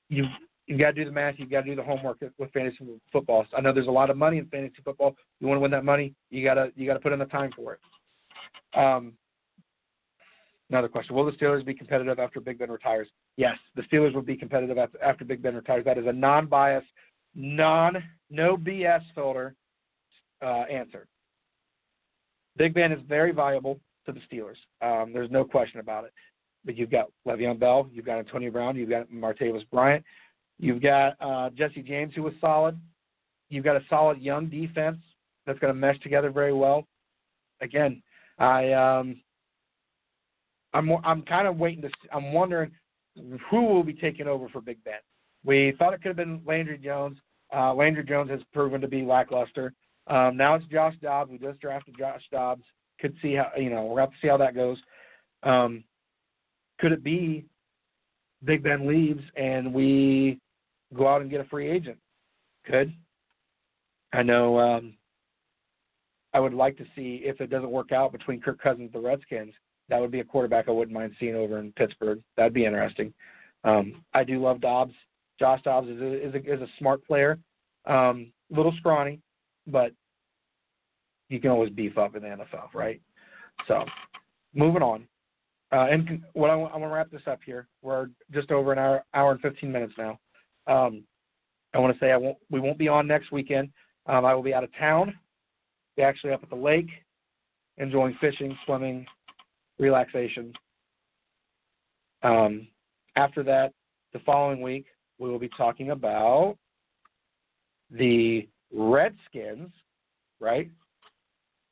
You 0.10 0.26
you've 0.68 0.80
got 0.80 0.88
to 0.88 0.94
do 0.94 1.06
the 1.06 1.12
math. 1.12 1.36
You've 1.38 1.52
got 1.52 1.62
to 1.62 1.70
do 1.70 1.76
the 1.76 1.84
homework 1.84 2.18
with 2.38 2.52
fantasy 2.52 2.78
football. 3.12 3.46
I 3.56 3.62
know 3.62 3.74
there's 3.74 3.88
a 3.88 3.92
lot 3.92 4.10
of 4.10 4.18
money 4.18 4.38
in 4.38 4.46
fantasy 4.48 4.82
football. 4.84 5.16
You 5.40 5.48
want 5.48 5.58
to 5.58 5.62
win 5.62 5.72
that 5.72 5.86
money, 5.86 6.14
you 6.30 6.44
gotta 6.44 6.72
you 6.76 6.88
gotta 6.88 7.00
put 7.00 7.14
in 7.14 7.20
the 7.20 7.26
time 7.26 7.52
for 7.56 7.74
it. 7.74 8.80
Um, 8.80 9.14
another 10.70 10.88
question: 10.88 11.16
Will 11.16 11.26
the 11.26 11.32
Steelers 11.34 11.66
be 11.66 11.74
competitive 11.74 12.20
after 12.20 12.40
Big 12.40 12.60
Ben 12.60 12.72
retires? 12.72 13.08
Yes, 13.38 13.58
the 13.76 13.84
Steelers 13.84 14.14
will 14.14 14.22
be 14.22 14.36
competitive 14.36 14.78
after, 14.78 15.02
after 15.04 15.26
Big 15.26 15.42
Ben 15.42 15.56
retires. 15.56 15.86
That 15.86 15.98
is 15.98 16.08
a 16.08 16.14
non-biased, 16.14 16.88
non 17.36 18.04
no 18.30 18.58
BS 18.58 19.02
filter 19.14 19.56
uh, 20.42 20.64
answer. 20.72 21.08
Big 22.58 22.74
Ben 22.74 22.92
is 22.92 23.02
very 23.08 23.32
valuable 23.32 23.80
to 24.06 24.12
the 24.12 24.22
Steelers. 24.32 24.58
Um, 24.82 25.14
there's 25.14 25.32
no 25.32 25.44
question 25.44 25.80
about 25.80 26.06
it. 26.06 26.14
But 26.64 26.76
you've 26.76 26.92
got 26.92 27.12
Le'Veon 27.28 27.60
Bell, 27.60 27.88
you've 27.92 28.06
got 28.06 28.18
Antonio 28.18 28.50
Brown, 28.50 28.76
you've 28.76 28.90
got 28.90 29.10
Martavis 29.10 29.70
Bryant, 29.72 30.04
you've 30.58 30.82
got 30.82 31.16
uh, 31.20 31.50
Jesse 31.52 31.84
James, 31.84 32.14
who 32.16 32.24
was 32.24 32.34
solid. 32.42 32.80
You've 33.50 33.66
got 33.66 33.76
a 33.76 33.84
solid 33.88 34.20
young 34.20 34.48
defense 34.48 34.98
that's 35.46 35.60
going 35.60 35.72
to 35.72 35.80
mesh 35.80 36.00
together 36.00 36.32
very 36.32 36.54
well. 36.54 36.88
Again, 37.62 38.02
I 38.40 38.74
um, 38.74 39.22
I'm 40.74 40.90
I'm 41.06 41.22
kind 41.22 41.48
of 41.48 41.58
waiting 41.58 41.84
to. 41.84 41.88
See, 41.88 42.10
I'm 42.12 42.34
wondering 42.34 42.72
who 43.50 43.66
will 43.66 43.84
be 43.84 43.94
taking 43.94 44.28
over 44.28 44.50
for 44.50 44.62
Big 44.62 44.84
Ben. 44.84 44.96
We 45.46 45.74
thought 45.78 45.94
it 45.94 46.02
could 46.02 46.10
have 46.10 46.18
been 46.18 46.42
Landry 46.46 46.80
Jones. 46.80 47.18
Uh, 47.56 47.74
Landry 47.74 48.04
Jones 48.04 48.30
has 48.32 48.42
proven 48.54 48.82
to 48.82 48.88
be 48.88 49.04
lackluster. 49.04 49.74
Um, 50.08 50.38
now 50.38 50.56
it's 50.56 50.66
Josh 50.66 50.96
Dobbs. 51.02 51.32
We 51.32 51.38
just 51.38 51.60
drafted 51.60 51.96
Josh 51.98 52.22
Dobbs. 52.32 52.64
Could 53.00 53.16
see 53.22 53.36
how 53.36 53.52
you 53.58 53.70
know 53.70 53.86
we're 53.86 53.98
going 53.98 54.10
to 54.10 54.16
see 54.22 54.28
how 54.28 54.38
that 54.38 54.56
goes. 54.56 54.78
Um, 55.44 55.84
could 56.80 56.92
it 56.92 57.04
be 57.04 57.46
Big 58.44 58.64
Ben 58.64 58.88
leaves 58.88 59.24
and 59.36 59.74
we 59.74 60.40
go 60.96 61.08
out 61.08 61.22
and 61.22 61.30
get 61.30 61.42
a 61.42 61.46
free 61.46 61.70
agent? 61.70 61.98
Could. 62.66 62.94
I 64.14 64.24
know. 64.24 64.60
Um, 64.60 64.96
I 66.34 66.40
would 66.40 66.54
like 66.54 66.78
to 66.78 66.86
see 66.96 67.22
if 67.24 67.40
it 67.40 67.50
doesn't 67.50 67.72
work 67.72 67.92
out 67.92 68.12
between 68.12 68.42
Kirk 68.42 68.62
Cousins 68.62 68.92
and 68.94 69.04
the 69.04 69.08
Redskins. 69.08 69.54
That 69.88 70.02
would 70.02 70.12
be 70.12 70.20
a 70.20 70.26
quarterback 70.26 70.68
I 70.68 70.72
wouldn't 70.72 70.94
mind 70.94 71.14
seeing 71.20 71.36
over 71.36 71.60
in 71.60 71.72
Pittsburgh. 71.74 72.22
That'd 72.36 72.54
be 72.54 72.66
interesting. 72.66 73.14
Um, 73.64 74.04
I 74.14 74.24
do 74.24 74.42
love 74.42 74.62
Dobbs. 74.62 74.94
Josh 75.40 75.62
Dobbs 75.64 75.90
is 75.90 76.02
a, 76.02 76.28
is 76.28 76.34
a, 76.34 76.54
is 76.54 76.62
a 76.62 76.68
smart 76.80 77.06
player. 77.06 77.40
Um, 77.86 78.32
little 78.50 78.74
scrawny, 78.78 79.20
but 79.68 79.92
you 81.30 81.40
can 81.40 81.50
always 81.52 81.72
beef 81.72 81.98
up 81.98 82.16
in 82.16 82.24
the 82.24 82.30
NFL, 82.30 82.74
right? 82.74 83.02
So, 83.68 83.86
moving 84.54 84.82
on. 84.82 85.08
Uh, 85.72 85.88
and 85.90 86.22
what 86.34 86.50
I, 86.50 86.54
I 86.54 86.78
want 86.78 86.84
to 86.84 86.88
wrap 86.88 87.10
this 87.12 87.22
up 87.28 87.40
here. 87.46 87.68
We're 87.82 88.10
just 88.32 88.52
over 88.52 88.72
an 88.72 88.80
hour, 88.80 89.04
hour 89.14 89.32
and 89.32 89.42
15 89.42 89.72
minutes 89.72 89.94
now. 89.98 90.20
Um, 90.68 91.04
I 91.74 91.80
want 91.80 91.94
to 91.94 92.00
say 92.00 92.12
I 92.12 92.18
won't. 92.18 92.38
We 92.50 92.60
won't 92.60 92.78
be 92.78 92.88
on 92.88 93.08
next 93.08 93.32
weekend. 93.32 93.70
Um, 94.06 94.24
I 94.24 94.34
will 94.34 94.44
be 94.44 94.54
out 94.54 94.64
of 94.64 94.70
town. 94.78 95.14
Be 95.98 96.04
actually 96.04 96.32
up 96.32 96.44
at 96.44 96.50
the 96.50 96.56
lake, 96.56 96.90
enjoying 97.78 98.16
fishing, 98.22 98.58
swimming, 98.66 99.06
relaxation. 99.80 100.54
Um, 102.24 102.68
after 103.16 103.44
that, 103.44 103.74
the 104.14 104.20
following 104.20 104.62
week, 104.62 104.86
we 105.20 105.30
will 105.30 105.40
be 105.40 105.50
talking 105.58 105.92
about 105.92 106.58
the 107.92 108.48
Redskins, 108.76 109.72
right? 110.40 110.70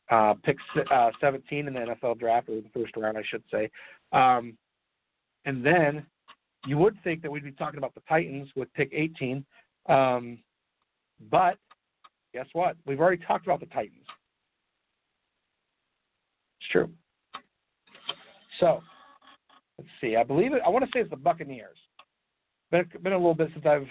Uh, 0.09 0.33
pick 0.43 0.57
uh, 0.91 1.11
17 1.19 1.67
in 1.67 1.73
the 1.73 1.79
NFL 1.79 2.19
draft, 2.19 2.49
or 2.49 2.55
the 2.55 2.69
first 2.73 2.95
round, 2.97 3.17
I 3.17 3.23
should 3.29 3.43
say. 3.51 3.69
Um, 4.11 4.57
and 5.45 5.65
then 5.65 6.05
you 6.65 6.77
would 6.77 6.95
think 7.03 7.21
that 7.21 7.31
we'd 7.31 7.43
be 7.43 7.51
talking 7.51 7.77
about 7.77 7.93
the 7.93 8.01
Titans 8.07 8.49
with 8.55 8.73
pick 8.73 8.89
18. 8.93 9.45
Um, 9.89 10.39
but 11.29 11.57
guess 12.33 12.47
what? 12.53 12.77
We've 12.85 12.99
already 12.99 13.23
talked 13.25 13.45
about 13.45 13.59
the 13.59 13.65
Titans. 13.67 14.05
It's 16.59 16.69
true. 16.71 16.89
So 18.59 18.81
let's 19.77 19.89
see. 19.99 20.15
I 20.15 20.23
believe 20.23 20.53
it. 20.53 20.61
I 20.65 20.69
want 20.69 20.85
to 20.85 20.91
say 20.93 21.01
it's 21.01 21.09
the 21.09 21.17
Buccaneers. 21.17 21.77
Been 22.71 22.85
been 23.01 23.13
a 23.13 23.17
little 23.17 23.35
bit 23.35 23.49
since 23.53 23.65
I've 23.65 23.87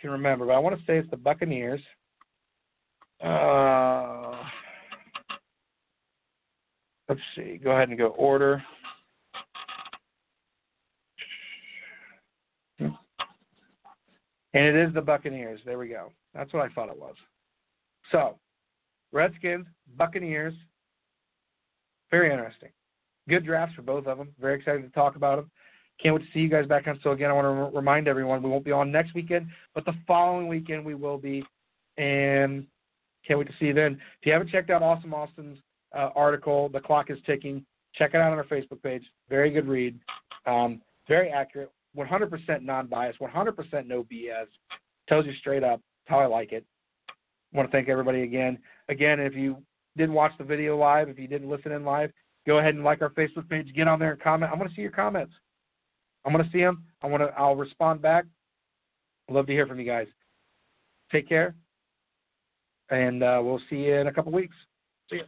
can 0.00 0.10
remember, 0.10 0.46
but 0.46 0.52
I 0.52 0.58
want 0.58 0.78
to 0.78 0.84
say 0.86 0.98
it's 0.98 1.10
the 1.10 1.16
Buccaneers. 1.16 1.80
Uh, 3.22 4.42
let's 7.08 7.20
see. 7.34 7.58
Go 7.62 7.70
ahead 7.70 7.88
and 7.88 7.98
go 7.98 8.08
order. 8.08 8.62
And 14.56 14.64
it 14.64 14.74
is 14.74 14.94
the 14.94 15.02
Buccaneers. 15.02 15.60
There 15.66 15.78
we 15.78 15.88
go. 15.88 16.12
That's 16.34 16.50
what 16.54 16.62
I 16.62 16.72
thought 16.72 16.88
it 16.88 16.98
was. 16.98 17.14
So, 18.10 18.38
Redskins, 19.12 19.66
Buccaneers. 19.98 20.54
Very 22.10 22.30
interesting. 22.30 22.70
Good 23.28 23.44
drafts 23.44 23.74
for 23.74 23.82
both 23.82 24.06
of 24.06 24.16
them. 24.16 24.28
Very 24.40 24.58
excited 24.58 24.82
to 24.82 24.88
talk 24.90 25.16
about 25.16 25.36
them. 25.36 25.50
Can't 26.02 26.14
wait 26.14 26.24
to 26.24 26.32
see 26.32 26.40
you 26.40 26.48
guys 26.48 26.66
back 26.66 26.86
on. 26.86 26.98
So 27.02 27.10
again, 27.10 27.30
I 27.30 27.34
want 27.34 27.72
to 27.72 27.76
remind 27.76 28.08
everyone 28.08 28.42
we 28.42 28.48
won't 28.48 28.64
be 28.64 28.72
on 28.72 28.92
next 28.92 29.14
weekend, 29.14 29.46
but 29.74 29.84
the 29.84 29.94
following 30.06 30.48
weekend 30.48 30.84
we 30.84 30.94
will 30.94 31.18
be, 31.18 31.44
and 31.98 32.66
can't 33.26 33.38
wait 33.38 33.48
to 33.48 33.54
see 33.58 33.66
you 33.66 33.74
then. 33.74 33.92
If 34.20 34.26
you 34.26 34.32
haven't 34.32 34.50
checked 34.50 34.70
out 34.70 34.82
Awesome 34.82 35.14
Austin's 35.14 35.58
uh, 35.96 36.10
article, 36.14 36.68
"The 36.68 36.80
Clock 36.80 37.10
Is 37.10 37.18
Ticking," 37.26 37.64
check 37.94 38.14
it 38.14 38.20
out 38.20 38.32
on 38.32 38.38
our 38.38 38.44
Facebook 38.44 38.82
page. 38.82 39.04
Very 39.28 39.50
good 39.50 39.66
read. 39.66 39.98
Um, 40.46 40.80
very 41.08 41.30
accurate. 41.30 41.70
100% 41.96 42.62
non-biased. 42.62 43.18
100% 43.20 43.86
no 43.86 44.04
BS. 44.04 44.46
Tells 45.08 45.24
you 45.24 45.32
straight 45.40 45.64
up 45.64 45.80
how 46.06 46.18
I 46.18 46.26
like 46.26 46.52
it. 46.52 46.64
Want 47.52 47.68
to 47.68 47.72
thank 47.72 47.88
everybody 47.88 48.22
again. 48.22 48.58
Again, 48.88 49.18
if 49.20 49.34
you 49.34 49.56
didn't 49.96 50.14
watch 50.14 50.32
the 50.36 50.44
video 50.44 50.76
live, 50.76 51.08
if 51.08 51.18
you 51.18 51.26
didn't 51.26 51.48
listen 51.48 51.72
in 51.72 51.84
live, 51.84 52.10
go 52.46 52.58
ahead 52.58 52.74
and 52.74 52.84
like 52.84 53.02
our 53.02 53.10
Facebook 53.10 53.48
page. 53.48 53.72
Get 53.74 53.88
on 53.88 53.98
there 53.98 54.12
and 54.12 54.20
comment. 54.20 54.52
I 54.52 54.56
want 54.56 54.68
to 54.68 54.74
see 54.74 54.82
your 54.82 54.90
comments. 54.90 55.32
I'm 56.24 56.32
going 56.32 56.44
to 56.44 56.50
see 56.50 56.60
them. 56.60 56.84
I 57.02 57.06
want 57.06 57.22
to. 57.22 57.28
I'll 57.38 57.56
respond 57.56 58.02
back. 58.02 58.24
Love 59.30 59.46
to 59.46 59.52
hear 59.52 59.66
from 59.66 59.80
you 59.80 59.86
guys. 59.86 60.06
Take 61.10 61.28
care, 61.28 61.54
and 62.90 63.22
uh, 63.22 63.40
we'll 63.42 63.60
see 63.68 63.76
you 63.76 63.94
in 63.94 64.06
a 64.06 64.12
couple 64.12 64.32
weeks. 64.32 64.56
See 65.10 65.16
ya. 65.16 65.24